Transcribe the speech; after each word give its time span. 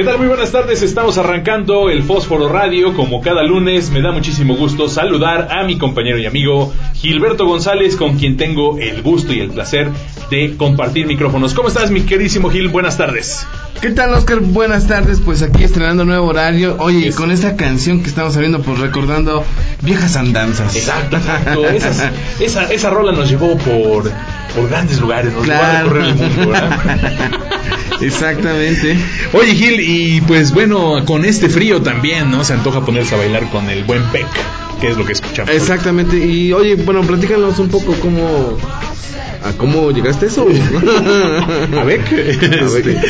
¿Qué 0.00 0.06
tal? 0.06 0.16
Muy 0.16 0.28
buenas 0.28 0.50
tardes, 0.50 0.80
estamos 0.80 1.18
arrancando 1.18 1.90
el 1.90 2.02
Fósforo 2.02 2.48
Radio. 2.48 2.94
Como 2.94 3.20
cada 3.20 3.42
lunes, 3.42 3.90
me 3.90 4.00
da 4.00 4.12
muchísimo 4.12 4.56
gusto 4.56 4.88
saludar 4.88 5.48
a 5.50 5.62
mi 5.64 5.76
compañero 5.76 6.16
y 6.16 6.24
amigo 6.24 6.72
Gilberto 6.94 7.44
González, 7.44 7.96
con 7.96 8.16
quien 8.16 8.38
tengo 8.38 8.78
el 8.78 9.02
gusto 9.02 9.34
y 9.34 9.40
el 9.40 9.50
placer 9.50 9.90
de 10.30 10.56
compartir 10.56 11.06
micrófonos. 11.06 11.52
¿Cómo 11.52 11.68
estás, 11.68 11.90
mi 11.90 12.00
queridísimo 12.00 12.48
Gil? 12.48 12.68
Buenas 12.68 12.96
tardes. 12.96 13.46
¿Qué 13.82 13.90
tal, 13.90 14.14
Oscar? 14.14 14.40
Buenas 14.40 14.86
tardes, 14.86 15.20
pues 15.22 15.42
aquí 15.42 15.64
estrenando 15.64 16.06
nuevo 16.06 16.28
horario. 16.28 16.76
Oye, 16.78 17.12
con 17.12 17.30
esta 17.30 17.56
canción 17.56 18.00
que 18.02 18.08
estamos 18.08 18.32
sabiendo, 18.32 18.62
pues 18.62 18.78
recordando 18.78 19.44
viejas 19.82 20.16
andanzas. 20.16 20.74
Exacto, 20.76 21.18
exacto. 21.18 21.68
Esas- 21.68 22.10
esa, 22.40 22.72
esa 22.72 22.88
rola 22.88 23.12
nos 23.12 23.28
llevó 23.28 23.54
por, 23.58 24.10
por 24.54 24.68
grandes 24.70 24.98
lugares, 24.98 25.30
nos 25.34 25.46
llevó 25.46 25.58
a 25.58 25.60
Claro. 25.60 25.90
recorrer 25.90 26.04
el 26.08 26.14
mundo, 26.14 26.48
¿verdad? 26.52 27.30
Exactamente. 28.00 28.96
Oye, 29.32 29.54
Gil, 29.54 29.80
y 29.80 30.20
pues 30.22 30.52
bueno, 30.52 31.04
con 31.04 31.24
este 31.24 31.48
frío 31.48 31.82
también, 31.82 32.30
¿no? 32.30 32.44
Se 32.44 32.54
antoja 32.54 32.84
ponerse 32.84 33.14
a 33.14 33.18
bailar 33.18 33.48
con 33.50 33.68
el 33.70 33.84
buen 33.84 34.02
Peck, 34.10 34.26
que 34.80 34.88
es 34.88 34.96
lo 34.96 35.04
que 35.04 35.12
escuchamos. 35.12 35.54
Exactamente. 35.54 36.16
Y 36.18 36.52
oye, 36.52 36.76
bueno, 36.76 37.02
platícanos 37.02 37.58
un 37.58 37.68
poco 37.68 37.94
cómo... 38.00 38.56
¿A 39.42 39.52
cómo 39.52 39.90
llegaste 39.90 40.26
a 40.26 40.28
eso? 40.28 40.46
A 41.80 41.84
ver, 41.84 42.00
este, 42.12 43.00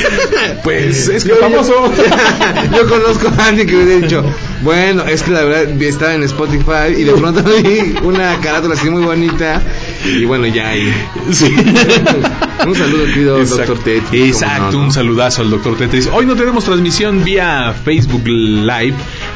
pues 0.63 1.09
es 1.09 1.25
que 1.25 1.31
Yo- 1.31 1.37
famoso. 1.37 1.93
Yo, 2.71 2.77
yo 2.77 2.89
conozco 2.89 3.33
a 3.37 3.47
alguien 3.47 3.67
que 3.67 3.75
me 3.75 3.83
hubiera 3.83 4.01
dicho, 4.01 4.25
bueno, 4.63 5.03
es 5.07 5.25
que 5.25 5.33
la 5.33 5.43
verdad 5.43 5.83
estaba 5.83 6.15
en 6.15 6.23
Spotify 6.23 6.95
y 6.97 7.03
de 7.03 7.13
pronto 7.15 7.43
vi 7.43 7.97
una 8.05 8.39
carátula 8.41 8.75
así 8.75 8.89
muy 8.91 9.03
bonita 9.03 9.61
y 10.05 10.25
bueno, 10.25 10.47
ya 10.47 10.69
ahí. 10.71 10.93
Sí. 11.33 11.55
Un 12.67 12.75
saludo, 12.75 13.05
querido 13.07 13.39
doctor 13.43 13.79
Tetris. 13.79 14.35
¿cómo 14.35 14.45
Exacto, 14.45 14.73
no, 14.79 14.85
un 14.85 14.93
saludazo 14.93 15.41
al 15.41 15.49
doctor 15.49 15.79
Tetris. 15.79 16.09
Hoy 16.13 16.27
no 16.27 16.37
tenemos 16.37 16.63
transmisión 16.65 17.25
vía 17.25 17.75
Facebook 17.87 18.27
Live 18.29 18.93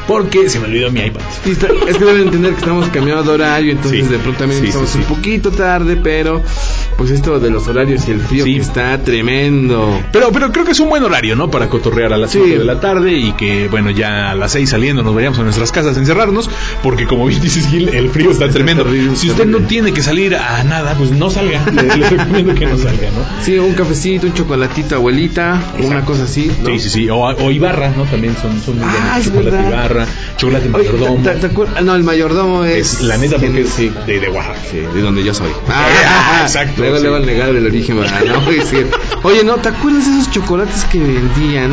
porque 0.07 0.47
se 0.47 0.59
me 0.59 0.67
olvidó 0.67 0.91
mi 0.91 0.99
iPad. 0.99 1.21
Está- 1.43 1.69
es 1.87 1.97
que 1.97 2.05
deben 2.05 2.21
entender 2.27 2.51
que 2.53 2.59
estamos 2.59 2.87
cambiando 2.89 3.23
de 3.23 3.29
horario, 3.31 3.71
entonces 3.71 4.05
Sí. 4.05 4.11
de 4.11 4.19
pronto 4.19 4.37
también 4.41 4.61
Sí, 4.61 4.67
estamos 4.67 4.89
sí, 4.91 4.99
un 4.99 5.05
poquito 5.05 5.49
tarde, 5.49 5.95
pero 5.97 6.43
pues 6.97 7.09
esto 7.09 7.39
de 7.39 7.49
los 7.49 7.67
horarios 7.67 8.07
y 8.07 8.11
el 8.11 8.19
frío 8.19 8.43
Sí. 8.45 8.53
que 8.55 8.61
está 8.61 9.01
tremendo. 9.03 9.99
Pero, 10.11 10.31
pero 10.31 10.51
creo 10.51 10.63
que 10.63 10.73
es 10.73 10.79
un 10.79 10.89
buen 10.89 11.01
horario, 11.01 11.35
¿no? 11.35 11.49
Para 11.49 11.67
cotorrear 11.67 12.13
a 12.13 12.17
las 12.17 12.31
Sí. 12.31 12.39
5 12.43 12.59
de 12.59 12.63
la 12.65 12.79
tarde 12.79 13.11
y 13.13 13.31
que, 13.31 13.67
bueno, 13.69 13.89
ya 13.89 14.29
a 14.29 14.35
las 14.35 14.51
6 14.51 14.69
saliendo 14.69 15.01
nos 15.01 15.15
vayamos 15.15 15.39
a 15.39 15.43
nuestras 15.43 15.71
casas 15.71 15.97
a 15.97 15.99
encerrarnos, 15.99 16.47
porque 16.83 17.07
como 17.07 17.25
bien 17.25 17.41
dices, 17.41 17.65
Gil, 17.67 17.89
el 17.89 18.09
frío 18.11 18.29
está, 18.29 18.49
tremendo. 18.49 18.83
terrible, 18.83 19.15
si 19.15 19.31
usted 19.31 19.47
no 19.47 19.61
tiene 19.61 19.93
que 19.93 20.03
salir 20.03 20.35
a 20.35 20.54
nada, 20.63 20.95
pues 20.95 21.11
no 21.11 21.29
salga. 21.29 21.63
Le, 21.71 21.83
le 21.97 22.09
recomiendo 22.09 22.55
que 22.55 22.65
no 22.65 22.77
salga, 22.77 23.09
¿no? 23.11 23.43
Sí, 23.43 23.57
un 23.57 23.73
cafecito, 23.73 24.27
un 24.27 24.33
chocolatito, 24.33 24.95
abuelita, 24.95 25.59
una 25.79 26.03
cosa 26.05 26.23
así. 26.23 26.51
¿no? 26.61 26.69
Sí, 26.69 26.79
sí, 26.79 26.89
sí. 26.89 27.09
O, 27.09 27.17
o 27.25 27.51
Ibarra, 27.51 27.89
¿no? 27.95 28.03
También 28.03 28.35
son, 28.41 28.59
son 28.61 28.77
muy 28.77 28.85
Ah, 28.87 29.19
buenos. 29.19 29.25
Chocolate 29.25 29.51
verdad. 29.51 29.67
Ibarra, 29.69 30.07
chocolate 30.37 30.69
Oye, 30.73 30.77
mayordomo. 30.91 31.23
¿te- 31.23 31.35
te 31.35 31.51
acuer- 31.53 31.81
No, 31.83 31.95
el 31.95 32.03
mayordomo 32.03 32.63
es. 32.63 32.93
Es 32.95 33.01
la 33.01 33.17
neta 33.17 33.37
porque 33.37 33.61
es 33.61 33.69
sí, 33.69 33.91
de, 34.07 34.19
de 34.19 34.29
Oaxaca. 34.29 34.59
sí, 34.71 34.77
de 34.77 35.01
donde 35.01 35.23
yo 35.23 35.33
soy. 35.33 35.49
Ah, 35.69 36.41
exacto, 36.43 36.73
Luego 36.81 36.97
sí. 36.97 37.03
le 37.03 37.09
van 37.09 37.23
a 37.23 37.25
negar 37.25 37.49
el 37.49 37.65
origen, 37.65 37.99
¿verdad? 37.99 38.21
No, 38.27 38.41
a. 38.51 38.85
Oye, 39.23 39.43
¿no? 39.43 39.55
¿Te 39.55 39.69
acuerdas 39.69 40.05
de 40.05 40.19
esos 40.19 40.31
chocolates 40.31 40.85
que 40.85 40.99
vendían? 40.99 41.71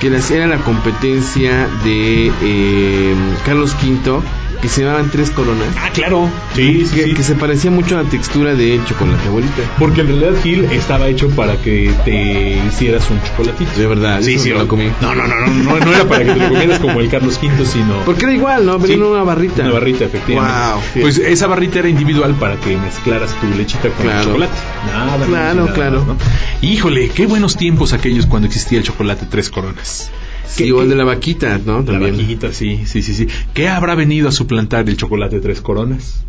Que 0.00 0.10
las, 0.10 0.30
era 0.30 0.46
la 0.46 0.58
competencia 0.58 1.68
de 1.82 2.30
eh, 2.42 3.14
Carlos 3.44 3.74
V, 3.82 4.20
que 4.60 4.68
se 4.68 4.82
llamaban 4.82 5.10
Tres 5.10 5.30
Coronas. 5.30 5.68
Ah, 5.78 5.90
claro. 5.92 6.28
Sí, 6.54 6.84
sí, 6.86 6.94
que, 6.94 7.04
sí. 7.04 7.14
que 7.14 7.22
se 7.22 7.34
parecía 7.36 7.70
mucho 7.70 7.96
a 7.98 8.02
la 8.02 8.08
textura 8.08 8.54
de 8.54 8.80
chocolate, 8.86 9.28
abuelita. 9.28 9.62
Porque 9.78 10.00
en 10.00 10.08
realidad 10.08 10.32
Gil 10.42 10.64
estaba 10.72 11.06
hecho 11.08 11.28
para 11.30 11.56
que 11.62 11.92
te 12.04 12.58
hicieras 12.68 13.08
un 13.10 13.22
chocolatito. 13.22 13.70
De 13.78 13.86
verdad, 13.86 14.20
Sí, 14.20 14.38
sí, 14.38 14.50
me 14.50 14.56
lo 14.58 14.66
comí. 14.68 14.90
No, 15.00 15.14
no, 15.14 15.26
no, 15.28 15.36
no, 15.36 15.46
no, 15.46 15.78
no 15.78 15.92
era 15.94 16.04
para 16.08 16.24
que 16.24 16.32
te 16.32 16.38
lo 16.40 16.48
comieras 16.48 16.78
como 16.80 17.00
el 17.00 17.08
Carlos 17.08 17.38
V, 17.42 17.64
sino 17.66 18.00
Porque 18.04 18.24
era 18.24 18.34
igual, 18.34 18.66
¿no? 18.66 18.78
Venía 18.78 18.96
Sí, 18.96 19.02
una 19.02 19.22
barrita. 19.22 19.62
Una 19.62 19.72
barrita, 19.72 20.04
efectivamente. 20.06 20.58
Wow. 20.72 21.02
Pues 21.02 21.18
esa 21.18 21.46
barrita 21.46 21.78
era 21.78 21.88
individual 21.88 22.34
para 22.34 22.56
que 22.56 22.76
mezclaras 22.76 23.30
tu 23.40 23.46
lechita 23.56 23.88
con 23.90 24.02
Claro. 24.06 24.18
el 24.20 24.26
chocolate. 24.26 24.52
Nada 24.86 25.26
Claro, 25.26 25.62
nada 25.62 25.72
claro. 25.74 26.04
¿no? 26.04 26.16
Híjole, 26.62 27.10
qué 27.10 27.26
buenos 27.26 27.56
tiempos 27.56 27.92
aquellos 27.92 28.26
cuando 28.26 28.46
existía 28.48 28.78
el 28.78 28.84
chocolate 28.84 29.26
tres 29.30 29.50
coronas. 29.50 30.10
Sí, 30.48 30.64
¿Qué- 30.64 30.72
o 30.72 30.82
el 30.82 30.88
de 30.88 30.96
la 30.96 31.04
vaquita, 31.04 31.58
¿no? 31.64 31.80
La 31.80 31.84
También. 31.84 32.16
vaquita, 32.16 32.52
sí, 32.52 32.80
sí, 32.86 33.02
sí, 33.02 33.14
sí. 33.14 33.26
¿Qué 33.54 33.68
habrá 33.68 33.94
venido 33.94 34.28
a 34.28 34.32
suplantar 34.32 34.88
el 34.88 34.96
chocolate 34.96 35.40
tres 35.40 35.60
coronas? 35.60 36.24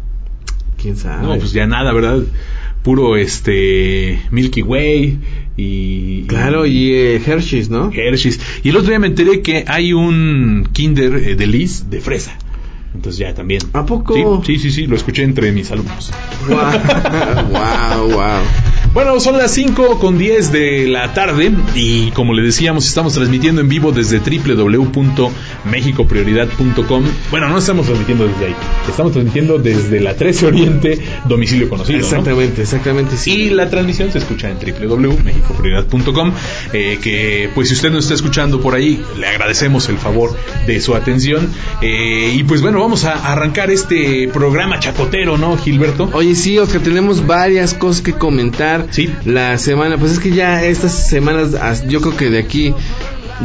¿Quién 0.81 0.95
sabe? 0.97 1.25
No, 1.25 1.37
pues 1.37 1.51
ya 1.53 1.65
nada, 1.67 1.93
¿verdad? 1.93 2.19
Puro 2.83 3.17
este 3.17 4.21
Milky 4.31 4.61
Way 4.61 5.19
y 5.57 6.21
Claro, 6.23 6.65
y 6.65 6.93
eh, 6.93 7.21
Hershey's, 7.25 7.69
¿no? 7.69 7.91
Hershey's. 7.93 8.39
Y 8.63 8.69
el 8.69 8.77
otro 8.77 8.89
día 8.89 8.99
me 8.99 9.07
enteré 9.07 9.41
que 9.41 9.65
hay 9.67 9.91
un 9.93 10.69
Kinder 10.71 11.15
eh, 11.15 11.35
de 11.35 11.47
Liz 11.47 11.89
de 11.89 11.99
fresa. 11.99 12.37
Entonces 12.95 13.19
ya 13.19 13.33
también. 13.33 13.61
¿A 13.73 13.85
poco? 13.85 14.41
Sí, 14.45 14.57
sí, 14.57 14.69
sí, 14.69 14.71
sí, 14.71 14.87
lo 14.87 14.95
escuché 14.95 15.23
entre 15.23 15.51
mis 15.51 15.69
alumnos. 15.71 16.11
wow, 16.47 18.09
wow. 18.09 18.41
Bueno, 18.91 19.19
son 19.19 19.37
las 19.37 19.51
5 19.51 19.99
con 19.99 20.17
10 20.17 20.51
de 20.51 20.87
la 20.87 21.13
tarde 21.13 21.51
y 21.75 22.09
como 22.11 22.33
le 22.33 22.41
decíamos, 22.41 22.87
estamos 22.87 23.13
transmitiendo 23.13 23.61
en 23.61 23.69
vivo 23.69 23.91
desde 23.91 24.19
www.mexicoprioridad.com. 24.19 27.03
Bueno, 27.29 27.49
no 27.49 27.59
estamos 27.59 27.85
transmitiendo 27.85 28.27
desde 28.27 28.47
ahí, 28.47 28.55
estamos 28.89 29.11
transmitiendo 29.11 29.59
desde 29.59 29.99
la 29.99 30.15
13 30.15 30.47
Oriente, 30.47 30.99
domicilio 31.25 31.69
conocido. 31.69 31.99
¿no? 31.99 32.05
Exactamente, 32.05 32.63
exactamente, 32.63 33.15
sí. 33.15 33.31
Y 33.31 33.51
la 33.51 33.69
transmisión 33.69 34.11
se 34.11 34.17
escucha 34.17 34.49
en 34.49 34.57
www.mexicoprioridad.com 34.57 36.31
eh, 36.73 36.97
que 37.01 37.51
pues 37.53 37.67
si 37.67 37.75
usted 37.75 37.91
nos 37.91 38.05
está 38.05 38.15
escuchando 38.15 38.59
por 38.59 38.73
ahí, 38.73 39.03
le 39.19 39.27
agradecemos 39.27 39.87
el 39.89 39.99
favor 39.99 40.35
de 40.65 40.81
su 40.81 40.95
atención. 40.95 41.47
Eh, 41.83 42.33
y 42.35 42.43
pues 42.43 42.63
bueno, 42.63 42.79
vamos 42.79 43.05
a 43.05 43.31
arrancar 43.31 43.69
este 43.69 44.27
programa 44.33 44.79
chacotero, 44.79 45.37
¿no, 45.37 45.55
Gilberto? 45.57 46.09
Oye, 46.13 46.33
sí, 46.33 46.57
Oscar, 46.57 46.81
tenemos 46.81 47.27
varias 47.27 47.75
cosas 47.75 48.01
que 48.01 48.13
comentar. 48.13 48.78
Sí. 48.91 49.09
La 49.25 49.57
semana, 49.57 49.97
pues 49.97 50.13
es 50.13 50.19
que 50.19 50.31
ya 50.31 50.63
estas 50.63 50.91
semanas, 50.93 51.53
as- 51.55 51.87
yo 51.87 52.01
creo 52.01 52.15
que 52.17 52.29
de 52.29 52.39
aquí 52.39 52.73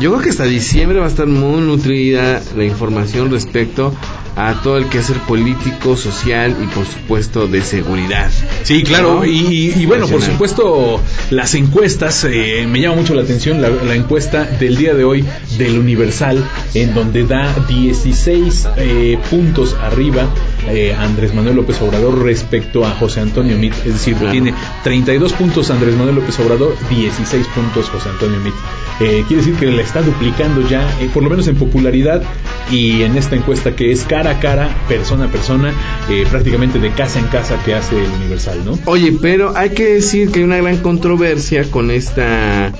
yo 0.00 0.10
creo 0.10 0.22
que 0.22 0.30
hasta 0.30 0.44
diciembre 0.44 0.98
va 0.98 1.06
a 1.06 1.08
estar 1.08 1.26
muy 1.26 1.60
nutrida 1.62 2.42
la 2.56 2.64
información 2.64 3.30
respecto 3.30 3.94
a 4.36 4.54
todo 4.62 4.78
el 4.78 4.86
quehacer 4.88 5.16
político, 5.18 5.96
social 5.96 6.56
y 6.62 6.66
por 6.66 6.86
supuesto 6.86 7.46
de 7.46 7.62
seguridad. 7.62 8.30
Sí, 8.62 8.82
claro, 8.82 9.16
¿No? 9.20 9.24
y, 9.24 9.72
y 9.76 9.86
bueno, 9.86 10.08
por 10.08 10.22
supuesto, 10.22 11.00
las 11.30 11.54
encuestas, 11.54 12.24
eh, 12.24 12.66
me 12.68 12.80
llama 12.80 12.96
mucho 12.96 13.14
la 13.14 13.22
atención 13.22 13.60
la, 13.62 13.68
la 13.70 13.94
encuesta 13.94 14.44
del 14.44 14.76
día 14.76 14.94
de 14.94 15.04
hoy 15.04 15.24
del 15.58 15.78
Universal, 15.78 16.42
en 16.74 16.94
donde 16.94 17.24
da 17.26 17.54
16 17.68 18.68
eh, 18.76 19.18
puntos 19.30 19.74
arriba 19.80 20.28
eh, 20.68 20.94
Andrés 20.98 21.34
Manuel 21.34 21.56
López 21.56 21.80
Obrador 21.82 22.22
respecto 22.22 22.84
a 22.86 22.90
José 22.90 23.20
Antonio 23.20 23.56
Mit, 23.56 23.74
es 23.84 23.92
decir, 23.92 24.14
Claro. 24.14 24.30
tiene 24.32 24.54
32 24.84 25.32
puntos 25.34 25.70
Andrés 25.70 25.94
Manuel 25.96 26.16
López 26.16 26.38
Obrador, 26.40 26.76
16 26.88 27.46
puntos 27.48 27.88
José 27.90 28.08
Antonio 28.08 28.38
Mit. 28.40 28.54
Eh, 29.00 29.24
quiere 29.26 29.42
decir 29.42 29.54
que 29.58 29.66
le 29.66 29.82
está 29.82 30.02
duplicando 30.02 30.66
ya, 30.68 30.82
eh, 31.00 31.10
por 31.12 31.22
lo 31.22 31.30
menos 31.30 31.48
en 31.48 31.56
popularidad, 31.56 32.22
y 32.70 33.02
en 33.02 33.16
esta 33.16 33.36
encuesta 33.36 33.74
que 33.76 33.92
es 33.92 34.04
cara 34.04 34.23
a 34.30 34.40
cara, 34.40 34.68
persona 34.88 35.26
a 35.26 35.28
persona, 35.28 35.72
eh, 36.10 36.24
prácticamente 36.30 36.78
de 36.78 36.90
casa 36.90 37.18
en 37.18 37.26
casa 37.26 37.58
que 37.64 37.74
hace 37.74 37.96
el 38.04 38.10
Universal, 38.20 38.60
¿no? 38.64 38.78
Oye, 38.86 39.16
pero 39.20 39.56
hay 39.56 39.70
que 39.70 39.84
decir 39.94 40.30
que 40.30 40.38
hay 40.40 40.44
una 40.44 40.58
gran 40.58 40.78
controversia 40.78 41.64
con 41.70 41.90
esta 41.90 42.72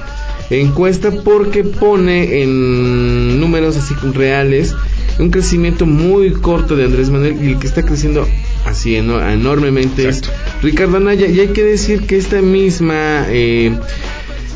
encuesta 0.51 1.11
porque 1.25 1.65
pone 1.65 2.43
en 2.43 3.41
números 3.41 3.77
así 3.77 3.95
reales 4.13 4.75
un 5.19 5.31
crecimiento 5.31 5.87
muy 5.87 6.33
corto 6.33 6.77
de 6.77 6.85
Andrés 6.85 7.09
Manuel 7.09 7.39
y 7.43 7.53
el 7.53 7.59
que 7.59 7.67
está 7.67 7.83
creciendo 7.83 8.27
así 8.67 8.97
eno- 8.97 9.27
enormemente 9.27 10.05
Exacto. 10.05 10.29
es 10.59 10.63
Ricardo 10.63 10.97
Anaya 10.99 11.27
y 11.29 11.41
hay 11.41 11.49
que 11.49 11.63
decir 11.65 12.07
que 12.07 12.17
esta 12.19 12.43
misma 12.43 13.25
eh, 13.29 13.73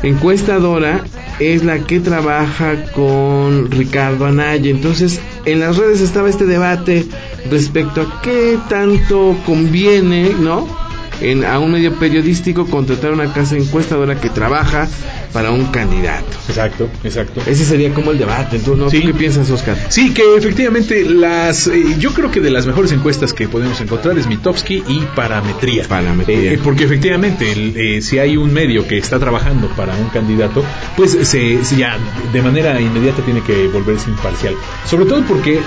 encuestadora 0.03 1.03
es 1.39 1.63
la 1.63 1.79
que 1.79 1.99
trabaja 1.99 2.91
con 2.91 3.71
Ricardo 3.71 4.25
Anaya. 4.25 4.69
Entonces, 4.69 5.19
en 5.45 5.59
las 5.59 5.77
redes 5.77 6.01
estaba 6.01 6.29
este 6.29 6.45
debate 6.45 7.05
respecto 7.49 8.01
a 8.01 8.21
qué 8.21 8.57
tanto 8.69 9.37
conviene, 9.45 10.31
¿no? 10.39 10.88
En, 11.21 11.45
a 11.45 11.59
un 11.59 11.71
medio 11.71 11.93
periodístico 11.95 12.65
contratar 12.65 13.11
una 13.11 13.31
casa 13.33 13.57
encuestadora 13.57 14.19
que 14.19 14.29
trabaja 14.29 14.87
para 15.33 15.51
un 15.51 15.65
candidato. 15.65 16.25
Exacto, 16.47 16.89
exacto. 17.03 17.41
Ese 17.45 17.65
sería 17.65 17.93
como 17.93 18.11
el 18.11 18.17
debate. 18.17 18.57
Entonces, 18.57 18.83
¿no? 18.83 18.89
Sí. 18.89 19.01
¿Tú 19.01 19.07
qué 19.07 19.13
piensas, 19.13 19.49
Oscar? 19.49 19.77
Sí, 19.89 20.13
que 20.13 20.35
efectivamente 20.35 21.05
las, 21.05 21.67
eh, 21.67 21.95
yo 21.99 22.13
creo 22.13 22.31
que 22.31 22.39
de 22.39 22.49
las 22.49 22.65
mejores 22.65 22.91
encuestas 22.91 23.33
que 23.33 23.47
podemos 23.47 23.79
encontrar 23.81 24.17
es 24.17 24.27
Mitofsky 24.27 24.83
y 24.87 24.99
Parametría. 25.15 25.87
Parametría. 25.87 26.53
Eh, 26.53 26.59
porque 26.63 26.85
efectivamente, 26.85 27.51
el, 27.51 27.77
eh, 27.77 28.01
si 28.01 28.19
hay 28.19 28.37
un 28.37 28.53
medio 28.53 28.87
que 28.87 28.97
está 28.97 29.19
trabajando 29.19 29.67
para 29.69 29.95
un 29.95 30.09
candidato, 30.09 30.63
pues 30.95 31.11
se, 31.11 31.63
se 31.63 31.75
ya 31.77 31.97
de 32.31 32.41
manera 32.41 32.79
inmediata 32.79 33.21
tiene 33.23 33.41
que 33.41 33.67
volverse 33.67 34.09
imparcial. 34.09 34.55
Sobre 34.85 35.05
todo 35.05 35.23
porque 35.23 35.55
eh, 35.55 35.61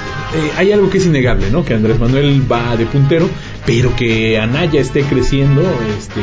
hay 0.56 0.72
algo 0.72 0.90
que 0.90 0.98
es 0.98 1.06
innegable, 1.06 1.50
¿no? 1.50 1.64
Que 1.64 1.74
Andrés 1.74 1.98
Manuel 1.98 2.42
va 2.50 2.76
de 2.76 2.86
puntero, 2.86 3.28
pero 3.66 3.94
que 3.94 4.38
Anaya 4.38 4.80
esté 4.80 5.02
creciendo, 5.02 5.62
este, 5.96 6.20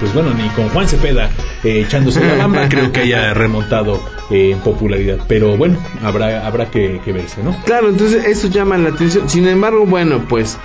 pues 0.00 0.14
bueno, 0.14 0.32
ni 0.32 0.48
con 0.50 0.68
Juan 0.70 0.88
Cepeda 0.88 1.30
eh, 1.64 1.82
echándose 1.86 2.24
la 2.24 2.34
bamba, 2.38 2.68
creo 2.68 2.92
que 2.92 3.00
haya 3.00 3.34
remontado 3.34 4.02
eh, 4.30 4.52
en 4.52 4.58
popularidad. 4.60 5.18
Pero 5.28 5.56
bueno, 5.56 5.78
habrá, 6.02 6.46
habrá 6.46 6.70
que, 6.70 7.00
que 7.04 7.12
verse, 7.12 7.42
¿no? 7.42 7.56
Claro, 7.64 7.90
entonces 7.90 8.24
eso 8.24 8.48
llama 8.48 8.78
la 8.78 8.90
atención. 8.90 9.28
Sin 9.28 9.46
embargo, 9.46 9.84
bueno, 9.86 10.24
pues, 10.28 10.58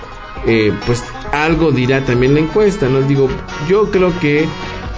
eh, 0.46 0.72
pues 0.86 1.04
algo 1.32 1.72
dirá 1.72 2.04
también 2.04 2.34
la 2.34 2.40
encuesta, 2.40 2.88
¿no? 2.88 3.02
Digo, 3.02 3.28
yo 3.68 3.90
creo 3.90 4.18
que, 4.20 4.46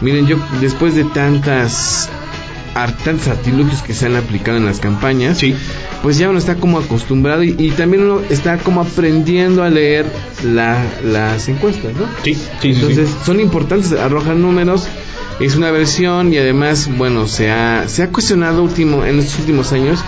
miren, 0.01 0.27
yo 0.27 0.37
después 0.61 0.95
de 0.95 1.05
tantas 1.05 2.11
tantos 3.03 3.29
artilugios 3.29 3.83
que 3.83 3.95
se 3.95 4.07
han 4.07 4.17
aplicado 4.17 4.59
en 4.59 4.67
las 4.67 4.81
campañas, 4.81 5.39
Sí. 5.39 5.55
pues 6.03 6.19
ya 6.19 6.29
uno 6.29 6.39
está 6.39 6.57
como 6.57 6.79
acostumbrado 6.79 7.43
y, 7.43 7.55
y 7.59 7.71
también 7.71 8.03
uno 8.05 8.21
está 8.29 8.59
como 8.59 8.83
aprendiendo 8.83 9.63
a 9.63 9.71
leer 9.71 10.07
la- 10.45 10.85
las 11.05 11.49
encuestas, 11.49 11.95
¿no? 11.95 12.07
Sí, 12.23 12.35
sí, 12.35 12.71
Entonces 12.71 13.09
sí. 13.09 13.17
son 13.25 13.41
importantes, 13.41 13.93
arrojan 13.93 14.43
números, 14.43 14.87
es 15.41 15.57
una 15.57 15.71
versión 15.71 16.33
y 16.33 16.39
además, 16.39 16.89
bueno, 16.97 17.27
se 17.27 17.51
ha, 17.51 17.89
se 17.89 18.03
ha 18.03 18.11
cuestionado 18.11 18.63
último, 18.63 19.05
en 19.05 19.19
estos 19.21 19.41
últimos 19.41 19.73
años 19.73 20.01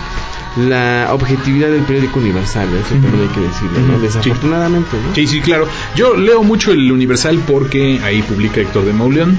la 0.67 1.09
objetividad 1.11 1.69
del 1.69 1.83
periódico 1.83 2.19
universal, 2.19 2.67
eso 2.73 2.89
también 2.89 3.27
hay 3.27 3.35
que 3.35 3.41
decirlo, 3.41 3.79
¿no? 3.87 3.95
Sí. 3.95 4.01
Desafortunadamente, 4.01 4.97
¿no? 4.97 5.15
Sí, 5.15 5.27
sí, 5.27 5.41
claro. 5.41 5.67
Yo 5.95 6.15
leo 6.15 6.43
mucho 6.43 6.71
el 6.71 6.91
Universal 6.91 7.39
porque 7.47 7.99
ahí 8.03 8.21
publica 8.21 8.61
Héctor 8.61 8.85
de 8.85 8.93
Mauleón, 8.93 9.37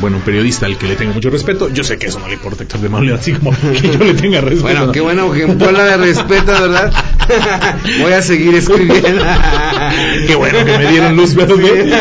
bueno, 0.00 0.18
un 0.18 0.22
periodista 0.22 0.66
al 0.66 0.76
que 0.76 0.86
le 0.86 0.96
tengo 0.96 1.14
mucho 1.14 1.30
respeto. 1.30 1.68
Yo 1.70 1.82
sé 1.82 1.98
que 1.98 2.06
eso 2.06 2.20
no 2.20 2.28
le 2.28 2.34
importa 2.34 2.62
a 2.62 2.64
Héctor 2.64 2.80
de 2.80 2.88
Mauleón, 2.88 3.18
así 3.18 3.32
como 3.32 3.52
que 3.52 3.80
yo 3.80 4.04
le 4.04 4.14
tenga 4.14 4.40
respeto. 4.40 4.62
Bueno, 4.62 4.86
¿no? 4.86 4.92
qué 4.92 5.00
bueno 5.00 5.32
que 5.32 5.42
en 5.42 5.58
Puebla 5.58 5.84
de 5.84 5.96
respeto, 5.96 6.52
¿verdad? 6.52 6.92
Voy 8.00 8.12
a 8.12 8.22
seguir 8.22 8.54
escribiendo. 8.54 9.24
Qué 10.26 10.34
bueno 10.34 10.64
que 10.64 10.78
me 10.78 10.90
dieron 10.90 11.16
luz 11.16 11.34
verde 11.34 11.92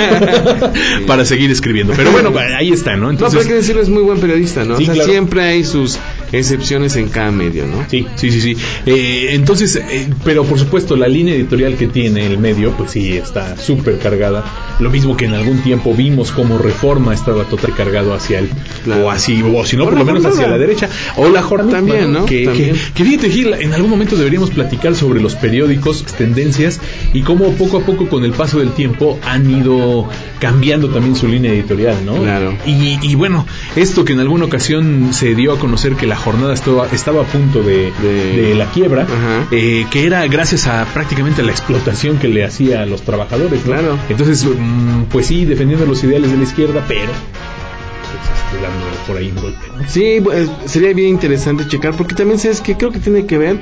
para 1.08 1.26
seguir 1.26 1.52
escribiendo. 1.52 1.94
Pero 1.96 2.12
bueno, 2.12 2.32
ahí 2.58 2.72
está, 2.72 2.96
¿no? 2.96 3.12
No, 3.12 3.18
pero 3.18 3.28
hay 3.28 3.32
que 3.32 3.38
Entonces, 3.38 3.56
decirlo, 3.56 3.82
es 3.82 3.90
muy 3.90 4.04
buen 4.04 4.20
periodista, 4.20 4.64
¿no? 4.64 4.78
Sí, 4.78 4.84
o 4.84 4.86
sea, 4.86 4.96
claro. 4.96 5.10
siempre 5.10 5.44
hay 5.44 5.64
sus 5.64 5.98
excepciones 6.32 6.96
en 6.96 7.10
cada 7.10 7.32
medio, 7.32 7.66
¿no? 7.68 7.86
Sí, 7.90 8.08
sí, 8.16 8.32
sí, 8.32 8.42
sí. 8.44 8.58
Eh, 8.86 9.30
entonces, 9.32 9.76
eh, 9.76 10.10
pero 10.24 10.44
por 10.44 10.60
supuesto, 10.60 10.96
la 10.96 11.08
línea 11.08 11.34
editorial 11.36 11.76
que 11.76 11.88
tiene 11.88 12.26
el 12.26 12.38
medio, 12.38 12.72
pues 12.72 12.92
sí, 12.92 13.14
está 13.18 13.58
súper 13.58 13.98
cargada. 14.00 14.44
Lo 14.80 14.90
mismo 14.90 15.16
que 15.18 15.26
en 15.26 15.34
algún 15.34 15.60
tiempo 15.64 15.94
vimos 15.94 16.32
como 16.32 16.58
Reforma 16.58 17.14
estaba 17.14 17.44
total 17.46 17.74
cargado 17.76 18.14
hacia 18.14 18.40
el, 18.40 18.50
Claro. 18.84 19.06
o 19.06 19.12
así, 19.12 19.42
o 19.44 19.66
si 19.66 19.78
no, 19.78 19.86
por 19.86 19.94
lo 19.98 20.06
menos 20.06 20.22
jornada. 20.24 20.36
hacia 20.36 20.48
la 20.52 20.58
derecha, 20.58 20.90
o 21.18 21.30
la 21.30 21.42
jornada. 21.42 21.78
También, 21.78 22.12
¿no? 22.12 22.26
Que, 22.26 22.46
También. 22.46 22.74
que, 22.76 22.80
que 22.94 23.04
fíjate, 23.06 23.30
Gil, 23.30 23.54
en 23.54 23.74
algún 23.74 23.90
momento 23.90 24.16
deberíamos 24.16 24.50
platicar 24.52 24.96
sobre 24.96 25.22
los 25.22 25.36
periódicos, 25.36 26.04
tendencias, 26.18 26.80
y 27.14 27.22
cómo 27.22 27.52
poco 27.54 27.78
a 27.78 27.82
poco, 27.86 28.08
con 28.10 28.24
el 28.26 28.32
paso 28.34 28.60
del 28.60 28.72
tiempo, 28.72 29.20
han 29.26 29.50
ido 29.50 30.08
cambiando 30.40 30.90
también 30.90 31.16
su 31.16 31.28
línea 31.28 31.52
editorial, 31.54 31.96
¿no? 32.06 32.16
Claro. 32.22 32.58
Y, 32.66 32.98
y 33.02 33.16
bueno, 33.16 33.46
esto 33.76 34.04
que 34.04 34.14
en 34.14 34.20
alguna 34.20 34.46
ocasión 34.46 35.10
se 35.14 35.36
dio 35.36 35.54
a 35.54 35.60
conocer 35.60 35.94
que 35.96 36.06
la 36.08 36.16
jornada 36.18 36.54
estaba, 36.54 36.88
estaba 36.92 37.22
a 37.22 37.26
punto 37.26 37.62
de, 37.64 37.92
De- 38.02 38.23
de 38.24 38.56
la 38.56 38.72
quiebra, 38.72 39.06
eh, 39.52 39.86
que 39.92 40.06
era 40.06 40.26
gracias 40.28 40.68
a 40.68 40.86
prácticamente 40.94 41.42
a 41.42 41.46
la 41.46 41.52
explotación 41.52 42.18
que 42.18 42.28
le 42.28 42.44
hacía 42.44 42.82
a 42.82 42.86
los 42.86 43.02
trabajadores. 43.04 43.66
¿no? 43.66 43.74
Claro. 43.74 43.98
Entonces, 44.10 44.46
mm, 44.46 45.04
pues 45.12 45.28
sí, 45.28 45.46
defendiendo 45.46 45.86
los 45.86 46.04
ideales 46.04 46.32
de 46.32 46.38
la 46.38 46.44
izquierda, 46.44 46.84
pero 46.88 47.12
pues, 47.12 48.24
este, 48.38 48.62
dándole 48.62 48.98
por 49.08 49.18
ahí 49.18 49.32
un 49.36 49.42
golpe. 49.42 49.88
Sí, 49.88 50.20
pues, 50.24 50.50
sería 50.66 50.94
bien 50.94 51.10
interesante 51.10 51.68
checar, 51.68 51.96
porque 51.96 52.16
también 52.16 52.40
sabes 52.40 52.62
que 52.62 52.76
creo 52.78 52.92
que 52.92 53.00
tiene 53.00 53.26
que 53.26 53.38
ver 53.38 53.60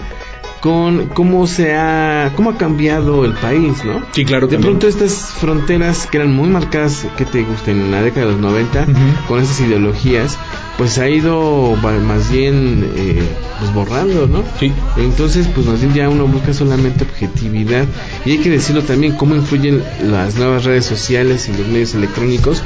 con 0.61 1.07
cómo 1.07 1.47
se 1.47 1.75
ha, 1.75 2.31
cómo 2.35 2.51
ha 2.51 2.57
cambiado 2.57 3.25
el 3.25 3.33
país, 3.33 3.83
¿no? 3.83 4.01
Sí, 4.11 4.23
claro. 4.25 4.47
De 4.47 4.53
también. 4.53 4.77
pronto 4.77 4.87
estas 4.87 5.13
fronteras 5.39 6.07
que 6.07 6.17
eran 6.17 6.33
muy 6.33 6.47
marcadas, 6.50 7.05
que 7.17 7.25
te 7.25 7.43
gusten, 7.43 7.81
en 7.81 7.91
la 7.91 8.01
década 8.01 8.27
de 8.27 8.31
los 8.33 8.41
90, 8.41 8.81
Ujú. 8.83 8.91
con 9.27 9.39
esas 9.41 9.59
ideologías, 9.59 10.38
pues 10.77 10.97
ha 11.00 11.09
ido 11.09 11.75
más 11.81 12.31
bien 12.31 12.89
eh, 12.95 13.21
pues 13.59 13.74
borrando, 13.74 14.27
¿no? 14.27 14.43
Sí. 14.59 14.71
Entonces, 14.97 15.47
pues 15.53 15.65
más 15.65 15.81
bien 15.81 15.93
ya 15.93 16.09
uno 16.09 16.27
busca 16.27 16.53
solamente 16.53 17.03
objetividad 17.03 17.86
y 18.25 18.31
hay 18.31 18.38
que 18.38 18.50
decirlo 18.51 18.83
también 18.83 19.15
cómo 19.17 19.36
influyen 19.36 19.83
las 20.03 20.36
nuevas 20.36 20.63
redes 20.63 20.86
sociales 20.86 21.50
y 21.50 21.57
los 21.57 21.67
medios 21.67 21.93
electrónicos 21.95 22.63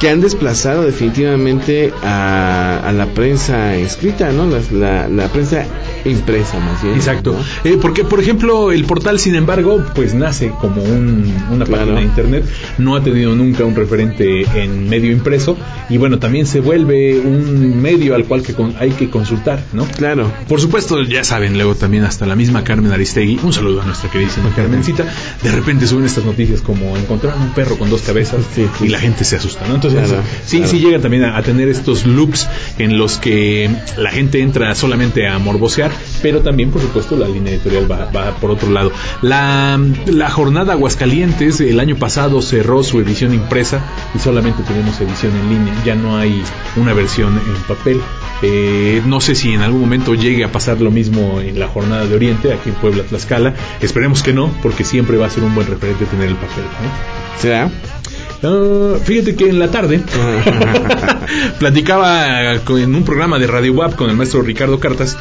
que 0.00 0.08
han 0.08 0.20
desplazado 0.20 0.82
definitivamente 0.84 1.92
a, 2.02 2.80
a 2.86 2.92
la 2.92 3.06
prensa 3.06 3.74
escrita, 3.76 4.30
¿no? 4.32 4.46
Las- 4.46 4.70
La, 4.72 5.08
la 5.08 5.28
prensa 5.28 5.64
impresa 6.04 6.58
más 6.60 6.82
bien. 6.82 6.94
Exacto. 6.94 7.32
¿no? 7.32 7.70
Eh, 7.70 7.78
porque, 7.80 8.04
por 8.04 8.20
ejemplo, 8.20 8.70
el 8.70 8.84
portal, 8.84 9.18
sin 9.18 9.34
embargo, 9.34 9.82
pues 9.94 10.14
nace 10.14 10.52
como 10.60 10.82
un- 10.82 11.34
una 11.50 11.64
Claro. 11.64 11.82
página 11.82 12.00
de 12.00 12.02
internet, 12.06 12.44
no 12.78 12.94
ha 12.96 13.02
tenido 13.02 13.34
nunca 13.34 13.64
un 13.64 13.74
referente 13.74 14.42
en 14.62 14.88
medio 14.88 15.10
impreso 15.10 15.56
y 15.88 15.96
bueno, 15.96 16.18
también 16.18 16.46
se 16.46 16.60
vuelve 16.60 17.18
un 17.18 17.80
medio 17.80 18.14
al 18.14 18.24
cual 18.24 18.42
que 18.42 18.54
con- 18.54 18.74
hay 18.78 18.90
que 18.90 19.10
consultar, 19.10 19.62
¿no? 19.72 19.84
Claro. 19.96 20.30
Por 20.48 20.60
supuesto, 20.60 21.02
ya 21.02 21.24
saben, 21.24 21.54
luego 21.54 21.74
también 21.74 22.04
hasta 22.04 22.26
la 22.26 22.36
misma 22.36 22.62
Carmen 22.62 22.92
Aristegui, 22.92 23.40
un 23.42 23.52
saludo 23.52 23.82
a 23.82 23.84
nuestra 23.84 24.10
queridísima 24.10 24.50
Carmencita, 24.54 25.04
de 25.42 25.50
repente 25.52 25.86
suben 25.86 26.04
estas 26.04 26.24
noticias 26.24 26.60
como 26.60 26.96
encontraron 26.96 27.40
un 27.42 27.50
perro 27.50 27.76
con 27.78 27.90
dos 27.90 28.02
cabezas 28.02 28.40
Sí, 28.54 28.66
sí. 28.78 28.84
y 28.84 28.88
la 28.88 28.98
gente 29.00 29.24
se 29.24 29.36
asusta, 29.36 29.66
¿no? 29.66 29.74
Entonces, 29.74 29.87
Claro, 29.92 30.22
sí, 30.44 30.58
claro. 30.58 30.72
sí 30.72 30.78
llegan 30.80 31.02
también 31.02 31.24
a, 31.24 31.36
a 31.36 31.42
tener 31.42 31.68
estos 31.68 32.06
loops 32.06 32.48
en 32.78 32.98
los 32.98 33.18
que 33.18 33.70
la 33.96 34.10
gente 34.10 34.40
entra 34.40 34.74
solamente 34.74 35.26
a 35.26 35.38
morbosear, 35.38 35.90
pero 36.22 36.40
también, 36.40 36.70
por 36.70 36.80
supuesto, 36.82 37.16
la 37.16 37.28
línea 37.28 37.52
editorial 37.52 37.90
va, 37.90 38.10
va 38.10 38.36
por 38.36 38.50
otro 38.50 38.70
lado. 38.70 38.92
La, 39.22 39.78
la 40.06 40.30
jornada 40.30 40.72
Aguascalientes 40.72 41.60
el 41.60 41.80
año 41.80 41.96
pasado 41.96 42.42
cerró 42.42 42.82
su 42.82 43.00
edición 43.00 43.34
impresa 43.34 43.80
y 44.14 44.18
solamente 44.18 44.62
tenemos 44.62 45.00
edición 45.00 45.32
en 45.36 45.48
línea, 45.48 45.74
ya 45.84 45.94
no 45.94 46.16
hay 46.16 46.42
una 46.76 46.92
versión 46.92 47.34
en 47.38 47.62
papel. 47.66 48.00
Eh, 48.42 49.02
no 49.04 49.20
sé 49.20 49.34
si 49.34 49.52
en 49.52 49.62
algún 49.62 49.80
momento 49.80 50.14
llegue 50.14 50.44
a 50.44 50.52
pasar 50.52 50.80
lo 50.80 50.90
mismo 50.90 51.40
en 51.40 51.58
la 51.58 51.66
jornada 51.66 52.06
de 52.06 52.14
Oriente, 52.14 52.52
aquí 52.52 52.68
en 52.70 52.76
Puebla, 52.76 53.02
Tlaxcala. 53.02 53.54
Esperemos 53.80 54.22
que 54.22 54.32
no, 54.32 54.50
porque 54.62 54.84
siempre 54.84 55.16
va 55.16 55.26
a 55.26 55.30
ser 55.30 55.42
un 55.44 55.54
buen 55.54 55.66
referente 55.66 56.04
tener 56.06 56.28
el 56.28 56.36
papel. 56.36 56.64
¿no? 56.64 57.40
¿Será? 57.40 57.70
Ah, 58.42 58.94
fíjate 59.02 59.34
que 59.34 59.48
en 59.48 59.58
la 59.58 59.70
tarde 59.70 60.00
platicaba 61.58 62.54
en 62.54 62.94
un 62.94 63.02
programa 63.04 63.38
de 63.38 63.46
Radio 63.46 63.72
WAP 63.72 63.96
con 63.96 64.10
el 64.10 64.16
maestro 64.16 64.42
Ricardo 64.42 64.78
Cartas 64.78 65.16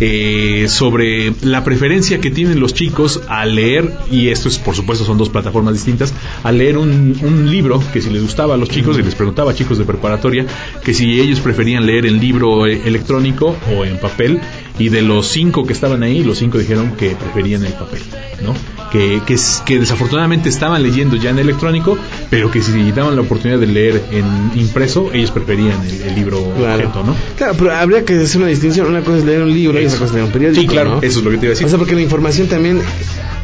eh, 0.00 0.66
sobre 0.68 1.32
la 1.42 1.64
preferencia 1.64 2.20
que 2.20 2.30
tienen 2.30 2.60
los 2.60 2.74
chicos 2.74 3.22
a 3.28 3.46
leer, 3.46 3.90
y 4.10 4.28
esto 4.28 4.48
es 4.48 4.58
por 4.58 4.74
supuesto 4.74 5.04
son 5.04 5.18
dos 5.18 5.30
plataformas 5.30 5.74
distintas, 5.74 6.12
a 6.42 6.52
leer 6.52 6.76
un, 6.76 7.18
un 7.22 7.50
libro 7.50 7.82
que 7.92 8.02
si 8.02 8.10
les 8.10 8.22
gustaba 8.22 8.54
a 8.54 8.56
los 8.56 8.68
chicos, 8.68 8.98
y 8.98 9.02
les 9.02 9.14
preguntaba 9.14 9.52
a 9.52 9.54
chicos 9.54 9.78
de 9.78 9.84
preparatoria 9.84 10.46
que 10.84 10.94
si 10.94 11.20
ellos 11.20 11.40
preferían 11.40 11.86
leer 11.86 12.06
en 12.06 12.20
libro 12.20 12.66
eh, 12.66 12.82
electrónico 12.84 13.56
o 13.74 13.84
en 13.84 13.98
papel, 13.98 14.40
y 14.78 14.90
de 14.90 15.02
los 15.02 15.26
cinco 15.26 15.66
que 15.66 15.72
estaban 15.72 16.02
ahí, 16.02 16.22
los 16.22 16.38
cinco 16.38 16.58
dijeron 16.58 16.92
que 16.96 17.16
preferían 17.16 17.64
el 17.64 17.72
papel, 17.72 18.02
¿no? 18.44 18.54
Que, 18.90 19.20
que, 19.26 19.34
es- 19.34 19.62
que 19.66 19.78
desafortunadamente 19.78 20.48
estaban 20.48 20.82
leyendo 20.82 21.16
ya 21.16 21.28
en 21.28 21.38
electrónico, 21.38 21.98
pero 22.30 22.50
que 22.50 22.62
si 22.62 22.90
daban 22.92 23.16
la 23.16 23.20
oportunidad 23.22 23.58
de 23.60 23.66
leer 23.66 24.02
en 24.12 24.24
impreso, 24.58 25.10
ellos 25.12 25.30
preferían 25.30 25.78
el, 25.86 26.00
el 26.02 26.14
libro 26.14 26.38
Claro. 26.56 26.88
objeto, 26.88 27.02
¿no? 27.04 27.14
Claro, 27.36 27.54
pero 27.58 27.74
habría 27.74 28.04
que 28.06 28.14
hacer 28.14 28.38
una 28.40 28.46
distinción. 28.48 28.86
Una 28.86 29.02
cosa 29.02 29.18
es 29.18 29.24
leer 29.24 29.42
un 29.42 29.52
libro 29.52 29.78
y 29.78 29.84
otra 29.84 29.98
cosa 29.98 30.06
es 30.06 30.12
leer 30.12 30.24
un 30.24 30.32
periódico. 30.32 30.60
Sí, 30.62 30.66
claro, 30.66 30.90
¿no? 30.92 31.02
eso 31.02 31.18
es 31.18 31.24
lo 31.24 31.30
que 31.30 31.36
te 31.36 31.44
iba 31.46 31.50
a 31.50 31.54
decir. 31.54 31.66
O 31.66 31.68
sea, 31.68 31.78
porque 31.78 31.94
la 31.94 32.00
información 32.00 32.48
también, 32.48 32.80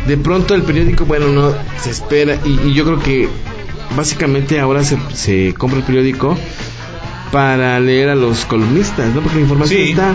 de 0.09 0.17
pronto 0.17 0.55
el 0.55 0.63
periódico, 0.63 1.05
bueno, 1.05 1.29
no 1.29 1.53
se 1.79 1.91
espera. 1.91 2.39
Y, 2.47 2.69
y 2.69 2.73
yo 2.75 2.85
creo 2.87 2.99
que 3.01 3.29
básicamente 3.97 4.59
ahora 4.61 4.83
se, 4.83 4.97
se 5.13 5.53
compra 5.53 5.79
el 5.81 5.85
periódico 5.85 6.39
para 7.33 7.79
leer 7.81 8.09
a 8.09 8.15
los 8.15 8.45
columnistas, 8.47 9.15
¿no? 9.15 9.21
Porque 9.21 9.37
la 9.37 9.43
información 9.43 9.81
Sí. 9.83 9.91
está. 9.91 10.15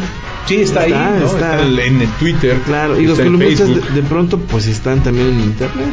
Sí, 0.50 0.62
está, 0.62 0.82
ahí, 0.82 0.92
Está, 0.92 1.10
¿no? 1.12 1.26
está. 1.26 1.52
Está 1.54 1.62
el- 1.62 1.80
en 1.80 2.02
el 2.02 2.10
Twitter. 2.20 2.58
Claro, 2.66 3.00
y 3.00 3.06
los 3.06 3.18
columnistas 3.20 3.68
de, 3.70 3.82
de 3.82 4.04
pronto 4.04 4.38
pues 4.40 4.68
están 4.68 5.02
también 5.04 5.28
en 5.28 5.40
internet, 5.42 5.88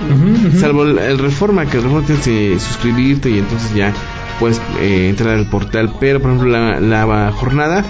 salvo 0.58 0.82
el, 0.84 0.98
el 0.98 1.18
Reforma, 1.18 1.66
que 1.66 1.76
el 1.76 1.82
Reforma 1.84 2.06
tienes 2.06 2.24
que 2.24 2.58
suscribirte 2.58 3.30
y 3.30 3.38
entonces 3.38 3.72
ya 3.74 3.92
puedes 4.40 4.60
eh, 4.80 5.08
entrar 5.10 5.34
al 5.36 5.46
portal, 5.48 5.92
pero 6.00 6.20
por 6.20 6.30
ejemplo 6.30 6.50
la, 6.50 6.80
la 6.80 7.32
jornada, 7.32 7.84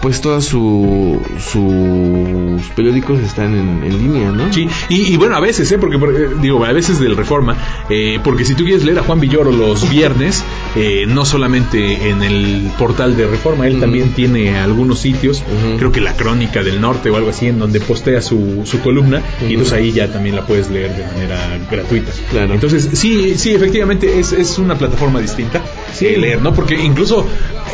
pues 0.00 0.20
todos 0.20 0.44
su, 0.44 1.20
sus 1.38 2.68
periódicos 2.74 3.20
están 3.20 3.54
en, 3.54 3.82
en 3.84 3.98
línea, 3.98 4.30
¿no? 4.30 4.52
Sí, 4.52 4.68
y, 4.88 5.12
y 5.12 5.16
bueno, 5.16 5.36
a 5.36 5.40
veces, 5.40 5.70
¿eh? 5.72 5.78
Porque, 5.78 5.96
eh, 5.96 6.28
digo, 6.40 6.64
a 6.64 6.72
veces 6.72 7.00
del 7.00 7.16
Reforma, 7.16 7.56
eh, 7.88 8.18
porque 8.22 8.44
si 8.44 8.54
tú 8.54 8.64
quieres 8.64 8.84
leer 8.84 8.98
a 8.98 9.02
Juan 9.02 9.20
Villoro 9.20 9.50
los 9.52 9.88
viernes, 9.96 10.44
eh, 10.76 11.04
no 11.08 11.24
solamente 11.24 12.08
en 12.10 12.22
el 12.22 12.70
portal 12.78 13.16
de 13.16 13.26
Reforma, 13.26 13.66
él 13.66 13.80
también 13.80 14.10
tiene 14.12 14.58
algunos 14.58 15.00
sitios, 15.00 15.42
creo 15.78 15.92
que 15.92 16.00
la 16.00 16.14
Crónica 16.16 16.62
del 16.62 16.80
Norte 16.80 17.10
o 17.10 17.16
algo 17.16 17.30
así, 17.30 17.46
en 17.48 17.58
donde 17.58 17.80
postea 17.80 18.20
su, 18.20 18.62
su 18.64 18.80
columna, 18.80 19.22
y 19.42 19.52
entonces 19.54 19.72
ahí 19.74 19.92
ya 19.92 20.12
también 20.12 20.36
la 20.36 20.46
puedes 20.46 20.70
leer 20.70 20.94
de 20.96 21.04
manera 21.06 21.58
gratuita. 21.70 22.12
Claro. 22.30 22.54
Entonces, 22.54 22.88
sí, 22.92 23.34
sí, 23.36 23.54
efectivamente, 23.54 24.18
es, 24.18 24.32
es 24.32 24.58
una 24.58 24.76
plataforma 24.76 25.20
distinta 25.20 25.62
Sí. 25.92 26.06
eh, 26.06 26.18
leer, 26.18 26.42
¿no? 26.42 26.52
Porque 26.52 26.74
incluso, 26.74 27.20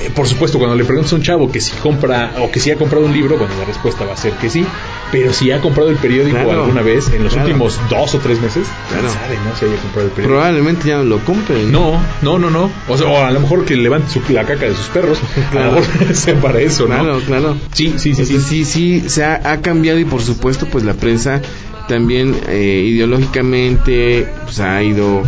eh, 0.04 0.10
por 0.14 0.26
supuesto, 0.28 0.58
cuando 0.58 0.76
le 0.76 0.84
preguntas 0.84 1.12
a 1.12 1.16
un 1.16 1.22
chavo 1.22 1.50
que 1.50 1.60
si 1.60 1.72
compra 1.76 2.11
o 2.40 2.50
que 2.50 2.60
si 2.60 2.70
ha 2.70 2.76
comprado 2.76 3.04
un 3.06 3.12
libro, 3.12 3.36
bueno, 3.38 3.52
la 3.58 3.64
respuesta 3.64 4.04
va 4.04 4.12
a 4.14 4.16
ser 4.16 4.32
que 4.34 4.48
sí, 4.50 4.64
pero 5.10 5.32
si 5.32 5.50
ha 5.50 5.60
comprado 5.60 5.90
el 5.90 5.96
periódico 5.96 6.36
Claro. 6.36 6.62
alguna 6.64 6.82
vez 6.82 7.08
en 7.12 7.24
los 7.24 7.32
Claro. 7.32 7.48
últimos 7.48 7.80
dos 7.90 8.14
o 8.14 8.18
tres 8.18 8.40
meses, 8.40 8.66
Claro. 8.90 9.08
sabe, 9.08 9.36
¿no? 9.44 9.56
Si 9.58 9.64
haya 9.66 9.76
comprado 9.76 10.06
el 10.08 10.12
periódico. 10.12 10.34
Probablemente 10.34 10.88
ya 10.88 10.96
no 10.98 11.04
lo 11.04 11.18
compren. 11.24 11.70
No, 11.72 12.00
no, 12.22 12.38
no, 12.38 12.50
no. 12.50 12.70
O, 12.88 12.96
sea, 12.98 13.06
o 13.08 13.24
a 13.24 13.30
lo 13.30 13.40
mejor 13.40 13.64
que 13.64 13.76
levante 13.76 14.10
su, 14.10 14.22
la 14.32 14.44
caca 14.44 14.66
de 14.66 14.74
sus 14.74 14.86
perros. 14.86 15.18
A 15.52 15.54
lo 15.54 15.72
mejor 15.72 15.84
sea 16.14 16.34
para 16.40 16.60
eso, 16.60 16.86
¿no? 16.86 16.94
Claro, 16.98 17.20
claro. 17.26 17.56
Sí, 17.72 17.94
sí, 17.96 18.14
sí, 18.14 18.24
sí. 18.24 18.40
Sí, 18.40 18.64
sí, 18.64 19.04
se 19.08 19.24
ha, 19.24 19.40
ha 19.52 19.60
cambiado 19.60 19.98
y 19.98 20.04
por 20.04 20.22
supuesto 20.22 20.66
pues 20.66 20.84
la 20.84 20.94
prensa 20.94 21.40
también 21.88 22.34
eh, 22.48 22.84
ideológicamente 22.86 24.26
pues 24.44 24.60
ha 24.60 24.82
ido 24.82 25.22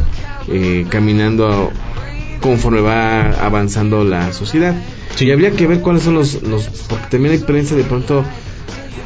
eh, 0.49 0.87
caminando 0.89 1.71
conforme 2.45 2.83
va 2.83 3.31
avanzando 3.43 4.05
la 4.05 4.33
sociedad. 4.35 4.75
Sí. 5.17 5.25
Y 5.25 5.31
habría 5.33 5.53
que 5.53 5.67
ver 5.67 5.81
cuáles 5.81 6.03
son 6.03 6.15
los, 6.15 6.43
los 6.43 6.65
porque 6.89 7.07
también 7.11 7.33
hay 7.35 7.39
prensa 7.41 7.75
de 7.75 7.85
pronto 7.85 8.23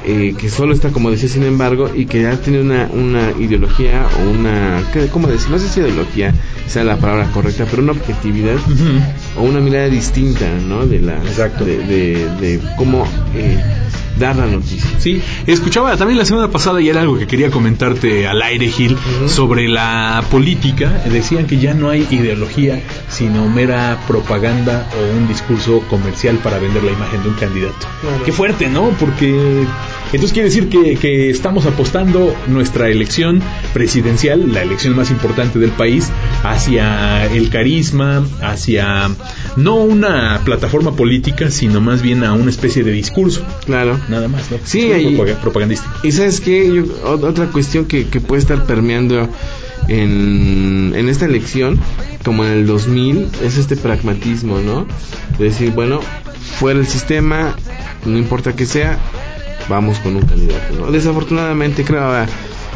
eh, 0.05 0.35
que 0.39 0.49
solo 0.49 0.73
está 0.75 0.89
como 0.91 1.11
decía 1.11 1.29
sin 1.29 1.45
embargo 1.45 1.91
y 1.95 2.07
que 2.07 2.23
ya 2.23 2.37
tiene 2.41 2.61
una, 2.63 2.89
una 2.93 3.31
ideología 3.39 4.07
o 4.19 4.31
una 4.31 4.83
¿qué- 4.93 5.07
cómo 5.09 5.29
decir 5.29 5.51
no 5.51 5.59
sé 5.59 5.69
si 5.69 5.81
ideología 5.81 6.33
sea 6.67 6.83
la 6.85 6.97
palabra 6.97 7.31
correcta 7.33 7.67
pero 7.71 7.83
una 7.83 7.93
objetividad 7.93 8.57
o 9.37 9.43
una 9.43 9.61
mirada 9.61 9.89
distinta, 9.89 10.47
¿no? 10.67 10.87
De 10.87 11.01
la, 11.01 11.17
Exacto. 11.19 11.65
de, 11.65 11.79
de, 11.79 12.29
de 12.41 12.61
cómo 12.77 13.05
eh, 13.35 13.59
dar 14.19 14.37
la 14.37 14.47
noticia. 14.47 14.91
Sí, 14.99 15.23
escuchaba 15.47 15.97
también 15.97 16.19
la 16.19 16.25
semana 16.25 16.51
pasada 16.51 16.81
y 16.81 16.89
era 16.89 17.01
algo 17.01 17.19
que 17.19 17.27
quería 17.27 17.51
comentarte 17.51 18.27
al 18.27 18.43
aire, 18.43 18.69
Gil, 18.69 18.97
sobre 19.27 19.69
la 19.69 20.25
política. 20.31 21.03
Decían 21.11 21.47
que 21.47 21.59
ya 21.59 21.75
no 21.75 21.91
hay 21.91 22.07
ideología, 22.11 22.83
sino 23.09 23.49
mera 23.49 23.99
propaganda 24.07 24.89
o 24.97 25.17
un 25.17 25.29
discurso 25.29 25.81
comercial 25.89 26.37
para 26.39 26.59
vender 26.59 26.85
la 26.85 26.93
imagen 26.93 27.23
de 27.23 27.29
un 27.29 27.35
candidato. 27.35 27.87
Claro. 28.01 28.25
Qué 28.25 28.33
fuerte, 28.33 28.69
¿no? 28.69 28.91
Porque 28.99 29.65
entonces 30.13 30.33
quiere 30.33 30.49
decir 30.49 30.69
que, 30.69 30.97
que 30.97 31.31
estamos 31.31 31.67
apostando 31.67 32.35
nuestra 32.47 32.89
elección 32.89 33.43
presidencial, 33.75 34.53
la 34.53 34.63
elección 34.63 34.97
más 34.97 35.11
importante 35.11 35.59
del 35.59 35.71
país, 35.71 36.11
hacia 36.43 37.27
el 37.27 37.51
carisma, 37.51 38.25
hacia 38.43 39.11
no 39.57 39.77
una 39.77 40.41
plataforma 40.45 40.97
política, 40.97 41.51
sino 41.51 41.81
más 41.81 42.03
bien 42.03 42.25
a 42.25 42.33
una 42.33 42.51
especie 42.51 42.85
de 42.85 42.93
discurso. 42.93 43.45
Claro. 43.67 43.99
Nada 44.09 44.29
más, 44.29 44.51
¿no? 44.51 44.59
Sí, 44.65 44.89
propaga- 44.91 45.37
propagandístico. 45.41 45.93
Y 46.03 46.13
sabes 46.13 46.41
qué, 46.41 46.83
otra 47.05 47.47
cuestión 47.47 47.85
que, 47.87 48.07
que 48.07 48.21
puede 48.21 48.41
estar 48.41 48.65
permeando 48.65 49.29
en, 49.89 50.93
en 50.97 51.09
esta 51.09 51.27
elección, 51.27 51.79
como 52.25 52.45
en 52.45 52.53
el 52.53 52.67
2000, 52.67 53.29
es 53.45 53.57
este 53.59 53.77
pragmatismo, 53.77 54.59
¿no? 54.61 54.87
De 55.39 55.45
decir, 55.47 55.71
bueno, 55.73 56.01
fuera 56.59 56.79
el 56.81 56.87
sistema, 56.87 57.55
no 58.05 58.19
importa 58.19 58.55
que 58.55 58.67
sea, 58.67 58.99
vamos 59.69 59.99
con 59.99 60.17
un 60.17 60.23
candidato, 60.23 60.75
¿no? 60.75 60.91
Desafortunadamente, 60.91 61.85
creo, 61.85 62.27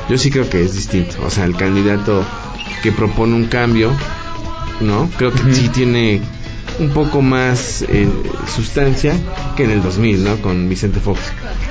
yo 0.09 0.19
sí 0.19 0.31
creo 0.31 0.49
que 0.49 0.63
es 0.63 0.75
distinto. 0.75 1.17
O 1.25 1.31
sea, 1.31 1.45
el 1.45 1.57
candidato 1.57 2.25
que 2.83 2.93
propone 2.93 3.35
un 3.35 3.47
cambio, 3.47 3.91
¿no? 4.81 5.09
Creo 5.17 5.33
que 5.33 5.55
sí 5.55 5.69
tiene 5.69 6.21
un 6.83 6.91
poco 6.91 7.23
más 7.23 7.83
eh, 7.89 8.09
sustancia 8.55 9.15
que 9.57 9.65
en 9.65 9.71
el 9.71 9.83
2000, 9.83 10.25
¿no? 10.25 10.37
Con 10.39 10.69
Vicente 10.69 11.01
Fox. 11.01 11.21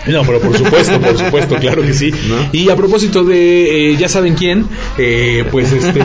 No, 0.08 0.24
pero 0.24 0.40
por 0.40 0.58
supuesto, 0.58 1.00
por 1.00 1.18
supuesto, 1.18 1.56
claro 1.58 1.82
que 1.84 1.94
sí. 1.94 2.12
¿No? 2.28 2.36
Y 2.52 2.70
a 2.70 2.76
propósito 2.76 3.24
de, 3.24 3.92
eh, 3.92 3.98
ya 3.98 4.10
saben 4.10 4.34
quién, 4.36 4.66
eh, 4.98 5.46
pues 5.52 5.72
este, 5.72 6.02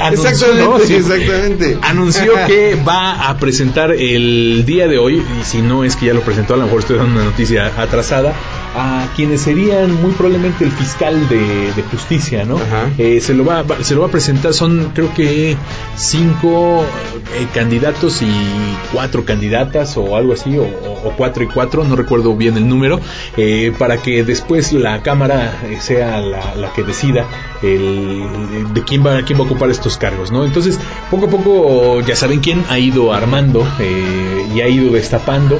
anunció, 0.00 0.30
Exactamente, 0.30 0.64
¿no? 0.64 0.78
Sí. 0.80 0.94
exactamente. 0.94 1.78
anunció 1.82 2.32
que 2.46 2.76
va 2.86 3.28
a 3.28 3.36
presentar 3.38 3.90
el 3.92 4.64
día 4.66 4.88
de 4.88 4.98
hoy, 4.98 5.16
y 5.40 5.44
si 5.44 5.60
no 5.60 5.84
es 5.84 5.96
que 5.96 6.06
ya 6.06 6.14
lo 6.14 6.20
presentó, 6.22 6.54
a 6.54 6.56
lo 6.56 6.64
mejor 6.64 6.80
estoy 6.80 6.96
dando 6.96 7.12
una 7.20 7.24
noticia 7.24 7.72
atrasada, 7.76 8.32
a 8.76 9.06
quienes 9.14 9.42
serían 9.42 9.92
muy 10.02 10.12
probablemente 10.12 10.64
el 10.64 10.70
fiscal 10.72 11.28
de, 11.28 11.72
de 11.74 11.82
justicia, 11.90 12.44
¿no? 12.44 12.56
Ajá. 12.56 12.90
Eh, 12.98 13.20
se, 13.20 13.34
lo 13.34 13.44
va, 13.44 13.62
va- 13.62 13.82
se 13.84 13.94
lo 13.94 14.00
va 14.00 14.06
a 14.08 14.10
presentar, 14.10 14.52
son 14.54 14.90
creo 14.94 15.12
que 15.14 15.56
cinco 15.96 16.84
eh, 17.34 17.48
candidatos 17.52 18.22
y 18.22 18.32
cuatro 18.92 19.24
candidatas 19.24 19.96
o 19.96 20.16
algo 20.16 20.32
así, 20.32 20.56
o, 20.58 20.66
cuatro 21.16 21.44
y 21.44 21.46
cuatro, 21.46 21.84
no 21.84 21.96
recuerdo 21.96 22.34
bien 22.34 22.56
el 22.56 22.68
número, 22.68 23.00
eh, 23.36 23.72
para 23.78 23.98
que 23.98 24.24
después 24.24 24.72
la 24.72 25.02
Cámara 25.02 25.60
eh, 25.64 25.78
sea 25.80 26.20
la, 26.20 26.54
la 26.54 26.72
que 26.72 26.82
decida 26.82 27.26
el, 27.62 28.72
de 28.72 28.82
quién 28.84 29.04
va, 29.04 29.22
quién 29.22 29.38
va 29.38 29.42
a 29.42 29.46
ocupar 29.46 29.70
estos 29.70 29.96
cargos, 29.96 30.30
¿no? 30.30 30.44
Entonces, 30.44 30.78
poco 31.10 31.26
a 31.26 31.28
poco, 31.28 32.00
ya 32.00 32.16
saben 32.16 32.40
quién 32.40 32.64
ha 32.68 32.78
ido 32.78 33.12
armando 33.12 33.66
eh, 33.80 34.46
y 34.54 34.60
ha 34.60 34.68
ido 34.68 34.92
destapando 34.92 35.58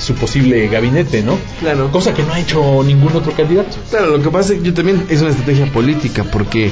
a 0.00 0.02
su 0.02 0.14
posible 0.14 0.66
gabinete, 0.68 1.22
¿no? 1.22 1.38
Claro. 1.60 1.90
Cosa 1.92 2.14
que 2.14 2.22
no 2.22 2.32
ha 2.32 2.40
hecho 2.40 2.82
ningún 2.84 3.14
otro 3.14 3.32
candidato. 3.32 3.76
Claro, 3.90 4.16
lo 4.16 4.22
que 4.22 4.30
pasa 4.30 4.52
es 4.54 4.60
que 4.60 4.64
yo 4.66 4.74
también 4.74 5.04
es 5.10 5.20
una 5.20 5.30
estrategia 5.30 5.66
política 5.66 6.24
porque 6.24 6.70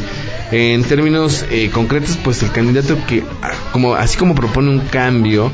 eh, 0.50 0.73
en 0.75 0.82
términos 0.85 1.44
eh, 1.50 1.70
concretos, 1.73 2.18
pues 2.25 2.42
el 2.42 2.50
candidato 2.52 2.97
que, 3.06 3.23
ah, 3.42 3.50
como 3.73 3.94
así 3.94 4.16
como 4.16 4.35
propone 4.35 4.70
un 4.70 4.80
cambio, 4.80 5.52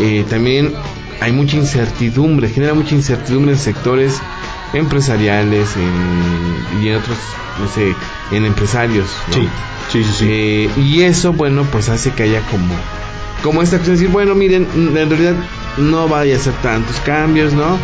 eh, 0.00 0.24
también 0.30 0.72
hay 1.20 1.32
mucha 1.32 1.56
incertidumbre, 1.56 2.48
genera 2.48 2.74
mucha 2.74 2.94
incertidumbre 2.94 3.52
en 3.52 3.58
sectores 3.58 4.14
empresariales 4.72 5.68
en- 5.76 6.82
y 6.84 6.88
en 6.88 6.96
otros, 6.96 7.18
no 7.60 7.68
sé, 7.68 7.94
en 8.34 8.44
empresarios. 8.46 9.06
¿no? 9.28 9.34
Sí, 9.34 9.48
sí, 9.90 10.04
sí, 10.04 10.10
sí. 10.18 10.26
Eh, 10.28 10.70
y 10.78 11.02
eso, 11.02 11.32
bueno, 11.32 11.64
pues 11.70 11.88
hace 11.88 12.10
que 12.10 12.22
haya 12.24 12.40
como, 12.50 12.74
como 13.42 13.62
esta 13.62 13.76
cuestión 13.76 13.96
de 13.96 14.00
decir, 14.02 14.12
bueno, 14.12 14.34
miren, 14.34 14.66
en 14.74 14.94
realidad 15.10 15.34
no 15.78 16.08
vaya 16.08 16.34
a 16.34 16.38
hacer 16.38 16.54
tantos 16.62 16.96
cambios, 17.00 17.52
¿no? 17.52 17.78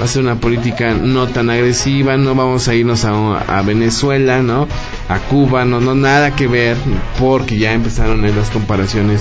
Va 0.00 0.06
a 0.06 0.08
ser 0.08 0.22
una 0.22 0.36
política 0.36 0.94
no 0.94 1.28
tan 1.28 1.50
agresiva, 1.50 2.16
no 2.16 2.34
vamos 2.34 2.66
a 2.68 2.74
irnos 2.74 3.04
a, 3.04 3.38
a 3.38 3.62
Venezuela, 3.62 4.42
¿no? 4.42 4.66
A 5.08 5.18
Cuba, 5.18 5.64
no, 5.64 5.80
no, 5.80 5.94
nada 5.94 6.34
que 6.34 6.46
ver, 6.46 6.76
porque 7.18 7.58
ya 7.58 7.72
empezaron 7.72 8.22
las 8.22 8.50
comparaciones 8.50 9.20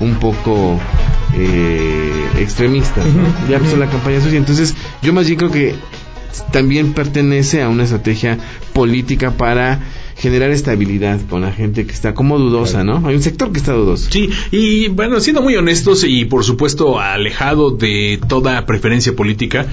un 0.00 0.16
poco 0.16 0.78
eh, 1.34 2.30
extremistas, 2.38 3.06
¿no? 3.06 3.24
Ya 3.48 3.56
empezó 3.56 3.76
la 3.76 3.88
campaña 3.88 4.20
sucia, 4.20 4.38
entonces 4.38 4.74
yo 5.02 5.12
más 5.12 5.26
bien 5.26 5.38
creo 5.38 5.50
que 5.50 5.74
también 6.52 6.92
pertenece 6.92 7.62
a 7.62 7.68
una 7.68 7.84
estrategia 7.84 8.38
política 8.72 9.30
para 9.32 9.80
generar 10.18 10.50
estabilidad 10.50 11.20
con 11.28 11.42
la 11.42 11.52
gente 11.52 11.86
que 11.86 11.92
está 11.92 12.12
como 12.12 12.38
dudosa, 12.38 12.82
¿no? 12.82 13.06
Hay 13.06 13.14
un 13.14 13.22
sector 13.22 13.52
que 13.52 13.58
está 13.58 13.72
dudoso. 13.72 14.10
Sí, 14.10 14.28
y 14.50 14.88
bueno, 14.88 15.20
siendo 15.20 15.42
muy 15.42 15.54
honestos 15.56 16.04
y 16.04 16.24
por 16.24 16.44
supuesto 16.44 16.98
alejado 16.98 17.70
de 17.70 18.20
toda 18.28 18.66
preferencia 18.66 19.14
política, 19.14 19.66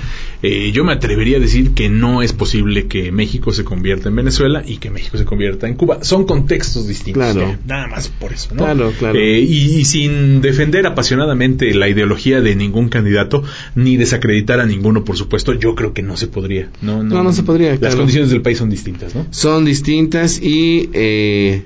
eh, 0.44 0.72
yo 0.74 0.84
me 0.84 0.94
atrevería 0.94 1.38
a 1.38 1.40
decir 1.40 1.72
que 1.74 1.90
no 1.90 2.22
es 2.22 2.34
posible 2.34 2.88
que 2.88 3.12
México 3.12 3.52
se 3.52 3.64
convierta 3.64 4.10
en 4.10 4.16
Venezuela 4.16 4.64
y 4.66 4.78
que 4.78 4.90
México 4.92 5.18
se 5.18 5.26
convierta 5.26 5.68
en 5.68 5.76
Cuba. 5.76 6.00
Son 6.04 6.26
contextos 6.26 6.88
distintos. 6.88 7.24
Claro. 7.34 7.50
ya, 7.52 7.60
nada 7.66 7.88
más 7.88 8.10
por 8.10 8.34
eso, 8.34 8.50
¿no? 8.54 8.64
Claro, 8.64 8.92
claro. 8.98 9.18
Eh, 9.20 9.40
y, 9.40 9.76
y 9.80 9.86
sin 9.86 10.42
defender 10.42 10.86
apasionadamente 10.86 11.74
la 11.74 11.88
ideología 11.90 12.42
de 12.42 12.56
ningún 12.56 12.90
candidato, 12.90 13.44
ni 13.76 13.98
desacreditar 13.98 14.60
a 14.60 14.66
ninguno, 14.66 15.04
por 15.04 15.18
supuesto, 15.18 15.54
yo 15.54 15.76
creo 15.76 15.94
que 15.94 16.02
no 16.02 16.18
se 16.18 16.28
podría. 16.28 16.70
No, 16.82 17.04
no, 17.04 17.16
No, 17.16 17.24
no 17.24 17.34
se 17.34 17.44
podría, 17.44 17.72
Las 17.72 17.80
claro. 17.80 17.98
condiciones 17.98 18.30
del 18.30 18.42
país 18.42 18.58
son 18.58 18.70
distintas, 18.70 19.16
¿no? 19.16 19.26
Son 19.32 19.66
distintas 19.66 20.42
y 20.42 20.90
eh, 20.94 21.64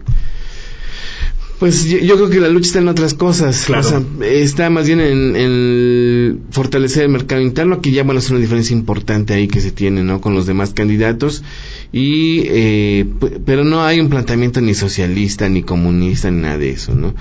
pues 1.59 1.83
yo, 1.83 1.97
yo 1.97 2.15
creo 2.15 2.29
que 2.29 2.39
la 2.39 2.47
lucha 2.47 2.67
está 2.67 2.79
en 2.79 2.87
otras 2.87 3.13
cosas. 3.13 3.65
Claro. 3.65 3.85
O 3.85 3.89
sea, 3.89 4.01
está 4.25 4.69
más 4.69 4.87
bien 4.87 5.01
en, 5.01 5.35
en 5.35 6.41
fortalecer 6.51 7.03
el 7.03 7.09
mercado 7.09 7.41
interno, 7.41 7.81
que 7.81 7.91
ya 7.91 8.03
bueno 8.03 8.19
es 8.19 8.29
una 8.29 8.39
diferencia 8.39 8.73
importante 8.73 9.33
ahí 9.33 9.49
que 9.49 9.59
se 9.59 9.71
tiene, 9.71 10.03
¿no? 10.03 10.21
Con 10.21 10.33
los 10.33 10.45
demás 10.45 10.73
candidatos. 10.73 11.43
Y, 11.91 12.43
eh, 12.45 13.05
pero 13.45 13.65
no 13.65 13.83
hay 13.83 13.99
un 13.99 14.09
planteamiento 14.09 14.61
ni 14.61 14.73
socialista, 14.73 15.49
ni 15.49 15.63
comunista, 15.63 16.31
ni 16.31 16.41
nada 16.41 16.57
de 16.57 16.71
eso, 16.71 16.95
¿no? 16.95 17.13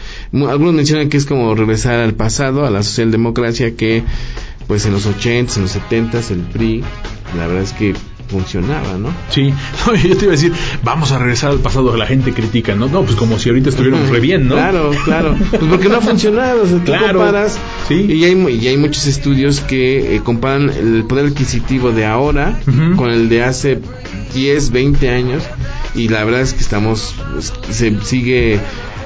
Algunos 0.48 0.74
mencionan 0.74 1.08
que 1.08 1.16
es 1.16 1.26
como 1.26 1.54
regresar 1.56 2.00
al 2.00 2.14
pasado, 2.14 2.64
a 2.64 2.70
la 2.70 2.84
socialdemocracia 2.84 3.74
que, 3.74 4.04
pues 4.68 4.86
en 4.86 4.92
los 4.92 5.06
80s, 5.06 5.56
en 5.56 5.62
los 5.62 5.76
70s, 5.76 6.30
el 6.30 6.40
PRI, 6.40 6.84
la 7.36 7.46
verdad 7.48 7.62
es 7.64 7.72
que 7.72 7.94
funcionaba, 8.28 8.98
¿no? 8.98 9.08
Sí, 9.30 9.52
no, 9.86 9.94
yo 9.94 10.16
te 10.16 10.24
iba 10.24 10.32
a 10.32 10.36
decir, 10.36 10.52
vamos 10.82 11.10
a 11.12 11.18
regresar 11.18 11.50
al 11.50 11.58
pasado, 11.58 11.96
la 11.96 12.06
gente 12.06 12.32
critica, 12.32 12.74
¿no? 12.74 12.88
No, 12.88 13.02
pues 13.02 13.16
como 13.16 13.38
si 13.38 13.48
ahorita 13.48 13.70
estuviéramos 13.70 14.08
re 14.10 14.20
bien, 14.20 14.48
¿no? 14.48 14.54
Claro, 14.54 14.90
claro. 15.04 15.36
Pues 15.50 15.62
porque 15.68 15.88
no 15.88 15.96
ha 15.96 16.00
funcionado. 16.00 16.62
O 16.62 16.66
sea, 16.66 16.78
tú 16.78 16.84
Claro. 16.84 17.18
comparas. 17.18 17.58
Sí. 17.88 17.94
Y 17.94 18.24
hay, 18.24 18.60
y 18.62 18.68
hay 18.68 18.76
muchos 18.76 19.06
estudios 19.06 19.60
que 19.60 20.16
eh, 20.16 20.20
comparan 20.22 20.70
el 20.70 21.04
poder 21.04 21.26
adquisitivo 21.26 21.90
de 21.92 22.04
ahora 22.06 22.58
con 22.96 23.10
el 23.10 23.28
de 23.28 23.42
hace 23.44 23.78
10, 24.34 24.70
20 24.70 25.10
años. 25.10 25.42
Y 25.94 26.08
la 26.08 26.24
verdad 26.24 26.42
es 26.42 26.52
que 26.52 26.60
estamos. 26.60 27.14
pues, 27.32 27.52
Se 27.70 27.98
sigue. 28.04 28.60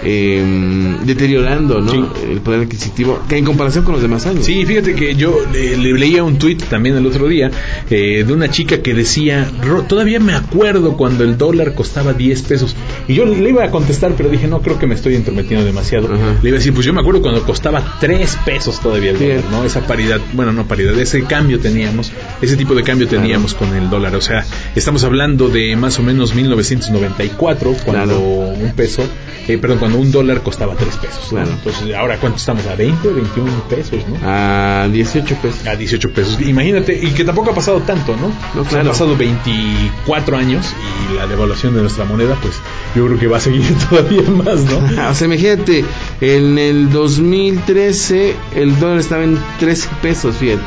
Eh, 0.04 0.96
deteriorando 1.04 1.80
¿no? 1.80 1.90
Sí. 1.92 2.04
el 2.30 2.40
poder 2.40 2.62
adquisitivo 2.62 3.20
que 3.28 3.36
en 3.36 3.44
comparación 3.44 3.84
con 3.84 3.94
los 3.94 4.02
demás 4.02 4.26
años 4.26 4.44
Sí, 4.44 4.64
fíjate 4.66 4.94
que 4.94 5.14
yo 5.14 5.36
le, 5.52 5.76
le 5.76 5.92
leía 5.98 6.22
un 6.24 6.38
tuit 6.38 6.62
también 6.64 6.96
el 6.96 7.06
otro 7.06 7.28
día 7.28 7.50
eh, 7.90 8.24
de 8.26 8.32
una 8.32 8.50
chica 8.50 8.82
que 8.82 8.94
decía, 8.94 9.50
"Ro, 9.62 9.82
todavía 9.82 10.18
me 10.20 10.34
acuerdo 10.34 10.96
cuando 10.96 11.24
el 11.24 11.36
dólar 11.38 11.74
costaba 11.74 12.12
10 12.12 12.42
pesos. 12.42 12.74
Y 13.08 13.14
yo 13.14 13.24
le 13.24 13.48
iba 13.48 13.64
a 13.64 13.70
contestar, 13.70 14.14
pero 14.16 14.28
dije, 14.28 14.46
no, 14.48 14.60
creo 14.60 14.78
que 14.78 14.86
me 14.86 14.94
estoy 14.94 15.14
entrometiendo 15.14 15.64
demasiado. 15.64 16.12
Ajá. 16.12 16.36
Le 16.42 16.48
iba 16.48 16.56
a 16.56 16.58
decir, 16.58 16.72
pues 16.72 16.86
yo 16.86 16.92
me 16.92 17.00
acuerdo 17.00 17.22
cuando 17.22 17.42
costaba 17.44 17.96
3 18.00 18.38
pesos 18.44 18.80
todavía 18.80 19.10
el 19.12 19.18
dólar, 19.18 19.44
¿no? 19.50 19.64
Esa 19.64 19.86
paridad, 19.86 20.20
bueno, 20.32 20.52
no 20.52 20.66
paridad, 20.66 20.98
ese 20.98 21.22
cambio 21.24 21.58
teníamos, 21.60 22.12
ese 22.40 22.56
tipo 22.56 22.74
de 22.74 22.82
cambio 22.82 23.06
teníamos 23.08 23.54
con 23.54 23.74
el 23.74 23.88
dólar. 23.90 24.14
O 24.16 24.20
sea, 24.20 24.44
estamos 24.74 25.04
hablando 25.04 25.48
de 25.48 25.76
más 25.76 25.98
o 25.98 26.02
menos 26.02 26.34
1994, 26.34 27.74
cuando 27.84 28.04
Claro. 28.04 28.20
un 28.20 28.72
peso, 28.74 29.02
eh, 29.48 29.58
perdón, 29.58 29.78
cuando 29.78 29.91
un 29.98 30.12
dólar 30.12 30.42
costaba 30.42 30.74
3 30.74 30.96
pesos. 30.96 31.24
¿no? 31.24 31.38
Claro. 31.38 31.50
Entonces, 31.50 31.94
ahora 31.94 32.18
cuánto 32.18 32.38
estamos, 32.38 32.66
a 32.66 32.74
20, 32.74 33.08
21 33.08 33.68
pesos, 33.68 34.00
¿no? 34.08 34.28
a 34.28 34.88
18 34.90 35.34
pesos 35.36 35.66
a 35.66 35.76
18 35.76 36.12
pesos. 36.12 36.40
Imagínate, 36.40 36.98
y 37.00 37.10
que 37.10 37.24
tampoco 37.24 37.50
ha 37.50 37.54
pasado 37.54 37.80
tanto, 37.80 38.16
¿no? 38.16 38.28
No, 38.54 38.60
O 38.60 38.64
sea, 38.64 38.70
claro. 38.70 38.82
Han 38.82 38.88
pasado 38.88 39.16
24 39.16 40.36
años 40.36 40.74
y 41.10 41.14
la 41.14 41.26
devaluación 41.26 41.74
de 41.74 41.80
nuestra 41.80 42.04
moneda, 42.04 42.36
pues 42.40 42.54
yo 42.94 43.06
creo 43.06 43.18
que 43.18 43.26
va 43.26 43.38
a 43.38 43.40
seguir 43.40 43.62
todavía 43.90 44.22
más, 44.22 44.64
¿no? 44.64 44.78
o 45.10 45.14
sea 45.14 45.26
imagínate 45.26 45.84
en 46.20 46.58
el 46.58 46.90
2013 46.90 48.34
el 48.56 48.78
dólar 48.78 48.98
estaba 48.98 49.24
en 49.24 49.38
13 49.58 49.88
pesos 50.00 50.36
fíjate 50.36 50.62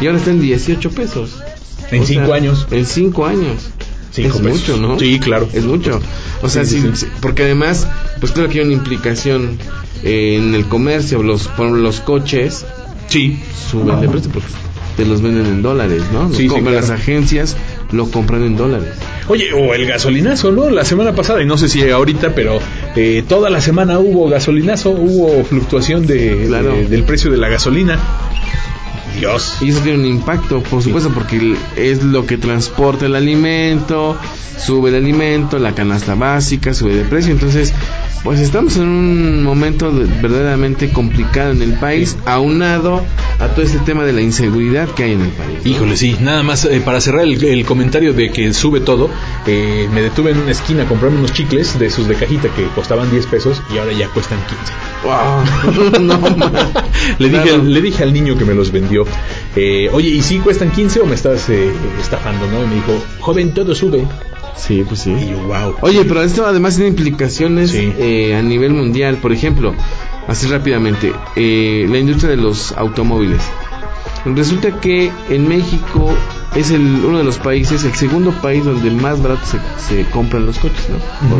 y 0.00 0.06
ahora 0.06 0.18
está 0.18 0.30
en 0.30 0.40
18 0.40 0.90
pesos 0.90 1.42
En 1.90 2.02
O 2.02 2.06
sea, 2.06 2.16
cinco 2.16 2.34
años. 2.34 2.66
En 2.70 2.86
cinco 2.86 3.26
años. 3.26 3.70
Cinco 4.16 4.36
es 4.38 4.42
pesos. 4.42 4.60
mucho, 4.60 4.76
¿no? 4.78 4.98
Sí, 4.98 5.20
claro. 5.20 5.48
Es 5.52 5.64
mucho. 5.64 6.00
O 6.42 6.48
sea, 6.48 6.64
Sí, 6.64 6.80
sí, 6.80 6.88
sí, 6.94 6.96
sí, 6.96 7.06
porque 7.20 7.44
además, 7.44 7.86
pues 8.20 8.32
creo 8.32 8.48
que 8.48 8.58
hay 8.60 8.64
una 8.64 8.74
implicación 8.74 9.58
eh, 10.02 10.36
en 10.36 10.54
el 10.54 10.66
comercio, 10.66 11.22
los, 11.22 11.48
por 11.48 11.68
los 11.70 12.00
coches 12.00 12.64
Sí. 13.08 13.38
suben 13.70 14.00
de 14.00 14.08
precio 14.08 14.30
porque 14.32 14.48
te 14.96 15.04
los 15.06 15.20
venden 15.22 15.46
en 15.46 15.62
dólares, 15.62 16.02
¿no? 16.12 16.24
Los 16.24 16.36
Sí, 16.36 16.44
sí, 16.44 16.48
compran 16.48 16.72
claro. 16.74 16.80
las 16.88 16.90
agencias, 16.90 17.56
lo 17.92 18.10
compran 18.10 18.42
en 18.42 18.56
dólares. 18.56 18.88
Oye, 19.28 19.52
o 19.52 19.74
el 19.74 19.86
gasolinazo, 19.86 20.52
¿no? 20.52 20.70
La 20.70 20.84
semana 20.86 21.14
pasada, 21.14 21.42
y 21.42 21.46
no 21.46 21.58
sé 21.58 21.68
si 21.68 21.88
ahorita, 21.88 22.34
pero 22.34 22.58
eh, 22.96 23.22
toda 23.28 23.50
la 23.50 23.60
semana 23.60 23.98
hubo 23.98 24.28
gasolinazo, 24.28 24.90
hubo 24.90 25.44
fluctuación 25.44 26.06
de, 26.06 26.46
Claro. 26.48 26.74
de- 26.74 26.86
del 26.88 27.02
precio 27.04 27.30
de 27.30 27.36
la 27.36 27.48
gasolina. 27.48 27.98
Dios. 29.16 29.56
Y 29.60 29.70
eso 29.70 29.80
tiene 29.80 29.98
un 29.98 30.06
impacto, 30.06 30.62
por 30.62 30.82
supuesto, 30.82 31.10
porque 31.10 31.56
es 31.76 32.02
lo 32.02 32.26
que 32.26 32.38
transporta 32.38 33.06
el 33.06 33.14
alimento, 33.16 34.16
sube 34.58 34.90
el 34.90 34.96
alimento, 34.96 35.58
la 35.58 35.74
canasta 35.74 36.14
básica 36.14 36.72
sube 36.74 36.94
de 36.94 37.04
precio. 37.04 37.32
Entonces, 37.32 37.72
pues 38.22 38.40
estamos 38.40 38.76
en 38.76 38.82
un 38.88 39.42
momento 39.44 39.90
de- 39.92 40.06
verdaderamente 40.20 40.90
complicado 40.90 41.52
en 41.52 41.62
el 41.62 41.74
país, 41.74 42.16
aunado 42.24 43.02
a 43.38 43.48
todo 43.48 43.64
este 43.64 43.78
tema 43.80 44.04
de 44.04 44.12
la 44.12 44.22
inseguridad 44.22 44.88
que 44.88 45.04
hay 45.04 45.12
en 45.12 45.20
el 45.22 45.28
país. 45.30 45.58
¿no? 45.64 45.70
Híjole, 45.70 45.96
sí, 45.96 46.16
nada 46.20 46.42
más 46.42 46.64
eh, 46.64 46.80
para 46.84 47.00
cerrar 47.00 47.22
el, 47.22 47.42
el 47.44 47.64
comentario 47.66 48.14
de 48.14 48.30
que 48.32 48.52
sube 48.54 48.80
todo, 48.80 49.10
eh, 49.46 49.88
me 49.92 50.00
detuve 50.02 50.30
en 50.32 50.38
una 50.38 50.50
esquina 50.52 50.82
a 50.84 50.86
comprarme 50.86 51.18
unos 51.18 51.32
chicles 51.32 51.78
de 51.78 51.86
esos 51.86 52.08
de 52.08 52.14
cajita 52.14 52.48
que 52.48 52.64
costaban 52.74 53.10
10 53.10 53.26
pesos 53.26 53.62
y 53.72 53.78
ahora 53.78 53.92
ya 53.92 54.08
cuestan 54.08 54.38
15. 54.48 54.72
Wow. 55.04 56.00
no. 56.00 56.16
Le 57.18 57.28
dije, 57.28 57.42
Claro. 57.42 57.62
le 57.62 57.80
dije 57.82 58.02
al 58.02 58.12
niño 58.12 58.36
que 58.36 58.44
me 58.44 58.54
los 58.54 58.72
vendió, 58.72 59.05
eh, 59.56 59.88
oye, 59.92 60.08
¿y 60.10 60.22
si 60.22 60.38
cuestan 60.38 60.70
15 60.70 61.00
o 61.00 61.06
me 61.06 61.14
estás 61.14 61.48
eh, 61.48 61.70
estafando? 62.00 62.46
¿no? 62.48 62.64
Y 62.64 62.66
me 62.66 62.74
dijo, 62.76 63.02
joven, 63.20 63.52
todo 63.54 63.74
sube. 63.74 64.04
Sí, 64.56 64.84
pues 64.88 65.00
sí. 65.00 65.10
Y 65.12 65.30
yo, 65.30 65.38
wow. 65.46 65.74
Oye, 65.82 66.04
pero 66.04 66.22
esto 66.22 66.46
además 66.46 66.76
tiene 66.76 66.88
implicaciones 66.90 67.70
Sí. 67.70 67.92
eh, 67.98 68.34
a 68.36 68.42
nivel 68.42 68.72
mundial. 68.72 69.16
Por 69.16 69.32
ejemplo, 69.32 69.74
así 70.28 70.46
rápidamente, 70.46 71.12
eh, 71.36 71.86
la 71.88 71.98
industria 71.98 72.30
de 72.30 72.36
los 72.38 72.72
automóviles. 72.72 73.42
Resulta 74.24 74.80
que 74.80 75.12
en 75.28 75.46
México 75.48 76.10
es 76.56 76.70
el, 76.70 76.80
uno 77.04 77.18
de 77.18 77.24
los 77.24 77.38
países, 77.38 77.84
el 77.84 77.94
segundo 77.94 78.32
país 78.32 78.64
donde 78.64 78.90
más 78.90 79.22
barato 79.22 79.42
se, 79.46 79.58
se 79.86 80.04
compran 80.10 80.46
los 80.46 80.58
coches, 80.58 80.88
¿no? 80.88 81.36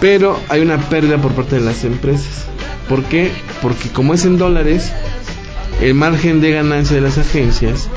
Pero 0.00 0.38
hay 0.48 0.62
una 0.62 0.78
pérdida 0.78 1.18
por 1.18 1.32
parte 1.32 1.56
de 1.56 1.62
las 1.62 1.84
empresas. 1.84 2.46
¿Por 2.88 3.04
qué? 3.04 3.30
Porque 3.60 3.90
como 3.90 4.14
es 4.14 4.24
en 4.24 4.38
dólares, 4.38 4.90
el 5.80 5.94
margen 5.94 6.40
de 6.40 6.52
ganancia 6.52 6.96
de 6.96 7.02
las 7.02 7.18
agencias 7.18 7.88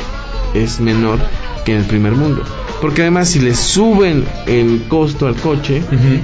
es 0.54 0.80
menor 0.80 1.19
que 1.65 1.74
en 1.74 1.80
el 1.80 1.86
primer 1.86 2.13
mundo. 2.13 2.43
Porque 2.82 3.02
además 3.02 3.30
si 3.30 3.39
le 3.39 3.56
suben 3.56 4.26
el 4.46 4.84
costo 4.89 5.28
al 5.28 5.36
coche, 5.36 5.82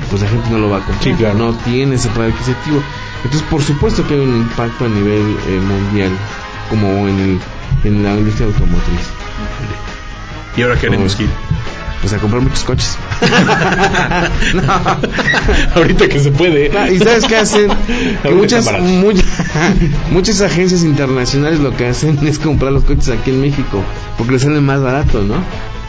pues 0.09 0.21
la 0.21 0.27
gente 0.27 0.49
no 0.49 0.57
lo 0.57 0.69
va 0.69 0.77
a 0.77 0.85
comprar. 0.85 1.03
Sí, 1.03 1.13
claro. 1.13 1.37
No 1.37 1.53
tiene 1.59 1.95
ese 1.95 2.09
poder 2.09 2.31
adquisitivo. 2.33 2.81
Entonces, 3.23 3.47
por 3.49 3.61
supuesto 3.61 4.05
que 4.07 4.15
hay 4.15 4.19
un 4.19 4.35
impacto 4.35 4.85
a 4.85 4.89
nivel 4.89 5.37
eh, 5.47 5.59
mundial, 5.59 6.11
como 6.69 7.07
en, 7.07 7.19
el, 7.19 7.39
en 7.85 8.03
la 8.03 8.15
industria 8.15 8.47
automotriz. 8.47 9.07
¿Y 10.57 10.61
ahora 10.61 10.77
qué 10.79 10.87
haremos, 10.87 11.15
Gil? 11.15 11.29
Pues 12.01 12.13
a 12.13 12.17
comprar 12.17 12.41
muchos 12.41 12.63
coches. 12.63 12.97
Ahorita 15.75 16.07
que 16.07 16.19
se 16.19 16.31
puede. 16.31 16.71
¿Y 16.93 16.99
sabes 16.99 17.25
qué 17.25 17.35
hacen? 17.35 17.69
Que 18.23 18.31
muchas, 18.31 18.69
muchas, 18.81 19.25
muchas 20.11 20.41
agencias 20.41 20.83
internacionales 20.83 21.59
lo 21.59 21.75
que 21.75 21.87
hacen 21.87 22.19
es 22.27 22.39
comprar 22.39 22.71
los 22.71 22.83
coches 22.83 23.09
aquí 23.09 23.31
en 23.31 23.41
México 23.41 23.83
porque 24.17 24.33
les 24.33 24.41
sale 24.41 24.59
más 24.59 24.81
barato, 24.81 25.23
¿no? 25.23 25.35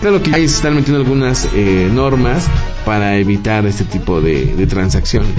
Claro 0.01 0.23
que 0.23 0.35
ahí 0.35 0.49
se 0.49 0.57
están 0.57 0.75
metiendo 0.75 1.01
algunas 1.01 1.47
eh, 1.55 1.91
normas 1.93 2.47
para 2.85 3.19
evitar 3.19 3.67
este 3.67 3.85
tipo 3.85 4.21
de, 4.21 4.47
de 4.47 4.67
transacciones. 4.67 5.31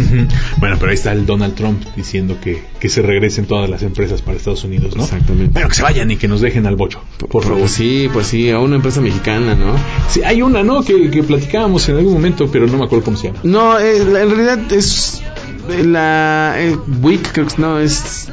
Bueno, 0.58 0.78
pero 0.80 0.92
ahí 0.92 0.96
está 0.96 1.12
el 1.12 1.26
Donald 1.26 1.56
Trump 1.56 1.84
diciendo 1.96 2.38
que, 2.40 2.64
que 2.80 2.90
se 2.90 3.02
regresen 3.02 3.46
todas 3.46 3.70
las 3.70 3.82
empresas 3.82 4.22
para 4.22 4.38
Estados 4.38 4.64
Unidos, 4.64 4.96
¿no? 4.96 5.04
Exactamente. 5.04 5.52
Pero 5.54 5.68
que 5.68 5.76
se 5.76 5.82
vayan 5.82 6.12
y 6.12 6.18
que 6.18 6.28
nos 6.28 6.42
dejen 6.42 6.68
al 6.68 6.76
bocho, 6.76 7.02
por 7.18 7.44
favor. 7.44 7.60
Pues 7.60 7.72
sí, 7.72 8.10
pues 8.14 8.28
sí, 8.28 8.52
a 8.52 8.60
una 8.60 8.76
empresa 8.76 9.02
mexicana, 9.02 9.56
¿no? 9.56 9.74
Sí, 10.10 10.22
hay 10.24 10.42
una, 10.42 10.64
¿no? 10.64 10.84
Que, 10.84 11.10
que 11.10 11.24
platicábamos 11.24 11.90
en 11.90 11.98
algún 11.98 12.14
momento, 12.14 12.50
pero 12.52 12.68
no 12.68 12.78
me 12.78 12.86
acuerdo 12.86 13.06
cómo 13.06 13.18
se 13.18 13.28
llama. 13.28 13.40
No, 13.44 13.80
eh, 13.80 13.98
en 13.98 14.14
realidad 14.14 14.72
es 14.72 15.22
eh, 15.70 15.84
la 15.84 16.56
eh, 16.58 16.78
Wick, 17.02 17.32
creo 17.32 17.48
que 17.48 17.56
no, 17.58 17.80
es 17.80 18.28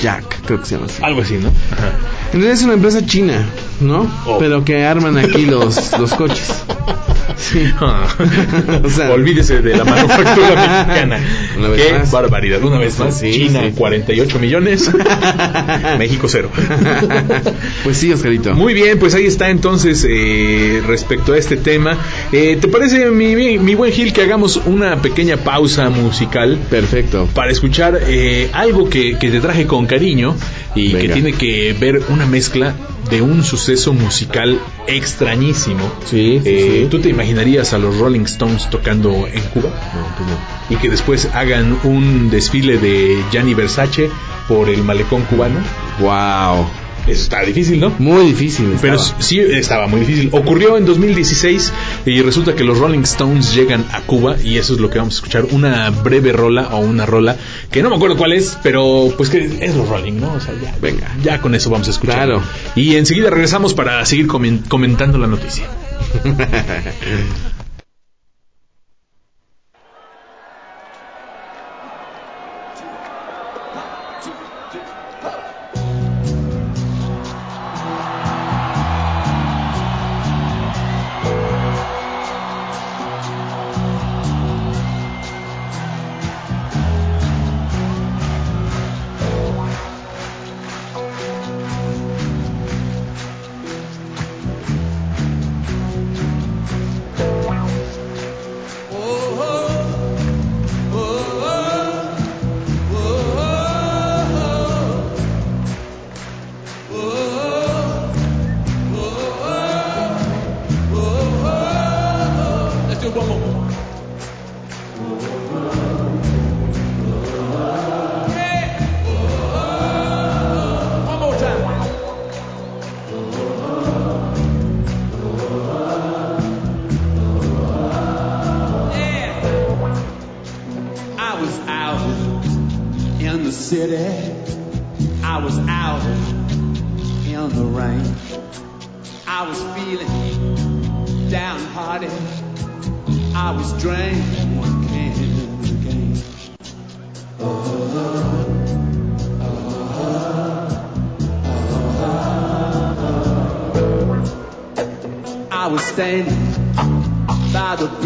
Jack, 0.00 0.42
creo 0.44 0.60
que 0.60 0.66
se 0.66 0.74
llama 0.74 0.86
así. 0.86 1.02
Algo 1.02 1.20
así, 1.20 1.34
¿no? 1.34 1.48
Ajá. 1.48 1.92
En 2.26 2.32
realidad 2.32 2.52
es 2.52 2.62
una 2.62 2.74
empresa 2.74 3.04
china, 3.06 3.46
¿no? 3.80 4.10
Oh. 4.26 4.38
Pero 4.38 4.64
que 4.64 4.84
arman 4.84 5.16
aquí 5.18 5.46
los, 5.46 5.98
los 5.98 6.14
coches. 6.14 6.52
Sí. 7.36 7.60
o 8.84 8.88
sea, 8.90 9.10
Olvídese 9.12 9.60
de 9.62 9.76
la 9.76 9.84
manufactura 9.84 10.48
mexicana. 10.88 11.20
Una 11.58 11.68
vez 11.68 11.82
Qué 11.86 11.92
más. 11.92 12.10
barbaridad. 12.10 12.62
Una 12.64 12.78
vez 12.78 12.98
más, 12.98 13.18
Sí, 13.18 13.30
China 13.32 13.60
sí. 13.66 13.72
48 13.76 14.38
millones, 14.38 14.90
México 15.98 16.26
cero. 16.28 16.50
Pues 17.84 17.96
sí, 17.96 18.12
Oscarito. 18.12 18.54
Muy 18.54 18.74
bien, 18.74 18.98
pues 18.98 19.14
ahí 19.14 19.26
está 19.26 19.50
entonces 19.50 20.06
eh, 20.08 20.82
respecto 20.86 21.32
a 21.32 21.38
este 21.38 21.56
tema. 21.56 21.96
Eh, 22.32 22.58
¿Te 22.60 22.68
parece, 22.68 23.10
mi, 23.10 23.34
mi- 23.36 23.58
mi 23.58 23.74
buen 23.74 23.92
Gil, 23.92 24.12
que 24.12 24.22
hagamos 24.22 24.60
una 24.66 24.96
pequeña 25.02 25.36
pausa 25.36 25.88
musical? 25.90 26.58
Perfecto. 26.70 27.28
para 27.34 27.50
escuchar 27.52 28.00
eh, 28.06 28.50
algo 28.52 28.88
que, 28.88 29.18
que 29.18 29.30
te 29.30 29.40
traje 29.40 29.66
con 29.66 29.86
cariño 29.86 30.34
y 30.76 30.92
que 30.92 31.08
tiene 31.08 31.32
que 31.32 31.72
ver 31.78 32.02
una 32.08 32.26
mezcla 32.26 32.74
de 33.10 33.22
un 33.22 33.42
suceso 33.44 33.92
musical 33.92 34.58
extrañísimo. 34.86 35.80
Sí, 36.04 36.40
sí, 36.42 36.48
Eh, 36.48 36.78
sí. 36.82 36.86
¿Tú 36.90 37.00
te 37.00 37.08
imaginarías 37.08 37.72
a 37.72 37.78
los 37.78 37.98
Rolling 37.98 38.20
Stones 38.26 38.68
tocando 38.70 39.26
en 39.26 39.42
Cuba? 39.54 39.70
No, 39.94 40.16
pues 40.16 40.28
no. 40.28 40.36
Y 40.68 40.76
que 40.76 40.88
después 40.88 41.28
hagan 41.34 41.78
un 41.84 42.30
desfile 42.30 42.78
de 42.78 43.22
Gianni 43.32 43.54
Versace 43.54 44.10
por 44.48 44.68
el 44.68 44.82
malecón 44.82 45.22
cubano. 45.22 45.58
Wow. 46.00 46.66
Eso 47.06 47.22
está 47.22 47.42
difícil, 47.42 47.78
¿no? 47.78 47.94
Muy 47.98 48.26
difícil. 48.26 48.76
Pero 48.82 48.98
sí 48.98 49.38
estaba 49.38 49.86
muy 49.86 50.00
difícil. 50.00 50.28
Ocurrió 50.32 50.76
en 50.76 50.84
2016 50.84 51.72
y 52.04 52.20
resulta 52.22 52.54
que 52.56 52.64
los 52.64 52.78
Rolling 52.78 53.00
Stones 53.04 53.54
llegan 53.54 53.84
a 53.92 54.00
Cuba 54.00 54.36
y 54.42 54.58
eso 54.58 54.74
es 54.74 54.80
lo 54.80 54.90
que 54.90 54.98
vamos 54.98 55.14
a 55.14 55.18
escuchar. 55.18 55.44
Una 55.52 55.90
breve 55.90 56.32
rola 56.32 56.68
o 56.72 56.78
una 56.80 57.06
rola 57.06 57.36
que 57.70 57.82
no 57.82 57.90
me 57.90 57.96
acuerdo 57.96 58.16
cuál 58.16 58.32
es, 58.32 58.58
pero 58.62 59.12
pues 59.16 59.30
que 59.30 59.58
es 59.60 59.74
los 59.76 59.88
Rolling, 59.88 60.14
¿no? 60.20 60.32
O 60.32 60.40
sea, 60.40 60.52
ya, 60.60 60.74
Venga. 60.82 61.08
ya 61.22 61.40
con 61.40 61.54
eso 61.54 61.70
vamos 61.70 61.86
a 61.86 61.92
escuchar. 61.92 62.16
Claro. 62.16 62.42
Y 62.74 62.96
enseguida 62.96 63.30
regresamos 63.30 63.72
para 63.74 64.04
seguir 64.04 64.26
comen- 64.26 64.66
comentando 64.68 65.16
la 65.18 65.28
noticia. 65.28 65.64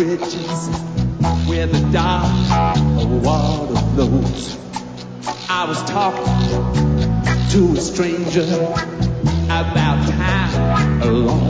bridges 0.01 0.69
where 1.47 1.67
the 1.67 1.91
dark 1.93 2.33
water 3.23 3.77
flows. 3.93 4.57
I 5.51 5.67
was 5.69 5.83
talking 5.85 7.51
to 7.51 7.77
a 7.77 7.81
stranger 7.83 8.45
about 9.45 10.09
time 10.09 11.01
long 11.27 11.50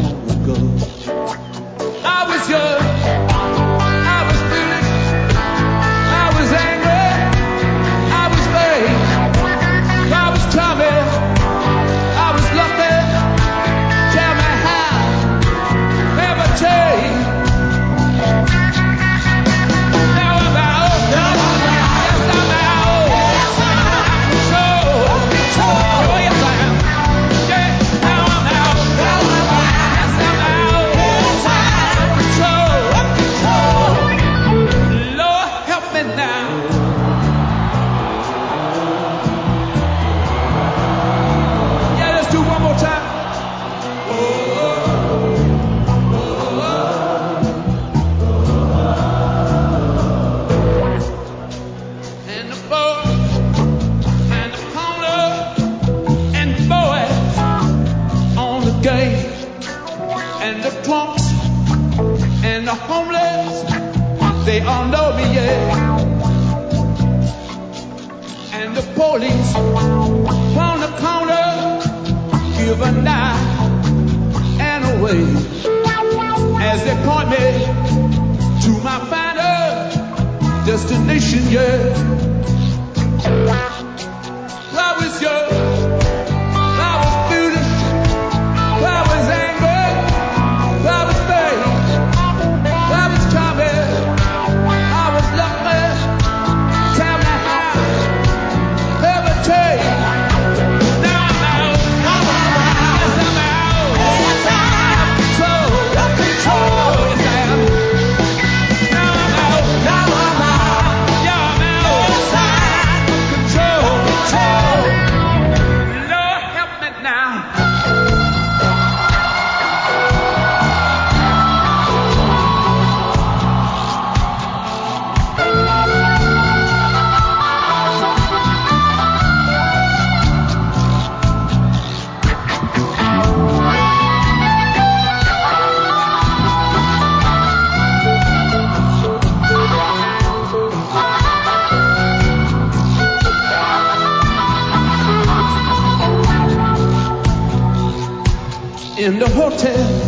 in 149.11 149.19
the 149.19 149.29
hotel. 149.29 150.00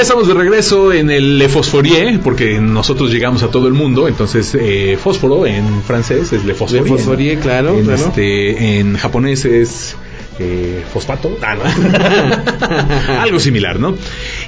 Ya 0.00 0.04
estamos 0.04 0.28
de 0.28 0.32
regreso 0.32 0.94
en 0.94 1.10
el 1.10 1.36
Le 1.36 1.50
Fosforie, 1.50 2.18
porque 2.24 2.58
nosotros 2.58 3.12
llegamos 3.12 3.42
a 3.42 3.50
todo 3.50 3.68
el 3.68 3.74
mundo, 3.74 4.08
entonces 4.08 4.56
eh, 4.58 4.96
fósforo 4.98 5.44
en 5.44 5.82
francés 5.82 6.32
es 6.32 6.42
Le 6.46 6.54
Fosforie. 6.54 6.84
Le 6.84 6.88
Fosforie, 6.88 7.36
¿no? 7.36 7.42
claro, 7.42 7.76
En, 7.76 7.84
claro. 7.84 8.06
este, 8.06 8.78
en 8.78 8.96
japonés 8.96 9.44
es 9.44 9.96
eh, 10.38 10.82
fosfato, 10.90 11.36
Ah, 11.42 11.54
no. 11.54 11.62
algo 13.20 13.38
similar, 13.38 13.78
¿no? 13.78 13.94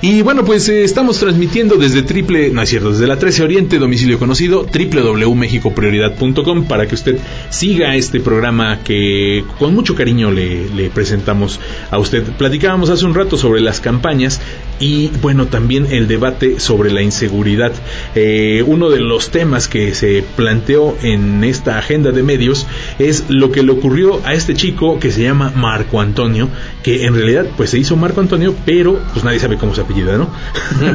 Y 0.00 0.22
bueno, 0.22 0.42
pues 0.42 0.70
eh, 0.70 0.84
estamos 0.84 1.18
transmitiendo 1.18 1.76
desde 1.76 2.02
triple, 2.02 2.48
no 2.50 2.62
es 2.62 2.70
cierto, 2.70 2.92
desde 2.92 3.06
la 3.06 3.18
13 3.18 3.42
Oriente, 3.42 3.78
domicilio 3.78 4.18
conocido, 4.18 4.66
www.mexicoprioridad.com 4.66 6.64
para 6.64 6.86
que 6.86 6.94
usted 6.94 7.18
siga 7.50 7.94
este 7.94 8.20
programa 8.20 8.80
que 8.82 9.44
con 9.58 9.74
mucho 9.74 9.94
cariño 9.94 10.30
le, 10.30 10.70
le 10.70 10.88
presentamos 10.88 11.60
a 11.90 11.98
usted. 11.98 12.22
Platicábamos 12.38 12.88
hace 12.88 13.04
un 13.04 13.14
rato 13.14 13.36
sobre 13.36 13.60
las 13.60 13.82
campañas 13.82 14.40
y 14.80 15.08
bueno, 15.20 15.46
también 15.46 15.86
el 15.90 16.08
debate 16.08 16.60
sobre 16.60 16.92
la 16.92 17.02
inseguridad. 17.02 17.72
Eh, 18.14 18.64
uno 18.66 18.90
de 18.90 19.00
los 19.00 19.30
temas 19.30 19.68
que 19.68 19.94
se 19.94 20.24
planteó 20.36 20.96
en 21.02 21.44
esta 21.44 21.78
agenda 21.78 22.10
de 22.10 22.22
medios 22.22 22.66
es 22.98 23.24
lo 23.28 23.52
que 23.52 23.62
le 23.62 23.72
ocurrió 23.72 24.20
a 24.24 24.34
este 24.34 24.54
chico 24.54 24.98
que 24.98 25.10
se 25.10 25.22
llama 25.22 25.52
Marco 25.54 26.00
Antonio, 26.00 26.48
que 26.82 27.04
en 27.04 27.14
realidad 27.14 27.46
pues 27.56 27.70
se 27.70 27.78
hizo 27.78 27.96
Marco 27.96 28.20
Antonio, 28.20 28.54
pero 28.64 29.00
pues 29.12 29.24
nadie 29.24 29.38
sabe 29.38 29.56
cómo 29.56 29.74
se 29.74 29.82
apellida, 29.82 30.16
¿no? 30.18 30.30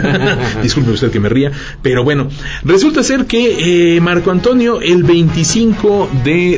Disculpe 0.61 0.91
usted 0.91 1.11
que 1.11 1.19
me 1.19 1.29
ría, 1.29 1.51
pero 1.81 2.03
bueno, 2.03 2.29
resulta 2.63 3.03
ser 3.03 3.25
que 3.25 3.95
eh, 3.95 4.01
Marco 4.01 4.31
Antonio 4.31 4.81
el 4.81 5.03
25 5.03 6.09
de, 6.23 6.57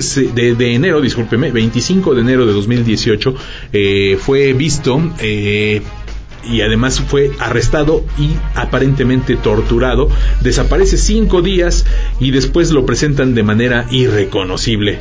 de 0.57 0.73
enero, 0.73 1.01
discúlpeme, 1.01 1.51
25 1.51 2.15
de 2.15 2.21
enero 2.21 2.45
de 2.45 2.53
2018 2.53 3.35
eh, 3.73 4.17
fue 4.19 4.53
visto 4.53 5.01
eh, 5.19 5.81
y 6.43 6.61
además 6.61 6.99
fue 6.99 7.31
arrestado 7.39 8.03
y 8.17 8.29
aparentemente 8.55 9.35
torturado. 9.35 10.09
Desaparece 10.41 10.97
cinco 10.97 11.41
días 11.41 11.85
y 12.19 12.31
después 12.31 12.71
lo 12.71 12.85
presentan 12.85 13.35
de 13.35 13.43
manera 13.43 13.87
irreconocible. 13.91 14.99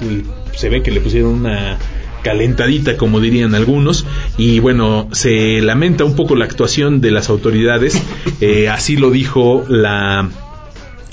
Se 0.55 0.69
ve 0.69 0.83
que 0.83 0.91
le 0.91 1.01
pusieron 1.01 1.35
una 1.35 1.79
calentadita 2.23 2.97
como 2.97 3.21
dirían 3.21 3.55
algunos 3.55 4.05
y 4.37 4.59
bueno 4.59 5.09
se 5.13 5.61
lamenta 5.61 6.05
un 6.05 6.17
poco 6.17 6.35
la 6.35 6.47
actuación 6.47 7.01
de 7.01 7.13
las 7.13 7.29
autoridades 7.29 8.03
Eh, 8.41 8.69
así 8.69 8.97
lo 8.97 9.11
dijo 9.11 9.65
la 9.69 10.29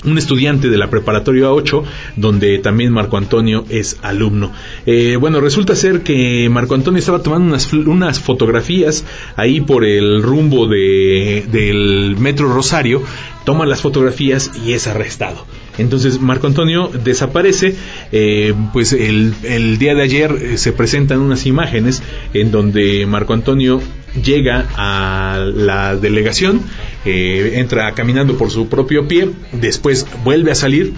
un 0.04 0.18
estudiante 0.18 0.68
de 0.68 0.76
la 0.76 0.90
preparatoria 0.90 1.50
8, 1.50 1.82
donde 2.16 2.58
también 2.58 2.92
Marco 2.92 3.16
Antonio 3.16 3.64
es 3.68 3.98
alumno. 4.02 4.52
Eh, 4.84 5.16
bueno, 5.16 5.40
resulta 5.40 5.74
ser 5.74 6.02
que 6.02 6.48
Marco 6.50 6.74
Antonio 6.74 6.98
estaba 6.98 7.22
tomando 7.22 7.48
unas, 7.48 7.72
unas 7.72 8.20
fotografías 8.20 9.04
ahí 9.36 9.60
por 9.60 9.84
el 9.84 10.22
rumbo 10.22 10.66
de, 10.66 11.46
del 11.50 12.16
Metro 12.18 12.52
Rosario, 12.52 13.02
toma 13.44 13.66
las 13.66 13.80
fotografías 13.80 14.50
y 14.64 14.72
es 14.72 14.86
arrestado. 14.86 15.44
Entonces 15.78 16.20
Marco 16.20 16.46
Antonio 16.46 16.88
desaparece, 16.88 17.74
eh, 18.12 18.54
pues 18.72 18.92
el, 18.92 19.34
el 19.42 19.78
día 19.78 19.94
de 19.94 20.02
ayer 20.02 20.32
eh, 20.32 20.58
se 20.58 20.72
presentan 20.72 21.20
unas 21.20 21.46
imágenes 21.46 22.02
en 22.32 22.50
donde 22.50 23.06
Marco 23.06 23.34
Antonio 23.34 23.80
llega 24.22 24.66
a 24.76 25.38
la 25.38 25.96
delegación, 25.96 26.62
eh, 27.04 27.52
entra 27.56 27.92
caminando 27.92 28.36
por 28.36 28.50
su 28.50 28.68
propio 28.68 29.06
pie, 29.06 29.30
después 29.52 30.06
vuelve 30.24 30.50
a 30.50 30.54
salir, 30.54 30.94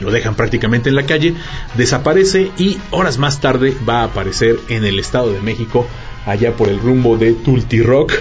lo 0.00 0.10
dejan 0.10 0.34
prácticamente 0.34 0.88
en 0.88 0.94
la 0.94 1.04
calle, 1.04 1.34
desaparece 1.76 2.50
y 2.56 2.78
horas 2.90 3.18
más 3.18 3.40
tarde 3.40 3.74
va 3.86 4.00
a 4.00 4.04
aparecer 4.04 4.56
en 4.68 4.84
el 4.84 4.98
Estado 4.98 5.32
de 5.32 5.40
México, 5.40 5.86
allá 6.26 6.52
por 6.56 6.68
el 6.68 6.78
rumbo 6.78 7.18
de 7.18 7.32
Tultirock 7.32 8.12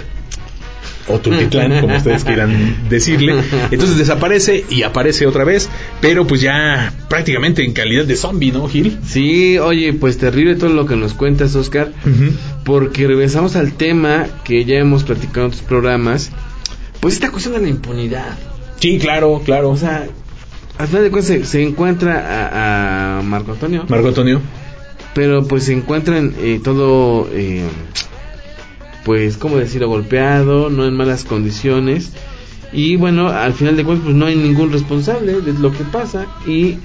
o 1.09 1.19
Tultitlán, 1.19 1.81
como 1.81 1.97
ustedes 1.97 2.23
quieran 2.23 2.75
decirle. 2.89 3.35
Entonces 3.71 3.97
desaparece 3.97 4.63
y 4.69 4.83
aparece 4.83 5.25
otra 5.27 5.43
vez, 5.43 5.69
pero 6.01 6.25
pues 6.27 6.41
ya 6.41 6.93
prácticamente 7.09 7.63
en 7.65 7.73
calidad 7.73 8.05
de 8.05 8.15
zombie, 8.15 8.51
¿no, 8.51 8.67
Gil? 8.67 8.99
Sí, 9.05 9.57
oye, 9.57 9.93
pues 9.93 10.17
terrible 10.17 10.55
todo 10.55 10.69
lo 10.69 10.85
que 10.85 10.95
nos 10.95 11.13
cuentas, 11.13 11.55
Oscar, 11.55 11.91
porque 12.63 13.07
regresamos 13.07 13.55
al 13.55 13.73
tema 13.73 14.27
que 14.43 14.65
ya 14.65 14.75
hemos 14.75 15.03
platicado 15.03 15.41
en 15.41 15.47
otros 15.47 15.63
programas, 15.63 16.31
pues 16.99 17.15
esta 17.15 17.31
cuestión 17.31 17.55
de 17.55 17.61
la 17.61 17.69
impunidad. 17.69 18.37
Sí, 18.79 18.97
claro, 18.99 19.41
claro. 19.43 19.69
O 19.71 19.77
sea, 19.77 20.07
al 20.77 20.87
final 20.87 21.03
de 21.03 21.11
cuentas 21.11 21.27
se, 21.27 21.45
se 21.45 21.63
encuentra 21.63 22.19
a, 22.19 23.19
a 23.19 23.21
Marco 23.23 23.51
Antonio, 23.53 23.85
Marco 23.89 24.07
Antonio. 24.09 24.41
pero 25.13 25.45
pues 25.47 25.63
se 25.63 25.73
encuentran 25.73 26.33
eh, 26.39 26.61
todo, 26.63 27.27
eh, 27.33 27.63
pues, 29.05 29.37
¿cómo 29.37 29.57
decirlo? 29.57 29.89
Golpeado, 29.89 30.69
no 30.69 30.85
en 30.85 30.95
malas 30.95 31.23
condiciones. 31.23 32.11
Y 32.71 32.95
bueno, 32.95 33.29
al 33.29 33.53
final 33.53 33.75
de 33.77 33.83
cuentas, 33.83 34.05
pues 34.05 34.15
no 34.15 34.25
hay 34.25 34.35
ningún 34.35 34.71
responsable 34.71 35.41
de 35.41 35.53
lo 35.53 35.71
que 35.71 35.83
pasa. 35.83 36.27
Y 36.45 36.77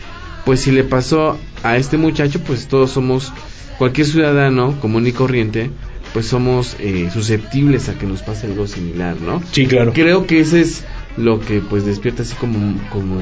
pues 0.44 0.60
si 0.60 0.72
le 0.72 0.84
pasó 0.84 1.38
a 1.62 1.76
este 1.76 1.96
muchacho, 1.96 2.40
pues 2.40 2.68
todos 2.68 2.90
somos, 2.90 3.32
cualquier 3.78 4.06
ciudadano 4.06 4.80
común 4.80 5.06
y 5.06 5.12
corriente, 5.12 5.70
pues 6.12 6.26
somos 6.26 6.76
eh, 6.78 7.10
susceptibles 7.12 7.88
a 7.88 7.98
que 7.98 8.06
nos 8.06 8.22
pase 8.22 8.46
algo 8.46 8.66
similar, 8.66 9.20
¿no? 9.20 9.42
Sí, 9.50 9.66
claro. 9.66 9.92
Creo 9.92 10.26
que 10.26 10.40
ese 10.40 10.60
es 10.60 10.84
lo 11.16 11.40
que 11.40 11.60
pues 11.60 11.84
despierta 11.84 12.22
así 12.22 12.34
como, 12.36 12.80
como 12.90 13.18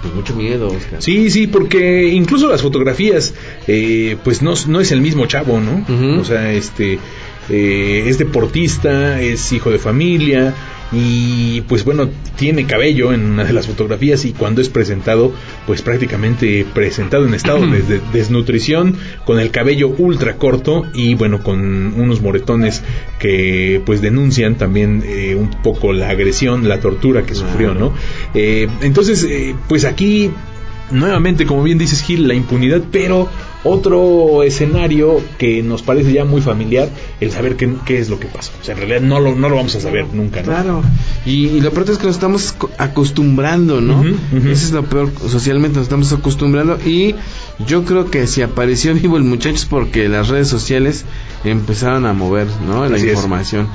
pues, 0.00 0.14
mucho 0.14 0.34
miedo, 0.34 0.68
Oscar. 0.68 1.02
Sí, 1.02 1.30
sí, 1.30 1.46
porque 1.46 2.08
incluso 2.08 2.48
las 2.48 2.62
fotografías, 2.62 3.34
eh, 3.66 4.16
pues 4.22 4.42
no, 4.42 4.54
no 4.68 4.80
es 4.80 4.92
el 4.92 5.00
mismo 5.00 5.26
chavo, 5.26 5.60
¿no? 5.60 5.84
O 6.20 6.24
sea, 6.24 6.52
este, 6.52 6.98
eh, 7.50 8.04
es 8.06 8.18
deportista, 8.18 9.20
es 9.20 9.52
hijo 9.52 9.70
de 9.70 9.78
familia 9.78 10.54
y 10.92 11.60
pues 11.68 11.84
bueno, 11.84 12.08
tiene 12.36 12.66
cabello 12.66 13.12
en 13.12 13.20
una 13.30 13.44
de 13.44 13.52
las 13.52 13.68
fotografías 13.68 14.24
y 14.24 14.32
cuando 14.32 14.60
es 14.60 14.68
presentado, 14.68 15.32
pues 15.66 15.82
prácticamente 15.82 16.66
presentado 16.74 17.26
en 17.26 17.34
estado 17.34 17.64
de, 17.64 17.82
de- 17.82 18.00
desnutrición, 18.12 18.96
con 19.24 19.38
el 19.38 19.52
cabello 19.52 19.88
ultra 19.98 20.34
corto 20.36 20.84
y 20.92 21.14
bueno, 21.14 21.44
con 21.44 21.60
unos 22.00 22.20
moretones 22.20 22.82
que 23.20 23.80
pues 23.86 24.00
denuncian 24.02 24.56
también 24.56 25.04
eh, 25.06 25.36
un 25.36 25.50
poco 25.62 25.92
la 25.92 26.08
agresión, 26.10 26.68
la 26.68 26.80
tortura 26.80 27.22
que 27.22 27.36
sufrió, 27.36 27.72
¿no? 27.74 27.92
Eh, 28.34 28.66
entonces, 28.82 29.22
eh, 29.22 29.54
pues 29.68 29.84
aquí 29.84 30.30
nuevamente, 30.90 31.46
como 31.46 31.62
bien 31.62 31.78
dices 31.78 32.02
Gil, 32.02 32.26
la 32.26 32.34
impunidad, 32.34 32.82
pero 32.90 33.28
otro 33.64 34.42
escenario 34.42 35.20
que 35.38 35.62
nos 35.62 35.82
parece 35.82 36.12
ya 36.12 36.24
muy 36.24 36.40
familiar, 36.40 36.88
el 37.20 37.30
saber 37.30 37.56
qué, 37.56 37.70
qué 37.84 37.98
es 37.98 38.08
lo 38.08 38.18
que 38.18 38.26
pasó. 38.26 38.52
O 38.60 38.64
sea, 38.64 38.72
en 38.74 38.78
realidad 38.80 39.00
no 39.02 39.20
lo, 39.20 39.34
no 39.34 39.48
lo 39.48 39.56
vamos 39.56 39.74
a 39.76 39.80
saber 39.80 40.06
nunca, 40.12 40.40
¿no? 40.40 40.46
Claro. 40.46 40.82
Y, 41.26 41.46
y 41.48 41.60
lo 41.60 41.70
peor 41.72 41.90
es 41.90 41.98
que 41.98 42.06
nos 42.06 42.16
estamos 42.16 42.52
co- 42.52 42.70
acostumbrando, 42.78 43.80
¿no? 43.80 44.00
Ujú. 44.00 44.16
Eso 44.48 44.50
es 44.66 44.72
lo 44.72 44.84
peor. 44.84 45.10
Socialmente 45.28 45.76
nos 45.76 45.84
estamos 45.84 46.12
acostumbrando. 46.12 46.78
Y 46.86 47.14
yo 47.66 47.84
creo 47.84 48.10
que 48.10 48.26
si 48.26 48.42
apareció 48.42 48.94
vivo 49.00 49.16
el 49.16 49.24
muchacho 49.24 49.56
es 49.56 49.64
porque 49.66 50.08
las 50.08 50.28
redes 50.28 50.48
sociales 50.48 51.04
empezaron 51.44 52.06
a 52.06 52.12
mover, 52.12 52.46
¿no? 52.66 52.86
La 52.88 52.96
Así 52.96 53.06
es. 53.06 53.12
información. 53.14 53.68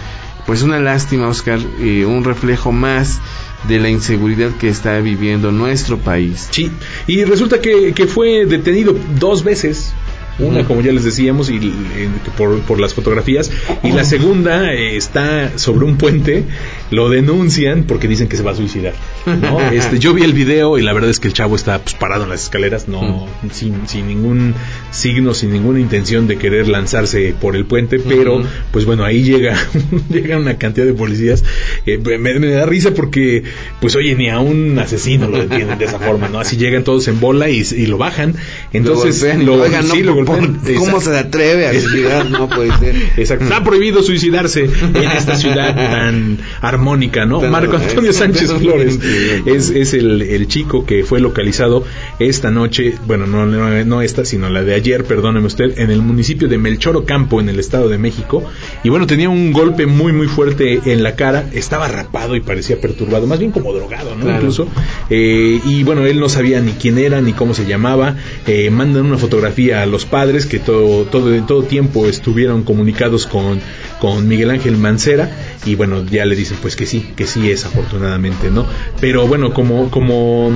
Pues 0.46 0.62
una 0.62 0.80
lástima, 0.80 1.28
Oscar. 1.28 1.60
Y 1.84 2.04
un 2.04 2.24
reflejo 2.24 2.72
más 2.72 3.20
de 3.68 3.80
la 3.80 3.90
inseguridad 3.90 4.52
que 4.60 4.70
está 4.70 5.00
viviendo 5.00 5.52
nuestro 5.52 5.98
país. 5.98 6.48
Sí, 6.52 6.72
y 7.08 7.24
resulta 7.24 7.62
que, 7.62 7.94
que 7.94 8.08
fue 8.08 8.46
detenido 8.46 8.96
dos 9.20 9.44
veces 9.44 9.94
Una, 10.40 10.66
como 10.66 10.82
ya 10.82 10.92
les 10.92 11.04
decíamos, 11.04 11.50
y, 11.50 11.58
eh, 11.58 12.10
por, 12.38 12.60
por 12.62 12.80
las 12.80 12.94
fotografías. 12.94 13.52
Y 13.84 13.92
la 13.92 14.04
segunda 14.04 14.74
eh, 14.74 14.98
está 14.98 15.58
sobre 15.58 15.86
un 15.86 15.98
puente. 15.98 16.44
Lo 16.92 17.10
denuncian 17.10 17.84
porque 17.84 18.08
dicen 18.08 18.28
que 18.28 18.38
se 18.38 18.44
va 18.44 18.52
a 18.52 18.56
suicidar. 18.56 18.94
¿no? 19.26 19.60
Este, 19.76 20.00
yo 20.00 20.14
vi 20.14 20.24
el 20.24 20.34
video 20.34 20.78
y 20.78 20.82
la 20.82 20.94
verdad 20.94 21.10
es 21.10 21.20
que 21.20 21.28
el 21.28 21.34
chavo 21.34 21.56
está 21.56 21.80
pues, 21.80 21.96
parado 21.96 22.24
en 22.24 22.30
las 22.30 22.44
escaleras, 22.44 22.88
no 22.88 23.28
sin, 23.52 23.88
sin 23.88 24.08
ningún 24.08 24.54
signo, 24.92 25.34
sin 25.34 25.52
ninguna 25.52 25.80
intención 25.80 26.28
de 26.28 26.38
querer 26.38 26.68
lanzarse 26.68 27.34
por 27.40 27.56
el 27.56 27.66
puente. 27.66 28.00
Pero, 28.00 28.44
pues 28.72 28.86
bueno, 28.86 29.04
ahí 29.04 29.24
llega, 29.24 29.58
llega 30.10 30.38
una 30.38 30.58
cantidad 30.58 30.86
de 30.86 30.94
policías. 30.94 31.44
Eh, 31.86 31.98
me, 31.98 32.18
me 32.40 32.48
da 32.48 32.66
risa 32.66 32.94
porque, 32.94 33.44
pues 33.82 33.96
oye, 33.96 34.16
ni 34.16 34.30
a 34.30 34.40
un 34.40 34.78
asesino 34.80 35.28
lo 35.28 35.40
detienen 35.40 35.78
de 35.78 35.86
esa 35.86 36.00
forma, 36.00 36.30
¿no? 36.30 36.40
Así 36.40 36.58
llegan 36.58 36.84
todos 36.84 37.08
en 37.08 37.20
bola 37.20 37.50
y, 37.50 37.62
y 37.62 37.86
lo 37.88 37.98
bajan. 37.98 38.36
Entonces, 38.74 39.22
golpean 39.22 39.46
lo, 39.46 39.66
sí, 39.84 40.04
lo 40.04 40.25
por-. 40.26 40.76
¿Cómo 40.78 41.00
se 41.02 41.18
atreve 41.18 41.68
a 41.68 41.74
suicidar? 41.80 42.30
No 42.30 42.50
puede 42.50 42.76
ser. 42.78 42.96
Exacto. 43.18 43.46
Está 43.46 43.64
prohibido 43.64 44.04
suicidarse 44.04 44.66
en 44.66 45.12
esta 45.12 45.36
ciudad 45.36 45.76
tan 45.76 46.38
armónica, 46.62 47.26
¿no? 47.26 47.40
Tan- 47.40 47.52
Marco 47.52 47.78
Antonio 47.78 48.12
Sánchez 48.14 48.52
Flores 48.54 49.00
es, 49.46 49.70
es 49.70 49.94
el, 49.94 50.22
el 50.22 50.48
chico 50.48 50.86
que 50.86 51.04
fue 51.04 51.20
localizado 51.20 51.86
esta 52.20 52.52
noche, 52.52 52.96
bueno, 53.08 53.26
no, 53.28 53.46
no, 53.46 53.86
no 53.86 54.02
esta, 54.02 54.26
sino 54.26 54.50
la 54.50 54.64
de 54.64 54.74
ayer, 54.74 55.04
perdóneme 55.06 55.48
usted, 55.48 55.78
en 55.80 55.92
el 55.92 56.02
municipio 56.02 56.48
de 56.48 56.58
Melchor 56.58 56.96
Ocampo, 56.98 57.40
en 57.40 57.50
el 57.50 57.60
Estado 57.60 57.88
de 57.90 57.98
México. 57.98 58.44
Y 58.84 58.90
bueno, 58.90 59.08
tenía 59.08 59.30
un 59.30 59.52
golpe 59.54 59.86
muy, 59.86 60.12
muy 60.12 60.28
fuerte 60.28 60.82
en 60.86 61.04
la 61.04 61.16
cara. 61.16 61.46
Estaba 61.54 61.88
rapado 61.88 62.36
y 62.36 62.42
parecía 62.42 62.80
perturbado, 62.82 63.28
más 63.28 63.40
bien 63.40 63.52
como 63.52 63.74
drogado, 63.74 64.16
¿no? 64.16 64.24
Claro. 64.24 64.38
Incluso. 64.40 64.68
Eh, 65.10 65.60
y 65.66 65.84
bueno, 65.84 66.06
él 66.06 66.20
no 66.20 66.30
sabía 66.30 66.62
ni 66.62 66.72
quién 66.74 66.98
era, 66.98 67.22
ni 67.22 67.34
cómo 67.34 67.54
se 67.54 67.66
llamaba. 67.66 68.16
Eh, 68.48 68.70
mandan 68.70 69.06
una 69.06 69.18
fotografía 69.18 69.82
a 69.82 69.86
los 69.86 70.06
padres 70.16 70.46
que 70.46 70.60
todo, 70.60 71.04
todo, 71.04 71.34
en 71.34 71.46
todo 71.46 71.64
tiempo 71.64 72.08
estuvieron 72.08 72.64
comunicados 72.64 73.28
con, 73.28 73.60
con 74.00 74.26
Miguel 74.30 74.50
Ángel 74.50 74.78
Mancera. 74.78 75.30
Y 75.66 75.76
bueno, 75.76 76.06
ya 76.06 76.24
le 76.24 76.38
dicen 76.38 76.58
pues 76.62 76.78
que 76.78 76.86
sí, 76.86 77.12
que 77.18 77.28
sí 77.28 77.52
es 77.52 77.66
afortunadamente, 77.66 78.50
¿no? 78.50 78.66
Pero 79.02 79.28
bueno, 79.28 79.54
como, 79.54 79.92
como 79.92 80.54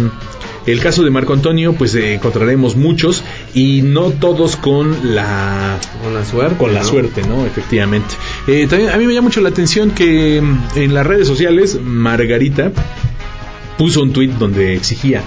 el 0.66 0.80
caso 0.80 1.04
de 1.04 1.10
Marco 1.10 1.34
Antonio, 1.34 1.74
pues 1.74 1.94
eh, 1.96 2.14
encontraremos 2.14 2.78
muchos 2.78 3.22
y 3.54 3.82
no 3.82 4.12
todos 4.12 4.56
con 4.56 5.14
la 5.14 5.78
Con 6.02 6.14
la 6.14 6.24
suerte. 6.24 6.56
con 6.56 6.74
la 6.74 6.80
¿no? 6.80 6.86
suerte, 6.88 7.22
¿no? 7.28 7.46
Efectivamente. 7.46 8.16
Eh, 8.48 8.66
también 8.70 8.92
a 8.92 8.98
mí 8.98 9.08
me 9.08 9.14
llama 9.14 9.28
mucho 9.28 9.42
la 9.42 9.50
atención 9.50 9.92
que 9.92 10.42
mm, 10.42 10.78
en 10.78 10.94
las 10.94 11.06
redes 11.06 11.28
sociales 11.28 11.78
Margarita 11.84 12.72
puso 13.78 14.02
un 14.04 14.14
tuit 14.14 14.32
donde 14.32 14.74
exigía 14.74 15.22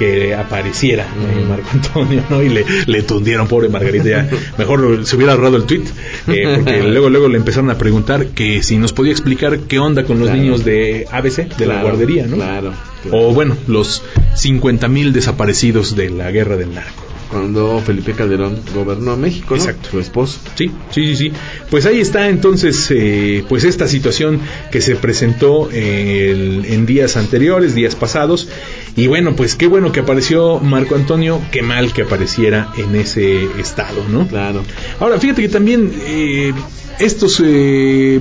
que 0.00 0.34
apareciera 0.34 1.04
eh, 1.04 1.44
Marco 1.48 1.68
Antonio, 1.72 2.24
¿no? 2.28 2.42
Y 2.42 2.48
le, 2.48 2.64
le 2.86 3.02
tundieron, 3.02 3.46
pobre 3.46 3.68
Margarita, 3.68 4.04
ya 4.08 4.28
mejor 4.58 5.06
se 5.06 5.14
hubiera 5.14 5.34
ahorrado 5.34 5.58
el 5.58 5.64
tuit, 5.64 5.86
eh, 6.26 6.54
porque 6.56 6.82
luego, 6.88 7.08
luego 7.10 7.28
le 7.28 7.36
empezaron 7.36 7.70
a 7.70 7.76
preguntar 7.78 8.28
que 8.28 8.62
si 8.62 8.78
nos 8.78 8.92
podía 8.92 9.12
explicar 9.12 9.58
qué 9.68 9.78
onda 9.78 10.02
con 10.04 10.18
los 10.18 10.28
Claro. 10.28 10.42
niños 10.42 10.64
de 10.64 11.06
ABC, 11.12 11.54
de 11.56 11.66
la 11.66 11.82
guardería, 11.82 12.26
¿no? 12.26 12.36
Claro. 12.36 12.72
claro. 13.02 13.18
O 13.18 13.32
bueno, 13.34 13.56
los 13.68 14.02
50 14.34 14.88
mil 14.88 15.12
desaparecidos 15.12 15.94
de 15.94 16.10
la 16.10 16.30
guerra 16.32 16.56
del 16.56 16.74
narco. 16.74 17.04
Cuando 17.30 17.78
Felipe 17.86 18.12
Calderón 18.14 18.58
gobernó 18.74 19.16
México, 19.16 19.54
¿no? 19.54 19.60
Exacto. 19.62 19.88
Su 19.92 20.00
esposo. 20.00 20.40
Sí, 20.56 20.68
sí, 20.90 21.06
sí, 21.06 21.16
sí. 21.16 21.32
Pues 21.70 21.86
ahí 21.86 22.00
está 22.00 22.28
entonces, 22.28 22.88
eh, 22.90 23.44
pues 23.48 23.62
esta 23.62 23.86
situación 23.86 24.40
que 24.72 24.80
se 24.80 24.96
presentó 24.96 25.70
eh, 25.72 26.30
el- 26.32 26.64
en 26.66 26.86
días 26.86 27.16
anteriores, 27.16 27.76
días 27.76 27.94
pasados. 27.94 28.48
Y 28.96 29.06
bueno, 29.06 29.34
pues 29.34 29.54
qué 29.54 29.66
bueno 29.66 29.92
que 29.92 30.00
apareció 30.00 30.58
Marco 30.58 30.94
Antonio, 30.94 31.40
qué 31.50 31.62
mal 31.62 31.92
que 31.92 32.02
apareciera 32.02 32.72
en 32.76 32.94
ese 32.96 33.44
estado, 33.58 34.04
¿no? 34.08 34.26
Claro. 34.26 34.62
Ahora, 34.98 35.18
fíjate 35.18 35.42
que 35.42 35.48
también 35.48 35.92
eh, 36.06 36.52
estos 36.98 37.40
eh, 37.44 38.20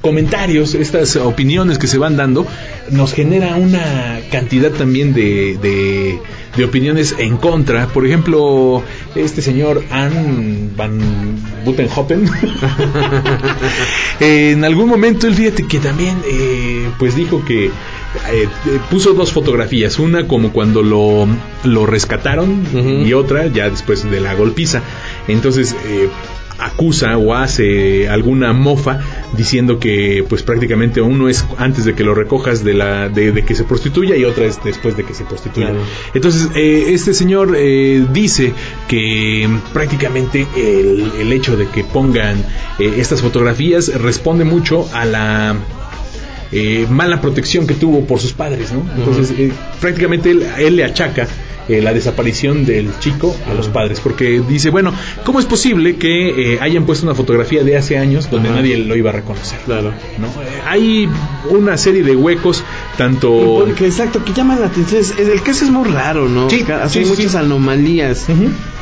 comentarios, 0.00 0.74
estas 0.74 1.16
opiniones 1.16 1.78
que 1.78 1.86
se 1.86 1.98
van 1.98 2.16
dando, 2.16 2.46
nos 2.90 3.14
genera 3.14 3.56
una 3.56 4.20
cantidad 4.30 4.70
también 4.70 5.14
de, 5.14 5.56
de, 5.62 6.18
de 6.56 6.64
opiniones 6.64 7.14
en 7.18 7.36
contra. 7.36 7.86
Por 7.86 8.04
ejemplo, 8.06 8.82
este 9.14 9.40
señor 9.42 9.84
Ann 9.90 10.72
Van 10.76 10.98
Butenhoppen, 11.64 12.24
en 14.20 14.64
algún 14.64 14.88
momento 14.88 15.26
él 15.28 15.34
fíjate 15.34 15.66
que 15.66 15.78
también 15.78 16.16
eh, 16.28 16.88
pues 16.98 17.14
dijo 17.14 17.44
que 17.44 17.70
eh, 18.30 18.48
eh, 18.66 18.78
puso 18.90 19.14
dos 19.14 19.32
fotografías, 19.32 19.98
una 19.98 20.26
como 20.26 20.52
cuando 20.52 20.82
lo, 20.82 21.26
lo 21.64 21.86
rescataron 21.86 22.64
y 23.06 23.12
otra 23.12 23.46
ya 23.46 23.70
después 23.70 24.08
de 24.10 24.20
la 24.20 24.34
golpiza. 24.34 24.82
Entonces 25.28 25.74
eh, 25.86 26.08
acusa 26.58 27.16
o 27.16 27.34
hace 27.34 28.08
alguna 28.08 28.52
mofa 28.52 29.00
diciendo 29.36 29.78
que 29.78 30.24
pues 30.28 30.42
prácticamente 30.42 31.00
uno 31.00 31.28
es 31.28 31.44
antes 31.58 31.84
de 31.84 31.94
que 31.94 32.04
lo 32.04 32.14
recojas 32.14 32.62
de 32.62 32.74
la 32.74 33.08
de, 33.08 33.32
de 33.32 33.44
que 33.44 33.54
se 33.54 33.64
prostituya 33.64 34.16
y 34.16 34.24
otra 34.24 34.44
es 34.44 34.62
después 34.62 34.96
de 34.96 35.04
que 35.04 35.14
se 35.14 35.24
prostituya. 35.24 35.68
Claro. 35.70 35.82
Entonces 36.14 36.50
eh, 36.54 36.86
este 36.88 37.14
señor 37.14 37.54
eh, 37.56 38.06
dice 38.12 38.52
que 38.88 39.48
prácticamente 39.72 40.46
el, 40.56 41.12
el 41.18 41.32
hecho 41.32 41.56
de 41.56 41.66
que 41.66 41.84
pongan 41.84 42.38
eh, 42.78 42.94
estas 42.98 43.22
fotografías 43.22 43.92
responde 44.00 44.44
mucho 44.44 44.88
a 44.92 45.04
la 45.04 45.56
eh, 46.52 46.86
mala 46.90 47.20
protección 47.20 47.66
que 47.66 47.74
tuvo 47.74 48.04
por 48.06 48.20
sus 48.20 48.32
padres, 48.32 48.72
¿no? 48.72 48.84
Entonces, 48.96 49.34
eh, 49.38 49.52
prácticamente 49.80 50.30
él, 50.30 50.46
él 50.58 50.76
le 50.76 50.84
achaca 50.84 51.26
eh, 51.68 51.80
la 51.80 51.92
desaparición 51.94 52.64
del 52.66 52.90
chico 52.98 53.34
a 53.48 53.54
los 53.54 53.68
padres, 53.68 54.00
porque 54.00 54.42
dice, 54.48 54.70
bueno, 54.70 54.92
¿cómo 55.24 55.38
es 55.38 55.46
posible 55.46 55.94
que 55.96 56.54
eh, 56.54 56.58
hayan 56.60 56.84
puesto 56.84 57.06
una 57.06 57.14
fotografía 57.14 57.62
de 57.62 57.76
hace 57.76 57.96
años 57.98 58.28
donde 58.30 58.48
Ajá. 58.48 58.58
nadie 58.58 58.76
lo 58.78 58.96
iba 58.96 59.10
a 59.10 59.12
reconocer? 59.12 59.58
Claro. 59.64 59.92
¿no? 60.18 60.26
Eh, 60.26 60.60
hay 60.66 61.08
una 61.50 61.76
serie 61.76 62.02
de 62.02 62.16
huecos, 62.16 62.64
tanto... 62.98 63.62
Porque 63.64 63.86
exacto, 63.86 64.24
que 64.24 64.32
llaman 64.32 64.60
la 64.60 64.66
atención. 64.66 65.00
Es- 65.00 65.14
el 65.18 65.40
caso 65.42 65.64
es 65.64 65.70
muy 65.70 65.88
raro, 65.88 66.28
¿no? 66.28 66.50
Sí, 66.50 66.64
Hay 66.68 66.88
sí, 66.90 67.04
muchas 67.04 67.30
sí. 67.32 67.36
anomalías 67.38 68.26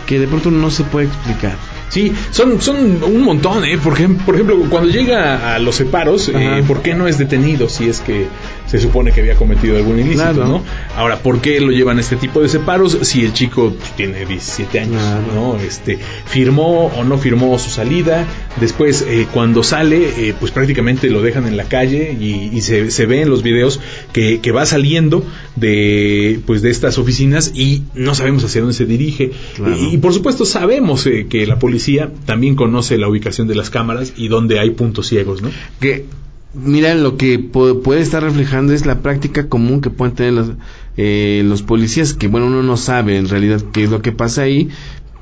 que 0.07 0.19
de 0.19 0.27
pronto 0.27 0.51
no 0.51 0.71
se 0.71 0.83
puede 0.85 1.07
explicar. 1.07 1.57
Sí, 1.91 2.13
son, 2.31 2.61
son 2.63 3.03
un 3.03 3.23
montón, 3.23 3.65
¿eh? 3.65 3.77
Por 3.77 3.95
ejemplo, 3.95 4.25
por 4.25 4.35
ejemplo 4.37 4.65
cuando 4.71 4.89
llega 4.91 5.55
a 5.55 5.59
los 5.59 5.75
separos, 5.75 6.29
eh. 6.33 6.63
¿por 6.67 6.83
qué 6.83 6.95
no 6.95 7.09
es 7.09 7.19
detenido 7.19 7.69
si 7.69 7.89
es 7.89 8.01
que 8.01 8.27
se 8.67 8.79
supone 8.79 9.11
que 9.11 9.21
había 9.21 9.35
cometido 9.35 9.77
algún 9.77 9.99
ilícito, 9.99 10.23
Claro. 10.33 10.47
¿no? 10.47 10.63
Ahora, 10.97 11.19
¿por 11.19 11.41
qué 11.41 11.61
lo 11.61 11.73
llevan 11.73 11.99
a 11.99 12.01
este 12.03 12.15
tipo 12.15 12.41
de 12.41 12.49
separos 12.49 12.97
si 13.03 13.25
el 13.25 13.33
chico 13.33 13.75
tiene 13.97 14.25
17 14.25 14.79
años, 14.79 15.03
Claro. 15.03 15.23
¿no? 15.35 15.57
Este, 15.61 15.99
firmó 16.27 16.87
o 16.87 17.03
no 17.03 17.19
firmó 17.19 17.59
su 17.59 17.71
salida, 17.71 18.25
después 18.61 19.05
eh, 19.09 19.27
cuando 19.33 19.65
sale, 19.65 20.29
eh, 20.29 20.35
pues 20.39 20.53
prácticamente 20.53 21.11
lo 21.11 21.21
dejan 21.23 21.49
en 21.49 21.57
la 21.57 21.65
calle 21.65 22.17
y, 22.21 22.51
y 22.57 22.61
se, 22.61 22.93
se 22.93 23.07
ve 23.07 23.23
en 23.23 23.31
los 23.31 23.43
videos 23.43 23.81
que, 24.13 24.39
que 24.41 24.53
va 24.53 24.65
saliendo 24.65 25.25
de, 25.57 26.39
pues 26.47 26.63
de 26.63 26.71
estas 26.71 26.99
oficinas 26.99 27.51
y 27.55 27.83
no 27.95 28.15
sabemos 28.15 28.45
hacia 28.45 28.61
dónde 28.61 28.75
se 28.77 28.87
dirige. 28.87 29.33
Claro. 29.57 29.77
Y, 29.77 29.95
y 29.95 29.99
por 29.99 30.15
supuesto 30.15 30.45
sabemos 30.45 31.05
eh, 31.07 31.27
que 31.29 31.45
la 31.47 31.59
policía 31.59 31.80
también 32.27 32.55
conoce 32.57 32.99
la 32.99 33.09
ubicación 33.09 33.49
de 33.49 33.55
las 33.55 33.71
cámaras 33.71 34.13
y 34.17 34.29
dónde 34.29 34.59
hay 34.59 34.71
puntos 34.71 35.07
ciegos, 35.09 35.43
¿no? 35.43 35.51
Que, 35.81 36.07
mira, 36.55 36.95
lo 36.95 37.17
que 37.17 37.39
pu- 37.41 37.83
puede 37.83 38.01
estar 38.01 38.23
reflejando 38.23 38.73
es 38.73 38.87
la 38.87 39.01
práctica 39.01 39.49
común 39.49 39.81
que 39.81 39.91
pueden 39.91 40.15
tener 40.15 40.33
los, 40.33 40.51
eh, 40.97 41.43
los 41.45 41.63
policías, 41.63 42.15
que 42.15 42.29
bueno, 42.29 42.47
uno 42.49 42.63
no 42.63 42.77
sabe 42.77 43.17
en 43.17 43.29
realidad 43.29 43.63
qué 43.73 43.85
es 43.85 43.91
lo 43.91 44.03
que 44.03 44.13
pasa 44.13 44.43
ahí, 44.43 44.69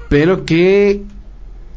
pero 0.09 0.45
que 0.45 1.03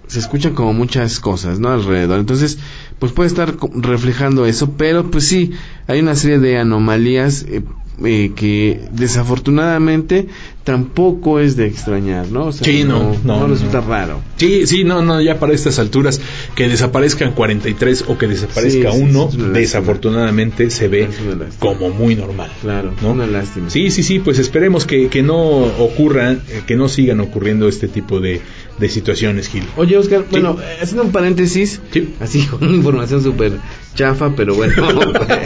se 0.07 0.19
escuchan 0.19 0.53
como 0.55 0.73
muchas 0.73 1.19
cosas, 1.21 1.59
¿no? 1.59 1.69
Alrededor. 1.69 2.19
Entonces, 2.19 2.59
pues 2.99 3.13
puede 3.13 3.27
estar 3.27 3.55
reflejando 3.75 4.45
eso, 4.45 4.73
pero 4.77 5.09
pues 5.09 5.25
sí, 5.27 5.51
hay 5.87 6.01
una 6.01 6.15
serie 6.15 6.39
de 6.39 6.57
anomalías 6.57 7.43
eh, 7.47 7.63
eh, 8.05 8.31
que 8.35 8.81
desafortunadamente 8.91 10.27
tampoco 10.63 11.39
es 11.39 11.55
de 11.55 11.65
extrañar, 11.65 12.27
¿no? 12.31 12.47
O 12.47 12.51
sea, 12.51 12.65
Sí, 12.65 12.83
no, 12.83 13.15
no, 13.23 13.39
no, 13.39 13.47
resulta 13.47 13.81
raro. 13.81 14.21
Sí, 14.37 14.67
sí, 14.67 14.83
no, 14.83 15.01
no, 15.01 15.21
ya 15.21 15.39
para 15.39 15.53
estas 15.53 15.79
alturas 15.79 16.21
que 16.55 16.67
desaparezcan 16.67 17.33
43 17.33 18.05
o 18.07 18.17
que 18.17 18.27
desaparezca 18.27 18.91
Sí, 18.91 18.99
uno, 19.01 19.29
desafortunadamente 19.53 20.69
se 20.69 20.87
ve 20.87 21.09
como 21.59 21.89
muy 21.89 22.15
normal. 22.15 22.51
Claro, 22.61 22.93
¿no? 23.01 23.11
una 23.11 23.27
lástima. 23.27 23.69
Sí, 23.69 23.89
sí, 23.89 24.03
sí, 24.03 24.19
pues 24.19 24.39
esperemos 24.39 24.85
que, 24.85 25.09
que 25.09 25.23
no 25.23 25.39
ocurran, 25.39 26.41
eh, 26.49 26.61
que 26.67 26.75
no 26.75 26.89
sigan 26.89 27.19
ocurriendo 27.21 27.67
este 27.67 27.87
tipo 27.87 28.19
de, 28.19 28.41
de 28.81 28.89
situaciones, 28.89 29.47
Gil. 29.47 29.63
Oye, 29.77 29.97
Oscar, 29.97 30.25
bueno, 30.29 30.57
haciendo 30.81 31.03
un 31.03 31.11
paréntesis, 31.11 31.79
Sí. 31.93 32.13
así 32.19 32.41
con 32.47 32.67
una 32.67 32.75
información 32.75 33.23
súper 33.23 33.53
chafa, 33.95 34.33
pero 34.35 34.55
bueno, 34.55 34.73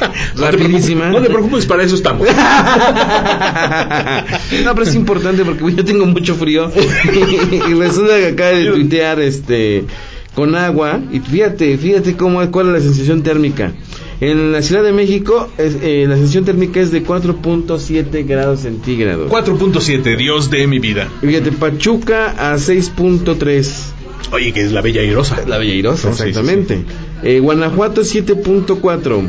rapidísima. 0.35 1.09
no 1.09 1.21
te 1.21 1.29
preocupes, 1.29 1.65
para 1.67 1.83
eso 1.83 1.93
estamos. 1.95 2.27
no, 4.63 4.73
pero 4.73 4.83
es 4.83 4.95
importante 4.95 5.43
porque 5.45 5.75
yo 5.75 5.85
tengo 5.85 6.05
mucho 6.05 6.35
frío 6.35 6.71
y 7.69 7.73
resulta 7.73 8.17
que 8.17 8.27
acaba 8.27 8.49
de 8.51 8.65
tuitear 8.71 9.19
este 9.19 9.85
con 10.33 10.55
agua 10.55 10.99
y 11.11 11.19
fíjate, 11.19 11.77
fíjate 11.77 12.15
cómo 12.17 12.49
cuál 12.51 12.67
es 12.67 12.73
la 12.73 12.79
sensación 12.81 13.23
térmica. 13.23 13.71
En 14.21 14.51
la 14.51 14.61
Ciudad 14.61 14.83
de 14.83 14.93
México, 14.93 15.49
es- 15.57 15.77
eh, 15.81 16.05
la 16.07 16.15
sensación 16.15 16.45
térmica 16.45 16.79
es 16.79 16.91
de 16.91 17.03
4.7 17.03 18.23
grados 18.23 18.61
centígrados. 18.61 19.29
4.7, 19.29 20.15
Dios 20.15 20.49
de 20.49 20.67
mi 20.67 20.79
vida. 20.79 21.09
Fíjate, 21.21 21.51
Pachuca 21.51 22.53
a 22.53 22.57
6.3. 22.57 23.91
Oye, 24.31 24.53
que 24.53 24.61
es 24.61 24.71
la 24.71 24.81
bella 24.81 25.01
airosa. 25.01 25.43
La 25.47 25.57
Bella 25.57 25.73
Airosa, 25.73 26.09
No, 26.09 26.15
sí, 26.15 26.23
exactamente. 26.23 26.83
Eh, 27.23 27.39
Guanajuato 27.39 28.03
7.4. 28.03 29.21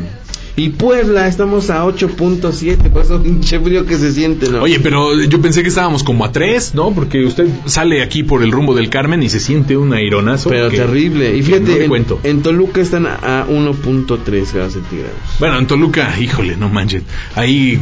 Y 0.59 0.69
Puebla 0.69 1.27
estamos 1.27 1.69
a 1.69 1.85
8.7. 1.85 2.89
Por 2.89 3.03
eso 3.03 3.21
pinche 3.21 3.59
frío 3.59 3.85
que 3.85 3.95
se 3.99 4.11
siente, 4.11 4.49
¿no? 4.49 4.63
Oye, 4.63 4.79
pero 4.79 5.13
yo 5.21 5.39
pensé 5.39 5.61
que 5.61 5.69
estábamos 5.69 6.01
como 6.01 6.25
a 6.25 6.31
3, 6.31 6.73
¿no? 6.73 6.91
Porque 6.95 7.23
usted 7.25 7.45
sale 7.67 8.01
aquí 8.01 8.23
por 8.23 8.41
el 8.41 8.51
rumbo 8.51 8.73
del 8.73 8.89
Carmen 8.89 9.21
y 9.21 9.29
se 9.29 9.39
siente 9.39 9.77
un 9.77 9.93
aironazo. 9.93 10.49
Pero 10.49 10.71
que- 10.71 10.77
terrible. 10.77 11.37
Y 11.37 11.43
fíjate, 11.43 11.75
no 11.75 11.81
en, 11.83 11.87
cuento. 11.89 12.19
en 12.23 12.41
Toluca 12.41 12.81
están 12.81 13.05
a 13.05 13.45
1.3 13.47 14.51
grados 14.51 14.73
centígrados. 14.73 15.13
Bueno, 15.39 15.59
en 15.59 15.67
Toluca, 15.67 16.19
híjole, 16.19 16.57
no 16.57 16.69
manches. 16.69 17.03
Ahí, 17.35 17.79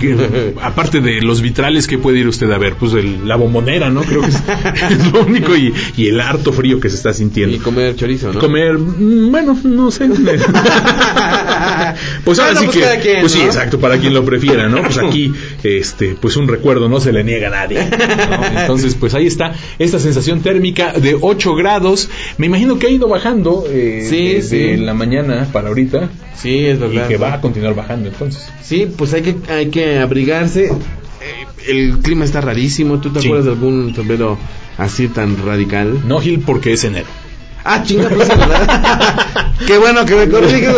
aparte 0.62 1.00
de 1.00 1.22
los 1.22 1.40
vitrales, 1.42 1.88
¿qué 1.88 1.98
puede 1.98 2.20
ir 2.20 2.28
usted 2.28 2.52
a 2.52 2.58
ver? 2.58 2.76
Pues 2.76 2.92
el- 2.92 3.26
la 3.26 3.38
bombonera, 3.38 3.90
¿no? 3.90 4.02
Creo 4.02 4.20
que 4.20 4.28
es, 4.28 4.36
es 4.92 5.14
lo 5.14 5.22
único 5.22 5.56
y, 5.56 5.74
y 5.96 6.08
el 6.10 6.20
harto 6.20 6.52
frío 6.52 6.82
que 6.82 6.90
se 6.90 6.98
está 6.98 7.14
sintiendo. 7.14 7.56
Y 7.56 7.60
comer 7.60 7.96
chorizo, 7.96 8.34
¿no? 8.34 8.40
Comer, 8.42 8.78
mm, 8.78 9.32
bueno, 9.32 9.58
no 9.64 9.92
sé. 9.92 10.10
pues 12.26 12.40
ahora 12.40 12.54
Bueno, 12.54 12.65
pues 12.66 12.78
que, 12.78 12.82
cada 12.84 13.00
quien, 13.00 13.20
pues 13.22 13.32
sí, 13.32 13.40
¿no? 13.40 13.46
exacto, 13.46 13.80
para 13.80 13.98
quien 13.98 14.14
lo 14.14 14.24
prefiera, 14.26 14.68
¿no? 14.70 14.82
Pues 14.82 14.98
aquí, 14.98 15.34
este, 15.64 16.16
pues 16.20 16.36
un 16.38 16.48
recuerdo 16.48 16.90
no 16.90 17.00
se 17.00 17.12
le 17.14 17.24
niega 17.24 17.48
a 17.48 17.52
nadie. 17.52 17.80
¿no? 17.90 18.60
Entonces, 18.62 18.96
pues 18.96 19.14
ahí 19.14 19.28
está 19.28 19.54
esta 19.80 20.00
sensación 20.00 20.42
térmica 20.42 20.94
de 20.94 21.18
8 21.20 21.56
grados. 21.56 22.10
Me 22.38 22.46
imagino 22.48 22.78
que 22.80 22.88
ha 22.88 22.90
ido 22.90 23.08
bajando 23.08 23.66
eh, 23.70 24.06
Sí, 24.10 24.34
desde 24.36 24.76
sí. 24.76 24.82
la 24.82 24.94
mañana 24.94 25.48
para 25.52 25.70
ahorita 25.70 26.10
Sí, 26.36 26.66
es 26.66 26.78
y 26.78 26.80
verdad. 26.82 27.08
que 27.08 27.18
va 27.18 27.34
a 27.34 27.42
continuar 27.42 27.76
bajando 27.76 28.10
entonces. 28.10 28.48
Sí, 28.62 28.88
pues 28.98 29.14
hay 29.14 29.22
que, 29.22 29.36
hay 29.52 29.68
que 29.68 30.00
abrigarse. 30.00 30.66
Eh, 30.66 31.46
El 31.68 32.00
clima 32.00 32.26
está 32.26 32.42
rarísimo. 32.42 33.00
¿Tú 33.00 33.12
te 33.12 33.20
Sí. 33.22 33.28
acuerdas 33.28 33.46
de 33.46 33.52
algún 33.54 33.96
sombrero 33.96 34.38
así 34.78 35.08
tan 35.08 35.38
radical? 35.46 36.02
No, 36.08 36.20
Gil, 36.20 36.40
porque 36.46 36.74
es 36.74 36.84
enero. 36.84 37.08
Ah, 37.68 37.82
chinga, 37.84 38.10
pues 38.10 38.30
es 38.30 38.38
verdad. 38.38 39.28
Qué 39.66 39.78
bueno 39.80 40.06
que 40.06 40.16
me 40.16 40.30
corriges. 40.30 40.70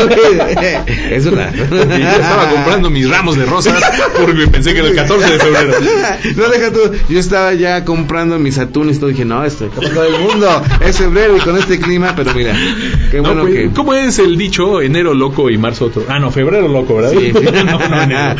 Es 1.11 1.25
verdad. 1.25 1.53
Y 1.53 1.57
yo 2.01 2.09
estaba 2.09 2.49
comprando 2.49 2.89
mis 2.89 3.09
ramos 3.09 3.35
de 3.35 3.45
rosas 3.45 3.83
porque 4.21 4.47
pensé 4.47 4.71
que 4.73 4.79
era 4.79 4.88
el 4.88 4.95
14 4.95 5.29
de 5.33 5.39
febrero. 5.39 5.73
No, 6.38 6.47
deja 6.49 6.71
tú. 6.71 6.79
Yo 7.09 7.19
estaba 7.19 7.53
ya 7.55 7.83
comprando 7.83 8.39
mis 8.39 8.57
atunes 8.57 8.97
y 8.97 8.99
todo. 8.99 9.09
Dije, 9.09 9.25
no, 9.25 9.43
esto 9.43 9.65
es 9.65 9.93
todo 9.93 10.03
el 10.05 10.21
mundo. 10.21 10.61
Es 10.85 10.97
febrero 10.97 11.35
y 11.35 11.39
con 11.41 11.57
este 11.57 11.79
clima, 11.79 12.13
pero 12.15 12.33
mira. 12.33 12.53
Qué 13.11 13.17
No, 13.17 13.23
bueno 13.23 13.41
pues, 13.41 13.53
que. 13.53 13.69
¿Cómo 13.71 13.93
es 13.93 14.19
el 14.19 14.38
dicho? 14.38 14.79
Enero 14.81 15.13
loco 15.13 15.49
y 15.49 15.57
marzo 15.57 15.85
otro. 15.85 16.05
Ah, 16.07 16.19
no, 16.19 16.31
febrero 16.31 16.67
loco, 16.69 16.95
¿verdad? 16.95 17.11
Sí, 17.11 17.33
sí. 17.38 17.45
no, 17.65 17.79
no, 17.89 18.01
enero. 18.03 18.35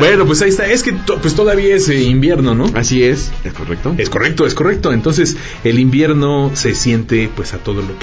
Bueno, 0.00 0.24
pues 0.26 0.40
ahí 0.42 0.48
está. 0.48 0.66
Es 0.66 0.82
que 0.82 0.92
to- 0.92 1.18
pues 1.18 1.34
todavía 1.34 1.76
es 1.76 1.88
eh, 1.90 2.02
invierno, 2.02 2.54
¿no? 2.54 2.64
Así 2.74 3.04
es. 3.04 3.30
Es 3.44 3.52
correcto. 3.52 3.94
Es 3.98 4.08
correcto, 4.10 4.46
es 4.46 4.54
correcto. 4.54 4.92
Entonces, 4.92 5.36
el 5.62 5.78
invierno 5.78 6.50
se 6.54 6.74
siente 6.74 7.30
pues 7.36 7.52
a 7.54 7.58
todo 7.58 7.83
lo. 7.84 7.94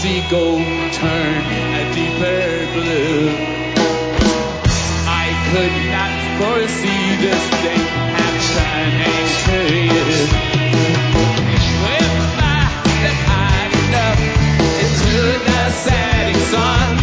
seagull 0.00 0.56
turn 0.92 1.44
a 1.76 1.92
deeper 1.92 2.72
blue. 2.72 3.28
I 5.04 5.26
could 5.50 5.76
not 5.92 6.12
foresee 6.40 7.16
this 7.20 7.42
thing 7.60 7.84
happening 8.16 9.28
to 9.44 9.58
you. 9.92 10.06
Swim 11.68 12.12
by 12.40 12.62
the 13.02 13.12
high 13.28 13.68
enough 13.84 14.20
into 14.80 15.20
the 15.44 15.70
setting 15.70 16.40
sun. 16.48 16.99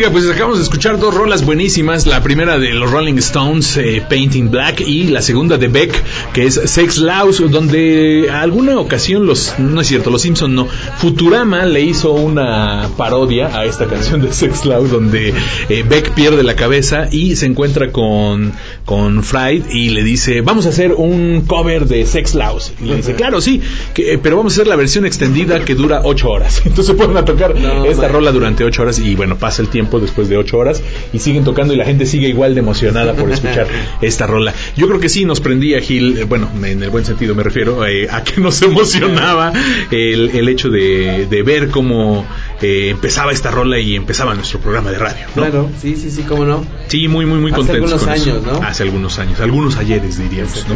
Oiga, 0.00 0.12
pues 0.12 0.30
acabamos 0.30 0.56
de 0.56 0.64
escuchar 0.64 0.98
dos 0.98 1.12
rolas 1.12 1.44
buenísimas. 1.44 2.06
La 2.06 2.22
primera 2.22 2.58
de 2.58 2.72
los 2.72 2.90
Rolling 2.90 3.18
Stones, 3.18 3.76
eh, 3.76 4.02
Painting 4.08 4.50
Black, 4.50 4.80
y 4.80 5.08
la 5.08 5.20
segunda 5.20 5.58
de 5.58 5.68
Beck, 5.68 5.92
que 6.32 6.46
es 6.46 6.54
Sex 6.54 6.96
Laws, 6.96 7.42
donde 7.50 8.30
alguna 8.32 8.78
ocasión 8.78 9.26
los, 9.26 9.58
no 9.58 9.78
es 9.82 9.88
cierto, 9.88 10.08
los 10.08 10.22
Simpson 10.22 10.54
no, 10.54 10.66
Futurama 10.96 11.66
le 11.66 11.82
hizo 11.82 12.12
una 12.12 12.88
parodia 12.96 13.48
a 13.54 13.66
esta 13.66 13.84
canción 13.88 14.22
de 14.22 14.32
Sex 14.32 14.64
Laws, 14.64 14.90
donde 14.90 15.34
eh, 15.68 15.84
Beck 15.86 16.14
pierde 16.14 16.44
la 16.44 16.56
cabeza 16.56 17.08
y 17.12 17.36
se 17.36 17.44
encuentra 17.44 17.92
con, 17.92 18.54
con 18.86 19.22
Fried 19.22 19.64
y 19.70 19.90
le 19.90 20.02
dice, 20.02 20.40
vamos 20.40 20.64
a 20.64 20.70
hacer 20.70 20.94
un 20.94 21.42
cover 21.46 21.84
de 21.86 22.06
Sex 22.06 22.34
Laws. 22.34 22.72
Y 22.82 22.86
le 22.86 22.96
dice, 22.96 23.14
claro, 23.16 23.42
sí, 23.42 23.60
que, 23.92 24.14
eh, 24.14 24.18
pero 24.18 24.38
vamos 24.38 24.54
a 24.54 24.62
hacer 24.62 24.66
la 24.66 24.76
versión 24.76 25.04
extendida 25.04 25.62
que 25.62 25.74
dura 25.74 26.00
ocho 26.04 26.30
horas. 26.30 26.62
Entonces 26.64 26.94
pueden 26.96 27.18
a 27.18 27.26
tocar 27.26 27.54
No, 27.54 27.84
esta 27.84 28.04
man. 28.04 28.12
rola 28.12 28.32
durante 28.32 28.64
ocho 28.64 28.80
horas 28.80 28.98
y 28.98 29.14
bueno, 29.14 29.36
pasa 29.36 29.60
el 29.60 29.68
tiempo 29.68 29.89
después 29.98 30.28
de 30.28 30.36
ocho 30.36 30.58
horas 30.58 30.82
y 31.12 31.18
siguen 31.18 31.44
tocando 31.44 31.74
y 31.74 31.76
la 31.76 31.84
gente 31.84 32.06
sigue 32.06 32.28
igual 32.28 32.54
de 32.54 32.60
emocionada 32.60 33.14
por 33.14 33.30
escuchar 33.30 33.66
esta 34.00 34.26
rola. 34.26 34.54
Yo 34.76 34.86
creo 34.86 35.00
que 35.00 35.08
sí 35.08 35.24
nos 35.24 35.40
prendía 35.40 35.80
Gil, 35.80 36.18
eh, 36.18 36.24
bueno, 36.24 36.48
en 36.62 36.82
el 36.82 36.90
buen 36.90 37.04
sentido 37.04 37.34
me 37.34 37.42
refiero, 37.42 37.84
eh, 37.86 38.08
a 38.10 38.22
que 38.22 38.40
nos 38.40 38.60
emocionaba 38.62 39.52
el, 39.90 40.30
el 40.30 40.48
hecho 40.48 40.68
de, 40.68 41.26
de 41.28 41.42
ver 41.42 41.68
cómo 41.70 42.26
eh, 42.62 42.88
empezaba 42.90 43.32
esta 43.32 43.50
rola 43.50 43.78
y 43.78 43.96
empezaba 43.96 44.34
nuestro 44.34 44.60
programa 44.60 44.90
de 44.90 44.98
radio. 44.98 45.26
¿no? 45.34 45.42
Claro, 45.42 45.70
sí, 45.80 45.96
sí, 45.96 46.10
sí, 46.10 46.22
cómo 46.28 46.44
no. 46.44 46.64
Sí, 46.88 47.08
muy, 47.08 47.24
muy, 47.26 47.38
muy 47.38 47.50
Hace 47.50 47.58
contentos 47.60 47.92
algunos 47.92 48.04
con 48.04 48.14
eso. 48.14 48.30
años, 48.30 48.60
¿no? 48.60 48.66
Hace 48.66 48.82
algunos 48.82 49.18
años, 49.18 49.40
algunos 49.40 49.76
ayeres 49.76 50.18
diríamos, 50.18 50.66
¿no? 50.68 50.74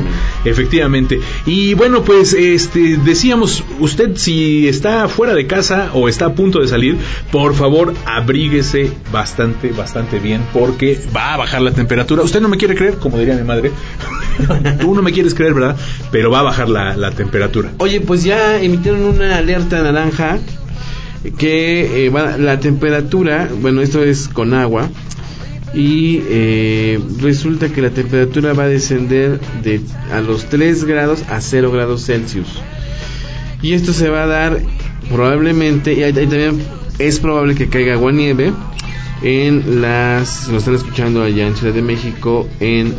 Efectivamente. 0.49 1.21
Y 1.47 1.75
bueno, 1.75 2.03
pues 2.03 2.33
este 2.33 2.97
decíamos, 2.97 3.62
usted 3.81 4.17
si 4.17 4.69
está 4.69 5.09
fuera 5.09 5.35
de 5.35 5.47
casa 5.47 5.91
o 5.93 6.09
está 6.09 6.27
a 6.27 6.35
punto 6.35 6.61
de 6.61 6.69
salir, 6.69 6.97
por 7.31 7.55
favor, 7.55 7.95
abríguese 8.07 8.93
bastante, 9.13 9.71
bastante 9.73 10.19
bien 10.19 10.43
porque 10.53 11.01
va 11.15 11.35
a 11.35 11.37
bajar 11.37 11.63
la 11.63 11.73
temperatura. 11.73 12.23
Usted 12.23 12.41
no 12.41 12.49
me 12.49 12.57
quiere 12.57 12.75
creer, 12.75 12.97
como 12.97 13.19
diría 13.19 13.35
mi 13.35 13.45
madre. 13.45 13.71
Tú 14.81 14.95
no 14.95 15.03
me 15.03 15.13
quieres 15.13 15.35
creer, 15.35 15.55
¿verdad? 15.55 15.77
Pero 16.11 16.31
va 16.31 16.41
a 16.41 16.43
bajar 16.43 16.69
la, 16.69 16.97
la 16.97 17.11
temperatura. 17.13 17.73
Oye, 17.79 18.01
pues 18.01 18.25
ya 18.25 18.61
emitieron 18.61 19.03
una 19.03 19.37
alerta 19.37 19.83
naranja 19.83 20.39
que 21.39 22.07
eh, 22.07 22.11
la 22.39 22.61
temperatura, 22.61 23.49
bueno, 23.61 23.81
esto 23.81 24.03
es 24.03 24.29
con 24.29 24.53
agua, 24.55 24.91
y 25.73 26.21
eh, 26.29 27.01
resulta 27.21 27.69
que 27.69 27.83
la 27.83 27.91
temperatura 27.91 28.53
va 28.53 28.65
a 28.65 28.69
descender 28.69 29.41
de 29.63 29.81
a 30.13 30.21
los 30.21 30.45
3 30.47 30.85
grados 30.85 31.25
a 31.29 31.41
0 31.41 31.73
grados 31.73 32.05
Celsius. 32.07 32.47
Y 33.63 33.73
esto 33.73 33.93
se 33.93 34.09
va 34.09 34.25
a 34.25 34.27
dar 34.27 34.61
probablemente, 35.11 35.95
y 35.95 36.13
también 36.13 36.63
es 36.99 37.19
probable 37.19 37.55
que 37.55 37.69
caiga 37.69 37.95
agua 37.95 38.13
nieve 38.13 38.53
en 39.23 39.81
las, 39.81 40.49
nos 40.49 40.59
están 40.62 40.75
escuchando 40.75 41.23
allá 41.23 41.47
en 41.47 41.57
Ciudad 41.57 41.75
de 41.75 41.83
México, 41.83 42.49
en 42.61 42.95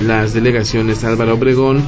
las 0.00 0.34
delegaciones 0.34 1.04
Álvaro 1.04 1.34
Obregón, 1.34 1.82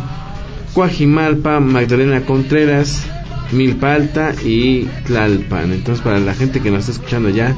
Coajimalpa, 0.74 1.60
Magdalena 1.60 2.22
Contreras, 2.22 3.06
Milpa 3.52 3.94
Alta 3.94 4.32
y 4.44 4.84
Tlalpan. 5.06 5.72
Entonces, 5.72 6.02
para 6.02 6.18
la 6.18 6.34
gente 6.34 6.60
que 6.60 6.70
nos 6.70 6.80
está 6.80 6.92
escuchando 6.92 7.28
allá, 7.28 7.54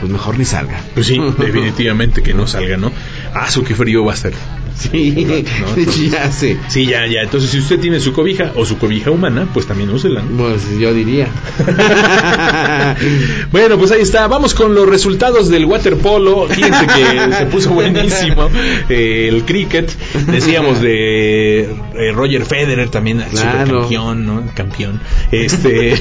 pues 0.00 0.10
mejor 0.10 0.38
ni 0.38 0.44
salga. 0.44 0.80
Pues 0.94 1.06
sí, 1.06 1.18
definitivamente 1.38 2.22
que 2.22 2.34
no 2.34 2.46
salga, 2.46 2.76
¿no? 2.76 2.92
Ah, 3.34 3.50
su 3.50 3.64
qué 3.64 3.74
frío 3.74 4.04
va 4.04 4.12
a 4.12 4.16
ser. 4.16 4.34
Sí, 4.76 5.44
No, 5.76 5.82
ya 6.10 6.30
sé. 6.32 6.56
Sí, 6.68 6.86
ya, 6.86 7.06
ya. 7.06 7.22
Entonces, 7.22 7.50
si 7.50 7.58
usted 7.58 7.78
tiene 7.80 8.00
su 8.00 8.12
cobija 8.12 8.52
o 8.56 8.64
su 8.64 8.78
cobija 8.78 9.10
humana, 9.10 9.46
pues 9.52 9.66
también 9.66 9.90
úsela. 9.90 10.22
Pues 10.36 10.62
yo 10.78 10.92
diría. 10.94 11.28
Bueno, 13.50 13.78
pues 13.78 13.90
ahí 13.92 14.00
está. 14.02 14.26
Vamos 14.28 14.54
con 14.54 14.74
los 14.74 14.88
resultados 14.88 15.48
del 15.48 15.64
waterpolo. 15.66 16.46
Fíjense 16.48 16.86
que 16.86 17.34
se 17.34 17.46
puso 17.46 17.70
buenísimo. 17.70 18.48
Eh, 18.88 19.28
el 19.30 19.44
cricket. 19.44 19.90
Decíamos 20.26 20.80
de 20.80 21.60
eh, 21.62 22.12
Roger 22.14 22.44
Federer 22.44 22.88
también, 22.88 23.20
el 23.20 23.28
Claro. 23.28 23.66
supercampeón, 23.66 24.26
¿no? 24.26 24.42
Campeón. 24.54 25.00
Este. 25.30 25.94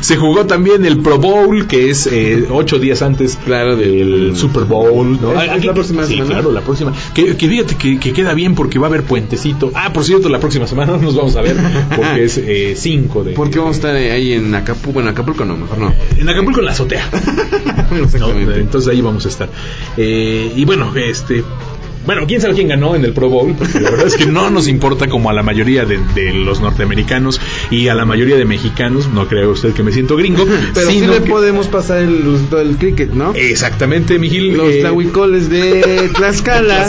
se 0.00 0.16
jugó 0.16 0.46
también 0.46 0.84
el 0.84 0.98
Pro 0.98 1.18
Bowl, 1.18 1.66
que 1.66 1.90
es 1.90 2.06
eh, 2.10 2.46
ocho 2.50 2.78
días 2.78 3.02
antes 3.02 3.38
Claro, 3.44 3.76
del 3.76 3.92
del- 4.30 4.36
Super 4.36 4.64
Bowl. 4.64 5.20
¿no? 5.20 5.40
Es- 5.40 5.50
es 5.58 5.64
la 5.64 5.74
próxima 5.74 6.04
sí, 6.04 6.16
claro, 6.24 6.52
la 6.52 6.60
próxima. 6.60 6.92
Que, 7.14 7.36
que 7.36 7.48
fíjate 7.48 7.76
que, 7.76 7.98
que 7.98 8.12
queda 8.12 8.34
bien 8.34 8.54
porque 8.54 8.78
va 8.78 8.86
a 8.86 8.90
haber 8.90 9.02
puentecito. 9.02 9.70
Ah, 9.74 9.92
por 9.92 10.04
cierto, 10.04 10.28
la 10.28 10.40
próxima 10.40 10.66
semana 10.66 10.96
nos 11.00 11.14
vamos 11.14 11.36
a 11.36 11.42
ver 11.42 11.56
porque 11.94 12.24
es 12.24 12.80
5 12.80 13.24
de. 13.24 13.32
¿Por 13.32 13.50
qué 13.50 13.58
vamos 13.58 13.76
a 13.76 13.78
estar 13.78 13.94
ahí 13.94 14.32
en 14.32 14.54
Acapulco? 14.54 14.92
Bueno, 14.92 15.10
Acapulco 15.10 15.44
no, 15.44 15.56
mejor 15.56 15.78
no. 15.78 15.94
En 16.16 16.28
Acapulco 16.28 16.60
en 16.60 16.66
la 16.66 16.72
azotea. 16.72 17.08
¿no? 17.90 18.04
Exactamente. 18.04 18.60
Entonces 18.60 18.92
ahí 18.92 19.00
vamos 19.00 19.24
a 19.26 19.28
estar. 19.28 19.48
Eh, 19.96 20.52
y 20.54 20.64
bueno, 20.64 20.94
este. 20.96 21.44
Bueno, 22.04 22.22
quién 22.26 22.40
sabe 22.40 22.54
quién 22.54 22.68
ganó 22.68 22.94
en 22.96 23.04
el 23.04 23.12
Pro 23.12 23.28
Bowl, 23.28 23.54
porque 23.56 23.80
la 23.80 23.90
verdad 23.90 24.06
es 24.08 24.16
que 24.16 24.26
no 24.26 24.50
nos 24.50 24.66
importa 24.68 25.08
como 25.08 25.30
a 25.30 25.32
la 25.32 25.42
mayoría 25.42 25.84
de, 25.84 25.98
de 26.14 26.32
los 26.32 26.60
norteamericanos 26.60 27.40
y 27.70 27.88
a 27.88 27.94
la 27.94 28.04
mayoría 28.04 28.36
de 28.36 28.44
mexicanos, 28.44 29.08
no 29.08 29.28
creo 29.28 29.50
usted 29.52 29.72
que 29.72 29.82
me 29.82 29.92
siento 29.92 30.16
gringo, 30.16 30.44
Pero 30.74 30.90
sí 30.90 31.00
le 31.00 31.22
que- 31.22 31.30
podemos 31.30 31.68
pasar 31.68 31.98
el 32.02 32.48
del 32.50 32.76
cricket, 32.76 33.12
¿no? 33.12 33.32
Exactamente, 33.34 34.18
Miguel. 34.18 34.56
Los 34.56 34.72
eh, 34.72 34.78
tlahuicoles 34.80 35.48
de 35.48 36.10
Tlaxcala. 36.14 36.88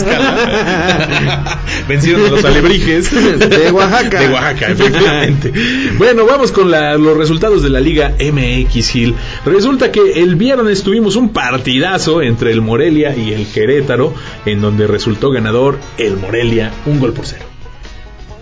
Vencieron 1.88 2.26
a 2.26 2.30
los 2.30 2.45
alebrijes 2.45 3.11
De 3.49 3.72
Oaxaca. 3.72 4.22
De 4.22 4.34
Oaxaca, 4.34 4.72
efectivamente. 4.72 5.51
bueno, 5.97 6.26
vamos 6.26 6.51
con 6.51 6.72
la- 6.72 6.97
los 6.97 7.18
resultados 7.18 7.61
de 7.64 7.70
la 7.70 7.80
Liga 7.80 8.16
MX 8.20 8.89
Gil. 8.89 9.16
Resulta 9.45 9.91
que 9.91 10.22
el 10.24 10.36
viernes 10.36 10.84
tuvimos 10.84 11.16
un 11.16 11.30
partidazo 11.30 12.22
entre 12.22 12.51
el 12.51 12.61
Morelia 12.61 13.16
y 13.16 13.34
el 13.34 13.47
Querétaro, 13.47 14.14
en 14.45 14.61
donde 14.61 14.88
resultó 15.04 15.32
ganador 15.32 15.78
el 15.97 16.16
Morelia, 16.16 16.72
un 16.86 16.97
gol 16.97 17.12
por 17.12 17.26
cero. 17.26 17.43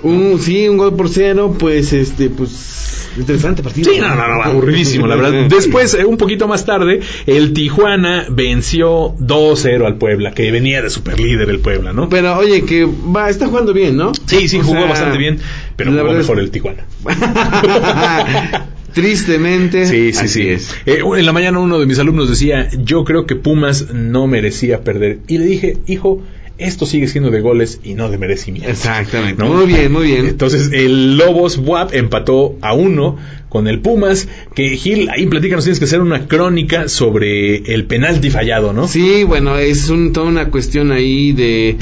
Un, 0.03 0.39
sí, 0.39 0.67
un 0.69 0.77
gol 0.77 0.95
por 0.95 1.09
cero, 1.09 1.55
pues 1.57 1.91
este, 1.91 2.29
pues 2.29 3.09
interesante 3.17 3.63
partido. 3.63 3.91
Sí, 3.91 3.99
no, 3.99 4.09
no, 4.13 4.27
no, 4.27 4.43
aburridísimo, 4.43 5.07
la 5.07 5.15
verdad. 5.21 5.47
Después, 5.49 5.95
eh, 5.95 6.05
un 6.05 6.17
poquito 6.17 6.47
más 6.47 6.63
tarde, 6.63 6.99
el 7.25 7.53
Tijuana 7.53 8.27
venció 8.29 9.15
2-0 9.17 9.87
al 9.87 9.95
Puebla, 9.97 10.33
que 10.35 10.51
venía 10.51 10.83
de 10.83 10.91
superlíder 10.91 11.49
el 11.49 11.59
Puebla, 11.61 11.93
¿no? 11.93 12.09
Pero 12.09 12.37
oye, 12.37 12.61
que 12.63 12.85
va, 12.85 13.27
está 13.31 13.47
jugando 13.47 13.73
bien, 13.73 13.97
¿no? 13.97 14.11
Sí, 14.27 14.47
sí, 14.47 14.59
O 14.59 14.63
jugó 14.63 14.81
sea, 14.81 14.87
bastante 14.89 15.17
bien, 15.17 15.39
pero 15.75 15.91
jugó 15.93 16.11
es- 16.11 16.17
mejor 16.17 16.39
el 16.39 16.51
Tijuana. 16.51 16.85
Tristemente. 18.93 19.85
Sí, 19.85 20.11
sí, 20.13 20.19
así 20.19 20.27
sí. 20.27 20.47
es. 20.49 20.75
Eh, 20.85 20.99
en 21.17 21.25
la 21.25 21.31
mañana 21.31 21.59
uno 21.59 21.79
de 21.79 21.85
mis 21.85 21.97
alumnos 21.97 22.27
decía, 22.29 22.67
yo 22.83 23.05
creo 23.05 23.25
que 23.25 23.35
Pumas 23.37 23.93
no 23.93 24.27
merecía 24.27 24.83
perder. 24.83 25.19
Y 25.29 25.37
le 25.37 25.45
dije, 25.45 25.77
hijo, 25.87 26.21
esto 26.61 26.85
sigue 26.85 27.07
siendo 27.07 27.31
de 27.31 27.41
goles 27.41 27.79
y 27.83 27.93
no 27.93 28.09
de 28.09 28.17
merecimiento. 28.17 28.69
Exactamente. 28.69 29.41
¿No? 29.41 29.53
Muy 29.53 29.65
bien, 29.67 29.91
muy 29.91 30.07
bien. 30.07 30.27
Entonces 30.27 30.71
el 30.73 31.17
Lobos 31.17 31.57
WAP 31.57 31.93
empató 31.93 32.57
a 32.61 32.73
uno 32.73 33.17
con 33.49 33.67
el 33.67 33.81
Pumas, 33.81 34.29
que 34.55 34.77
Gil, 34.77 35.09
ahí 35.09 35.25
platícanos, 35.25 35.65
tienes 35.65 35.79
que 35.79 35.85
hacer 35.85 35.99
una 35.99 36.27
crónica 36.27 36.87
sobre 36.87 37.57
el 37.73 37.85
penalti 37.85 38.29
fallado, 38.29 38.71
¿no? 38.71 38.87
Sí, 38.87 39.25
bueno, 39.25 39.57
es 39.57 39.89
un, 39.89 40.13
toda 40.13 40.27
una 40.27 40.49
cuestión 40.49 40.93
ahí 40.93 41.33
de 41.33 41.75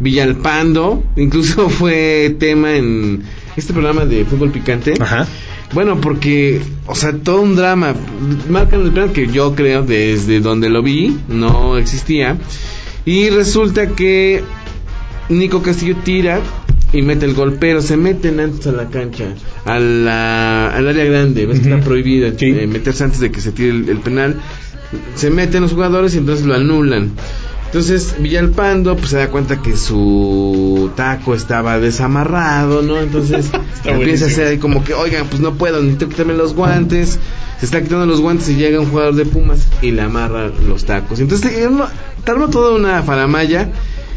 Villalpando. 0.00 1.02
Incluso 1.16 1.68
fue 1.70 2.36
tema 2.38 2.76
en 2.76 3.22
este 3.56 3.72
programa 3.72 4.04
de 4.04 4.26
fútbol 4.26 4.50
picante. 4.50 4.94
Ajá. 5.00 5.26
Bueno, 5.72 6.00
porque, 6.00 6.60
o 6.86 6.94
sea, 6.94 7.12
todo 7.12 7.40
un 7.40 7.56
drama. 7.56 7.94
Marcan 8.48 8.82
el 8.82 8.92
plan 8.92 9.10
que 9.10 9.26
yo 9.26 9.54
creo 9.54 9.82
desde 9.82 10.40
donde 10.40 10.68
lo 10.68 10.82
vi, 10.82 11.16
no 11.28 11.78
existía. 11.78 12.36
Y 13.06 13.28
resulta 13.30 13.88
que 13.88 14.42
Nico 15.28 15.62
Castillo 15.62 15.96
tira 16.04 16.40
y 16.92 17.02
mete 17.02 17.26
el 17.26 17.34
gol, 17.34 17.56
pero 17.60 17.82
se 17.82 17.96
meten 17.96 18.40
antes 18.40 18.66
a 18.66 18.72
la 18.72 18.88
cancha, 18.88 19.24
a 19.64 19.78
la, 19.78 20.68
al 20.74 20.88
área 20.88 21.04
grande. 21.04 21.44
¿Ves 21.46 21.60
que 21.60 21.70
está 21.72 21.84
prohibido 21.84 22.30
Sí. 22.38 22.46
eh, 22.46 22.66
meterse 22.66 23.04
antes 23.04 23.20
de 23.20 23.30
que 23.30 23.40
se 23.40 23.52
tire 23.52 23.70
el, 23.70 23.88
el 23.88 23.98
penal? 23.98 24.40
Se 25.16 25.30
meten 25.30 25.62
los 25.62 25.72
jugadores 25.72 26.14
y 26.14 26.18
entonces 26.18 26.46
lo 26.46 26.54
anulan. 26.54 27.10
Entonces 27.74 28.14
Villalpando 28.20 28.96
pues 28.96 29.10
se 29.10 29.16
da 29.16 29.30
cuenta 29.30 29.60
que 29.60 29.76
su 29.76 30.92
taco 30.94 31.34
estaba 31.34 31.80
desamarrado, 31.80 32.82
¿no? 32.82 33.00
Entonces 33.00 33.50
empieza 33.84 33.96
buenísimo. 33.96 34.28
a 34.28 34.30
hacer 34.30 34.46
ahí 34.46 34.58
como 34.58 34.84
que, 34.84 34.94
oigan, 34.94 35.26
pues 35.26 35.40
no 35.40 35.54
puedo, 35.54 35.80
necesito 35.80 36.08
quitarme 36.08 36.34
los 36.34 36.54
guantes. 36.54 37.18
Se 37.58 37.64
está 37.64 37.82
quitando 37.82 38.06
los 38.06 38.20
guantes 38.20 38.48
y 38.48 38.54
llega 38.54 38.78
un 38.78 38.88
jugador 38.90 39.16
de 39.16 39.26
Pumas 39.26 39.66
y 39.82 39.90
le 39.90 40.02
amarra 40.02 40.52
los 40.68 40.84
tacos. 40.84 41.18
Entonces 41.18 41.52
armó 42.24 42.48
toda 42.48 42.76
una 42.76 43.02
faramaya 43.02 43.72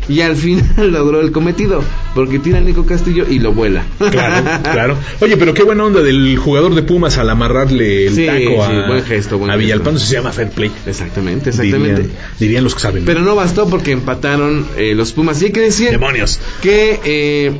y 0.08 0.22
al 0.22 0.36
final 0.36 0.66
logró 0.92 1.22
el 1.22 1.32
cometido 1.32 1.84
porque 2.16 2.40
tira 2.40 2.60
a 2.60 2.62
Nico 2.62 2.86
Castillo 2.86 3.26
y 3.30 3.40
lo 3.40 3.54
vuela. 3.54 3.84
Claro, 3.98 4.62
claro. 4.64 4.98
Oye, 5.22 5.38
pero 5.38 5.54
qué 5.54 5.64
buena 5.64 5.84
onda 5.84 6.02
del 6.02 6.38
jugador 6.38 6.74
de 6.76 6.84
Pumas 6.84 7.18
al 7.18 7.30
amarrarle 7.30 8.08
el 8.08 8.16
Sí, 8.16 8.26
taco 8.26 8.64
a, 8.64 8.68
sí, 8.68 8.74
buen 8.88 9.04
gesto, 9.04 9.38
buen 9.38 9.52
a. 9.52 9.56
Villalpando. 9.56 10.00
Se 10.00 10.14
llama 10.14 10.32
fair 10.32 10.50
play. 10.50 10.72
Exactamente, 10.86 11.50
exactamente. 11.50 12.02
Dirían, 12.04 12.18
dirían 12.40 12.64
los 12.64 12.74
que 12.76 12.82
saben. 12.82 13.06
Pero 13.06 13.22
no 13.22 13.36
bastó 13.36 13.70
porque 13.70 13.92
empataron 13.92 14.66
eh, 14.78 14.96
los 14.96 15.12
Pumas. 15.12 15.42
Y 15.42 15.46
hay 15.46 15.52
que 15.52 15.62
decir 15.62 15.92
Demonios. 15.92 16.40
que 16.62 17.00
eh, 17.04 17.52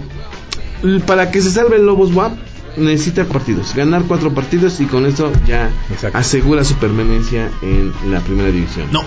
para 1.06 1.32
que 1.32 1.42
se 1.42 1.52
salve 1.52 1.78
el 1.78 1.86
Lobos 1.86 2.14
WAP, 2.14 2.38
necesita 2.78 3.26
partidos, 3.26 3.74
ganar 3.76 4.04
cuatro 4.08 4.34
partidos 4.34 4.80
y 4.80 4.86
con 4.86 5.06
eso 5.06 5.32
ya 5.48 5.70
Exacto. 5.92 6.18
asegura 6.18 6.64
su 6.64 6.76
permanencia 6.76 7.50
en 7.62 7.92
la 8.12 8.20
primera 8.22 8.50
división. 8.52 8.88
No, 8.92 9.02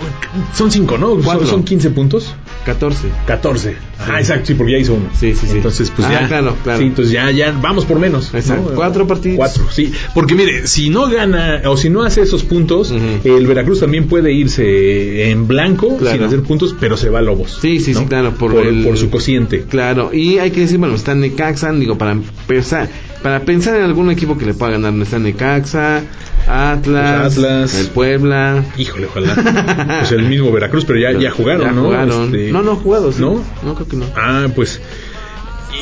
son 0.53 0.71
5, 0.71 0.97
¿no? 0.97 1.15
Cuatro. 1.23 1.47
son 1.47 1.63
15 1.63 1.89
puntos. 1.91 2.35
14. 2.65 3.07
14. 3.25 3.75
Ah, 3.99 4.19
exacto, 4.19 4.47
sí, 4.47 4.53
porque 4.55 4.73
ya 4.73 4.77
hizo 4.79 4.93
uno. 4.95 5.05
Sí, 5.17 5.33
sí, 5.35 5.47
sí. 5.47 5.57
Entonces, 5.57 5.91
pues 5.95 6.07
Ah, 6.07 6.21
ya. 6.21 6.27
claro, 6.27 6.55
claro. 6.63 6.79
Sí, 6.79 6.85
entonces 6.85 7.13
ya, 7.13 7.29
ya, 7.31 7.51
vamos 7.61 7.85
por 7.85 7.99
menos. 7.99 8.33
Exacto. 8.33 8.69
¿no? 8.71 8.75
Cuatro 8.75 9.07
partidos. 9.07 9.37
Cuatro, 9.37 9.63
sí. 9.71 9.91
Porque 10.13 10.35
mire, 10.35 10.67
si 10.67 10.89
no 10.89 11.07
gana 11.09 11.61
o 11.65 11.77
si 11.77 11.89
no 11.89 12.03
hace 12.03 12.21
esos 12.21 12.43
puntos, 12.43 12.91
el 13.23 13.47
Veracruz 13.47 13.79
también 13.79 14.07
puede 14.07 14.31
irse 14.33 15.31
en 15.31 15.47
blanco 15.47 15.97
Claro. 15.97 16.17
sin 16.17 16.25
hacer 16.25 16.41
puntos, 16.41 16.75
pero 16.79 16.97
se 16.97 17.09
va 17.09 17.19
a 17.19 17.21
Lobos. 17.21 17.59
Sí, 17.61 17.79
sí, 17.79 17.93
sí, 17.93 18.05
claro, 18.05 18.33
por 18.35 18.51
por, 18.53 18.65
el- 18.67 18.83
por 18.83 18.97
su 18.97 19.09
cociente. 19.09 19.63
Claro, 19.69 20.13
y 20.13 20.37
hay 20.39 20.51
que 20.51 20.61
decir, 20.61 20.77
bueno, 20.77 20.95
está 20.95 21.15
Necaxa, 21.15 21.71
digo, 21.71 21.97
para 21.97 22.17
pensar, 22.47 22.89
para 23.21 23.41
pensar 23.41 23.75
en 23.75 23.83
algún 23.83 24.09
equipo 24.11 24.37
que 24.37 24.45
le 24.45 24.53
pueda 24.53 24.71
ganar, 24.73 24.93
está 25.01 25.19
Necaxa, 25.19 26.01
Atlas, 26.47 27.35
Pues 27.35 27.37
Atlas. 27.37 27.75
el 27.75 27.87
Puebla. 27.87 28.63
Híjole, 28.77 29.05
ojalá. 29.07 29.97
pues 29.99 30.11
el 30.11 30.23
mismo 30.23 30.51
Veracruz, 30.51 30.85
pero 30.85 30.99
ya, 30.99 31.17
ya 31.19 31.31
jugaron, 31.31 31.65
Ya 31.67 31.71
¿no? 31.71 31.83
jugaron. 31.85 32.25
Este, 32.25 32.51
No, 32.51 32.61
no 32.63 32.75
jugados. 32.75 33.17
¿No? 33.19 33.43
No, 33.63 33.75
creo 33.75 33.87
que 33.87 33.97
no. 33.97 34.05
Ah, 34.15 34.47
pues. 34.55 34.81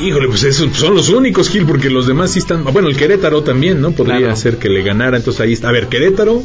Híjole, 0.02 0.28
pues 0.28 0.44
esos 0.44 0.74
son 0.76 0.94
los 0.94 1.08
únicos, 1.08 1.50
Gil, 1.50 1.66
porque 1.66 1.90
los 1.90 2.06
demás 2.06 2.30
sí 2.30 2.38
están. 2.38 2.62
Bueno, 2.64 2.88
el 2.88 2.96
Querétaro 2.96 3.42
también, 3.42 3.80
¿no? 3.80 3.90
Podría 3.90 4.18
Claro. 4.18 4.36
ser 4.36 4.56
que 4.56 4.68
le 4.68 4.82
ganara. 4.82 5.16
Entonces 5.16 5.40
ahí 5.40 5.52
está. 5.52 5.68
A 5.68 5.72
ver, 5.72 5.88
Querétaro, 5.88 6.42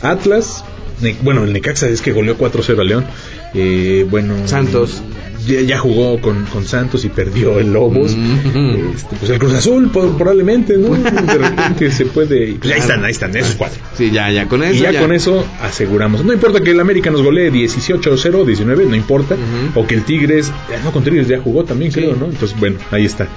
Atlas. 0.00 0.64
Ne- 1.02 1.16
bueno, 1.22 1.44
el 1.44 1.52
Necaxa 1.52 1.88
es 1.88 2.00
que 2.00 2.12
goleó 2.12 2.38
4-0 2.38 2.80
a 2.80 2.84
León. 2.84 3.04
Eh, 3.52 4.06
bueno. 4.08 4.34
Santos. 4.46 5.02
Ya, 5.46 5.60
ya 5.60 5.78
jugó 5.78 6.20
con, 6.20 6.44
con 6.46 6.64
Santos 6.64 7.04
y 7.04 7.08
perdió 7.08 7.58
el 7.60 7.72
Lobos. 7.72 8.16
Mm. 8.16 8.92
Este, 8.94 9.16
pues 9.16 9.30
el 9.30 9.38
Cruz 9.38 9.52
Azul, 9.54 9.90
po- 9.90 10.16
probablemente, 10.16 10.76
¿no? 10.78 10.94
De 10.94 11.38
repente 11.38 11.90
se 11.90 12.06
puede. 12.06 12.54
Pues 12.54 12.72
ahí 12.72 12.80
están, 12.80 13.04
ahí 13.04 13.10
están, 13.12 13.36
esos 13.36 13.54
cuatro. 13.56 13.80
Sí, 13.96 14.10
ya, 14.10 14.30
ya, 14.30 14.48
con 14.48 14.62
eso. 14.62 14.74
Y 14.74 14.78
ya, 14.80 15.00
con 15.00 15.12
eso 15.12 15.44
aseguramos. 15.60 16.24
No 16.24 16.32
importa 16.32 16.60
que 16.60 16.70
el 16.70 16.80
América 16.80 17.10
nos 17.10 17.22
golee 17.22 17.50
18-0, 17.50 18.44
19, 18.44 18.86
no 18.86 18.94
importa. 18.96 19.36
O 19.74 19.86
que 19.86 19.94
el 19.96 20.04
Tigres, 20.04 20.52
no, 20.84 20.92
con 20.92 21.02
Tigres 21.04 21.28
ya 21.28 21.38
jugó 21.40 21.64
también, 21.64 21.90
creo, 21.92 22.14
¿no? 22.16 22.26
Entonces, 22.26 22.58
bueno, 22.58 22.76
ahí 22.90 23.04
está. 23.04 23.28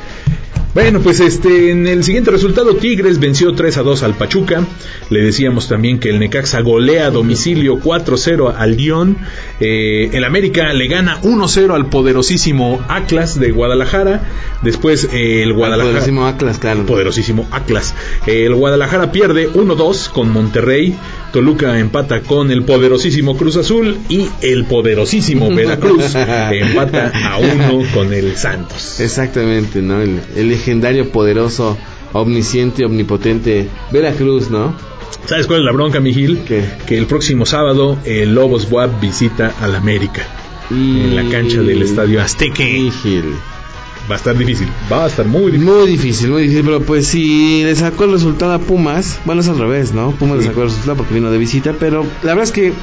Bueno, 0.78 1.00
pues 1.02 1.22
este, 1.22 1.72
en 1.72 1.88
el 1.88 2.04
siguiente 2.04 2.30
resultado, 2.30 2.76
Tigres 2.76 3.20
venció 3.20 3.56
3 3.56 3.78
a 3.78 3.82
2 3.82 4.04
al 4.04 4.14
Pachuca. 4.14 4.64
Le 5.10 5.24
decíamos 5.24 5.68
también 5.68 5.98
que 5.98 6.12
el 6.12 6.20
Necaxa 6.20 6.62
golea 6.62 7.08
a 7.08 7.10
domicilio 7.10 7.80
4-0 7.80 8.54
al 8.56 8.78
Lyon. 8.78 9.18
Eh, 9.60 10.12
el 10.14 10.24
América 10.24 10.72
le 10.74 10.88
gana 10.88 11.20
1-0 11.24 11.74
al 11.74 11.88
poderosísimo 11.88 12.80
Atlas 12.90 13.40
de 13.40 13.50
Guadalajara. 13.50 14.22
Después 14.62 15.10
eh, 15.12 15.44
el 15.44 15.54
Guadalajara. 15.54 15.90
Poderosísimo 15.90 16.26
Atlas, 16.26 16.58
claro. 16.60 16.86
Poderosísimo 16.86 17.48
Atlas. 17.52 17.94
El 18.26 18.56
Guadalajara 18.56 19.12
pierde 19.12 19.52
1-2 19.52 20.10
con 20.10 20.32
Monterrey. 20.32 20.96
Toluca 21.32 21.78
empata 21.80 22.22
con 22.22 22.52
el 22.52 22.64
poderosísimo 22.64 23.38
Cruz 23.38 23.58
Azul. 23.58 23.98
Y 24.10 24.28
el 24.42 24.66
poderosísimo 24.66 25.50
Veracruz 25.56 26.16
empata 26.16 27.12
a 27.14 27.38
1 27.38 27.84
con 27.94 28.14
el 28.14 28.36
Santos. 28.36 29.00
Exactamente, 29.00 29.82
¿no? 29.82 30.02
El, 30.02 30.20
el 30.36 30.50
legendario, 30.50 31.10
poderoso, 31.10 31.78
omnisciente, 32.14 32.86
omnipotente 32.86 33.68
Veracruz, 33.92 34.50
¿no? 34.50 34.74
¿Sabes 35.26 35.46
cuál 35.46 35.60
es 35.60 35.66
la 35.66 35.72
bronca, 35.72 36.00
Mijil? 36.00 36.44
¿Qué? 36.48 36.64
Que 36.86 36.98
el 36.98 37.06
próximo 37.06 37.46
sábado 37.46 37.98
el 38.06 38.34
Lobos 38.34 38.68
WAP 38.72 39.02
visita 39.02 39.54
al 39.60 39.76
América. 39.76 40.26
Y... 40.70 41.02
En 41.02 41.16
la 41.16 41.30
cancha 41.30 41.62
del 41.62 41.82
Estadio 41.82 42.22
Azteca. 42.22 42.64
Híjole. 42.64 43.57
Va 44.10 44.16
a 44.16 44.18
estar 44.18 44.38
difícil. 44.38 44.68
Va 44.92 45.04
a 45.06 45.08
estar 45.08 45.26
muy 45.26 45.52
difícil. 45.52 45.66
Muy 45.74 45.88
difícil, 45.88 46.30
muy 46.32 46.42
difícil, 46.44 46.64
pero 46.66 46.82
pues 46.82 47.08
si 47.08 47.64
le 47.64 47.76
sacó 47.76 48.06
el 48.06 48.12
resultado 48.12 48.54
a 48.54 48.60
Pumas, 48.60 49.20
bueno, 49.26 49.42
es 49.42 49.48
al 49.50 49.58
revés, 49.60 49.94
¿no? 49.94 50.12
Pumas 50.12 50.38
le 50.38 50.44
Sí. 50.44 50.48
sacó 50.50 50.62
el 50.64 50.70
resultado 50.70 50.96
porque 50.98 51.14
vino 51.14 51.30
de 51.30 51.38
visita, 51.38 51.74
pero 51.78 52.04
la 52.24 52.30
verdad 52.30 52.44
es 52.46 52.52
que 52.52 52.74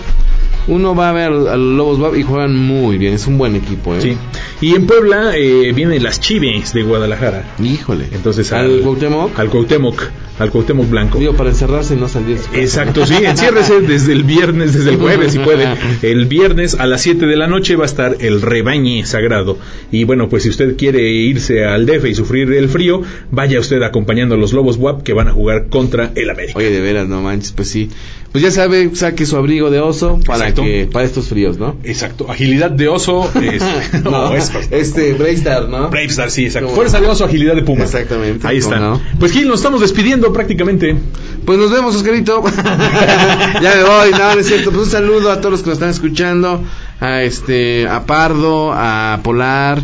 uno 0.66 0.94
va 0.94 1.10
a 1.10 1.12
ver 1.12 1.26
a 1.28 1.56
los 1.56 1.76
Lobos 1.76 1.98
Guap 1.98 2.16
y 2.16 2.22
juegan 2.22 2.56
muy 2.56 2.96
bien, 2.98 3.14
es 3.14 3.26
un 3.26 3.36
buen 3.38 3.54
equipo, 3.56 3.94
¿eh? 3.94 4.00
Sí. 4.02 4.16
Y 4.64 4.74
en 4.74 4.86
Puebla 4.86 5.36
eh, 5.36 5.72
vienen 5.74 6.02
las 6.02 6.20
Chives 6.20 6.72
de 6.72 6.84
Guadalajara. 6.84 7.54
Híjole. 7.62 8.06
Entonces 8.12 8.50
al 8.50 8.80
Cuauhtémoc, 8.80 9.38
Al 9.38 9.50
Cuauhtémoc. 9.50 10.02
Al 10.38 10.50
Cuauhtémoc 10.50 10.88
Blanco. 10.88 11.18
digo, 11.18 11.34
para 11.34 11.50
encerrarse 11.50 11.92
y 11.92 11.98
no 11.98 12.08
salir. 12.08 12.38
Exacto, 12.54 13.04
sí, 13.04 13.14
enciérrese 13.22 13.82
desde 13.82 14.14
el 14.14 14.24
viernes, 14.24 14.72
desde 14.72 14.92
el 14.92 14.96
jueves 14.96 15.32
si 15.32 15.38
puede. 15.38 15.68
El 16.02 16.24
viernes 16.24 16.74
a 16.74 16.86
las 16.86 17.02
7 17.02 17.26
de 17.26 17.36
la 17.36 17.46
noche 17.46 17.76
va 17.76 17.82
a 17.82 17.86
estar 17.86 18.16
el 18.20 18.40
rebañe 18.40 19.04
sagrado. 19.04 19.58
Y 19.92 20.04
bueno, 20.04 20.30
pues 20.30 20.44
si 20.44 20.48
usted 20.48 20.76
quiere 20.76 21.10
irse 21.10 21.66
al 21.66 21.84
DF 21.84 22.06
y 22.06 22.14
sufrir 22.14 22.50
el 22.54 22.70
frío, 22.70 23.02
vaya 23.30 23.60
usted 23.60 23.82
acompañando 23.82 24.34
a 24.34 24.38
los 24.38 24.54
Lobos 24.54 24.78
WAP 24.78 25.02
que 25.02 25.12
van 25.12 25.28
a 25.28 25.32
jugar 25.32 25.68
contra 25.68 26.10
el 26.14 26.30
América. 26.30 26.58
Oye, 26.58 26.70
de 26.70 26.80
veras, 26.80 27.06
no 27.06 27.20
manches, 27.20 27.52
pues 27.52 27.68
sí. 27.68 27.90
Pues 28.32 28.42
ya 28.42 28.50
sabe, 28.50 28.90
saque 28.96 29.26
su 29.26 29.36
abrigo 29.36 29.70
de 29.70 29.78
oso 29.78 30.18
para 30.26 30.48
Exacto. 30.48 30.64
que 30.64 30.88
para 30.90 31.04
estos 31.04 31.28
fríos, 31.28 31.56
¿no? 31.56 31.76
Exacto, 31.84 32.28
agilidad 32.28 32.72
de 32.72 32.88
oso. 32.88 33.30
Es, 33.40 33.62
no, 34.02 34.34
es 34.34 34.50
este, 34.70 35.12
Braystar, 35.14 35.68
¿no? 35.68 35.88
Brave 35.90 36.06
Star, 36.06 36.30
sí, 36.30 36.46
exacto. 36.46 36.68
No. 36.68 36.74
Fuerza 36.74 37.00
de 37.00 37.06
oso, 37.06 37.24
agilidad 37.24 37.54
de 37.54 37.62
puma. 37.62 37.84
Exactamente, 37.84 38.46
Ahí 38.46 38.58
está. 38.58 38.76
¿cómo 38.76 38.90
no? 38.90 39.00
Pues 39.18 39.32
Gil, 39.32 39.48
nos 39.48 39.60
estamos 39.60 39.80
despidiendo 39.80 40.32
prácticamente. 40.32 40.96
Pues 41.44 41.58
nos 41.58 41.70
vemos, 41.70 41.94
Oscarito. 41.94 42.42
ya 43.62 43.74
me 43.76 43.82
voy, 43.84 44.10
no, 44.12 44.34
no 44.34 44.40
es 44.40 44.46
cierto. 44.46 44.70
Pues 44.70 44.84
un 44.84 44.90
saludo 44.90 45.30
a 45.30 45.38
todos 45.38 45.52
los 45.52 45.62
que 45.62 45.68
nos 45.68 45.76
están 45.76 45.90
escuchando, 45.90 46.62
a 47.00 47.22
este, 47.22 47.88
a 47.88 48.06
Pardo, 48.06 48.72
a 48.72 49.20
Polar 49.22 49.82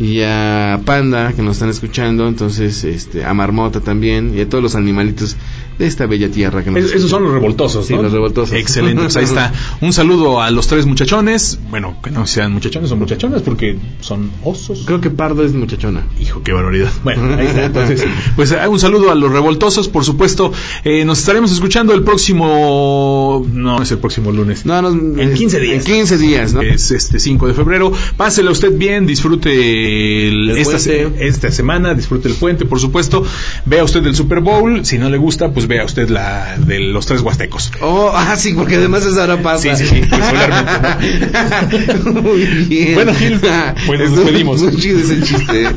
y 0.00 0.20
a 0.22 0.80
Panda 0.84 1.32
que 1.32 1.42
nos 1.42 1.56
están 1.56 1.70
escuchando, 1.70 2.28
entonces, 2.28 2.84
este, 2.84 3.24
a 3.24 3.34
Marmota 3.34 3.80
también 3.80 4.32
y 4.36 4.40
a 4.40 4.48
todos 4.48 4.62
los 4.62 4.74
animalitos 4.76 5.36
de 5.78 5.86
esta 5.86 6.06
bella 6.06 6.28
tierra 6.28 6.64
que 6.64 6.70
nos 6.70 6.78
Es- 6.80 6.84
esos 6.86 6.96
escuchan. 7.04 7.10
son 7.10 7.22
los 7.24 7.32
revoltosos, 7.34 7.86
Sí, 7.86 7.94
¿no? 7.94 8.02
los 8.02 8.12
revoltosos. 8.12 8.52
Excelente, 8.56 9.02
pues 9.02 9.16
ahí 9.16 9.24
está. 9.24 9.52
Un 9.80 9.92
saludo 9.92 10.40
a 10.42 10.50
los 10.50 10.66
tres 10.66 10.86
muchachones. 10.86 11.58
Bueno, 11.70 11.96
que 12.02 12.10
no 12.10 12.26
sean 12.26 12.52
muchachones 12.52 12.90
o 12.90 12.96
muchachonas 12.96 13.42
porque 13.42 13.76
son 14.00 14.30
osos. 14.42 14.82
Creo 14.86 15.00
que 15.00 15.10
Pardo 15.10 15.44
es 15.44 15.52
muchachona. 15.54 16.04
Hijo, 16.20 16.42
qué 16.42 16.52
barbaridad. 16.52 16.90
Bueno, 17.04 17.32
ahí 17.36 17.46
está. 17.46 17.64
Entonces, 17.66 18.04
pues 18.36 18.50
eh, 18.52 18.66
un 18.68 18.78
saludo 18.80 19.10
a 19.12 19.14
los 19.14 19.30
revoltosos, 19.32 19.88
por 19.88 20.04
supuesto. 20.04 20.52
Eh, 20.84 21.04
nos 21.04 21.20
estaremos 21.20 21.52
escuchando 21.52 21.94
el 21.94 22.02
próximo. 22.02 23.46
No, 23.52 23.80
es 23.82 23.90
el 23.92 23.98
próximo 23.98 24.32
lunes. 24.32 24.66
No, 24.66 24.82
nos- 24.82 24.94
En 24.94 25.34
15 25.34 25.60
días. 25.60 25.86
En 25.86 25.92
15 25.94 26.18
días, 26.18 26.54
¿no? 26.54 26.62
Es 26.62 26.90
este 26.90 27.18
5 27.20 27.46
de 27.46 27.54
febrero. 27.54 27.92
Pásela 28.16 28.50
usted 28.50 28.76
bien, 28.76 29.06
disfrute 29.06 29.87
el- 29.88 30.50
El 30.50 30.58
esta, 30.58 30.78
se- 30.78 31.08
esta 31.20 31.50
semana, 31.50 31.94
disfrute 31.94 32.28
el 32.28 32.34
puente, 32.34 32.64
por 32.64 32.80
supuesto. 32.80 33.24
Vea 33.64 33.84
usted 33.84 34.04
el 34.06 34.14
Super 34.14 34.40
Bowl. 34.40 34.84
Si 34.84 34.98
no 34.98 35.08
le 35.10 35.18
gusta, 35.18 35.50
pues 35.52 35.66
vea 35.66 35.84
usted 35.84 36.08
la 36.08 36.56
de 36.58 36.80
los 36.80 37.06
tres 37.06 37.20
huastecos. 37.22 37.72
Oh, 37.80 38.10
ah, 38.14 38.36
sí, 38.36 38.52
porque 38.54 38.76
además 38.76 39.04
esa 39.06 39.24
hora 39.24 39.42
pasa. 39.42 39.74
Sí, 39.76 39.86
sí, 39.86 39.94
sí, 39.94 40.00
regularmente, 40.02 42.10
Muy 42.22 42.44
bien. 42.66 42.94
Bueno, 42.94 43.14
Gil, 43.14 43.40
pues 43.86 44.00
nos 44.00 44.16
despedimos. 44.16 44.62
Muy 44.62 44.76
chido 44.76 44.98
ese 45.00 45.20
chiste. 45.22 45.64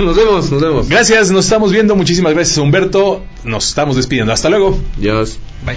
nos 0.00 0.16
vemos, 0.16 0.50
nos 0.50 0.60
vemos. 0.62 0.88
Gracias, 0.88 1.30
nos 1.30 1.44
estamos 1.44 1.72
viendo. 1.72 1.96
Muchísimas 1.96 2.34
gracias, 2.34 2.58
Humberto. 2.58 3.24
Nos 3.44 3.68
estamos 3.68 3.96
despidiendo. 3.96 4.32
Hasta 4.32 4.48
luego. 4.50 4.78
Dios. 4.98 5.38
Bye. 5.64 5.76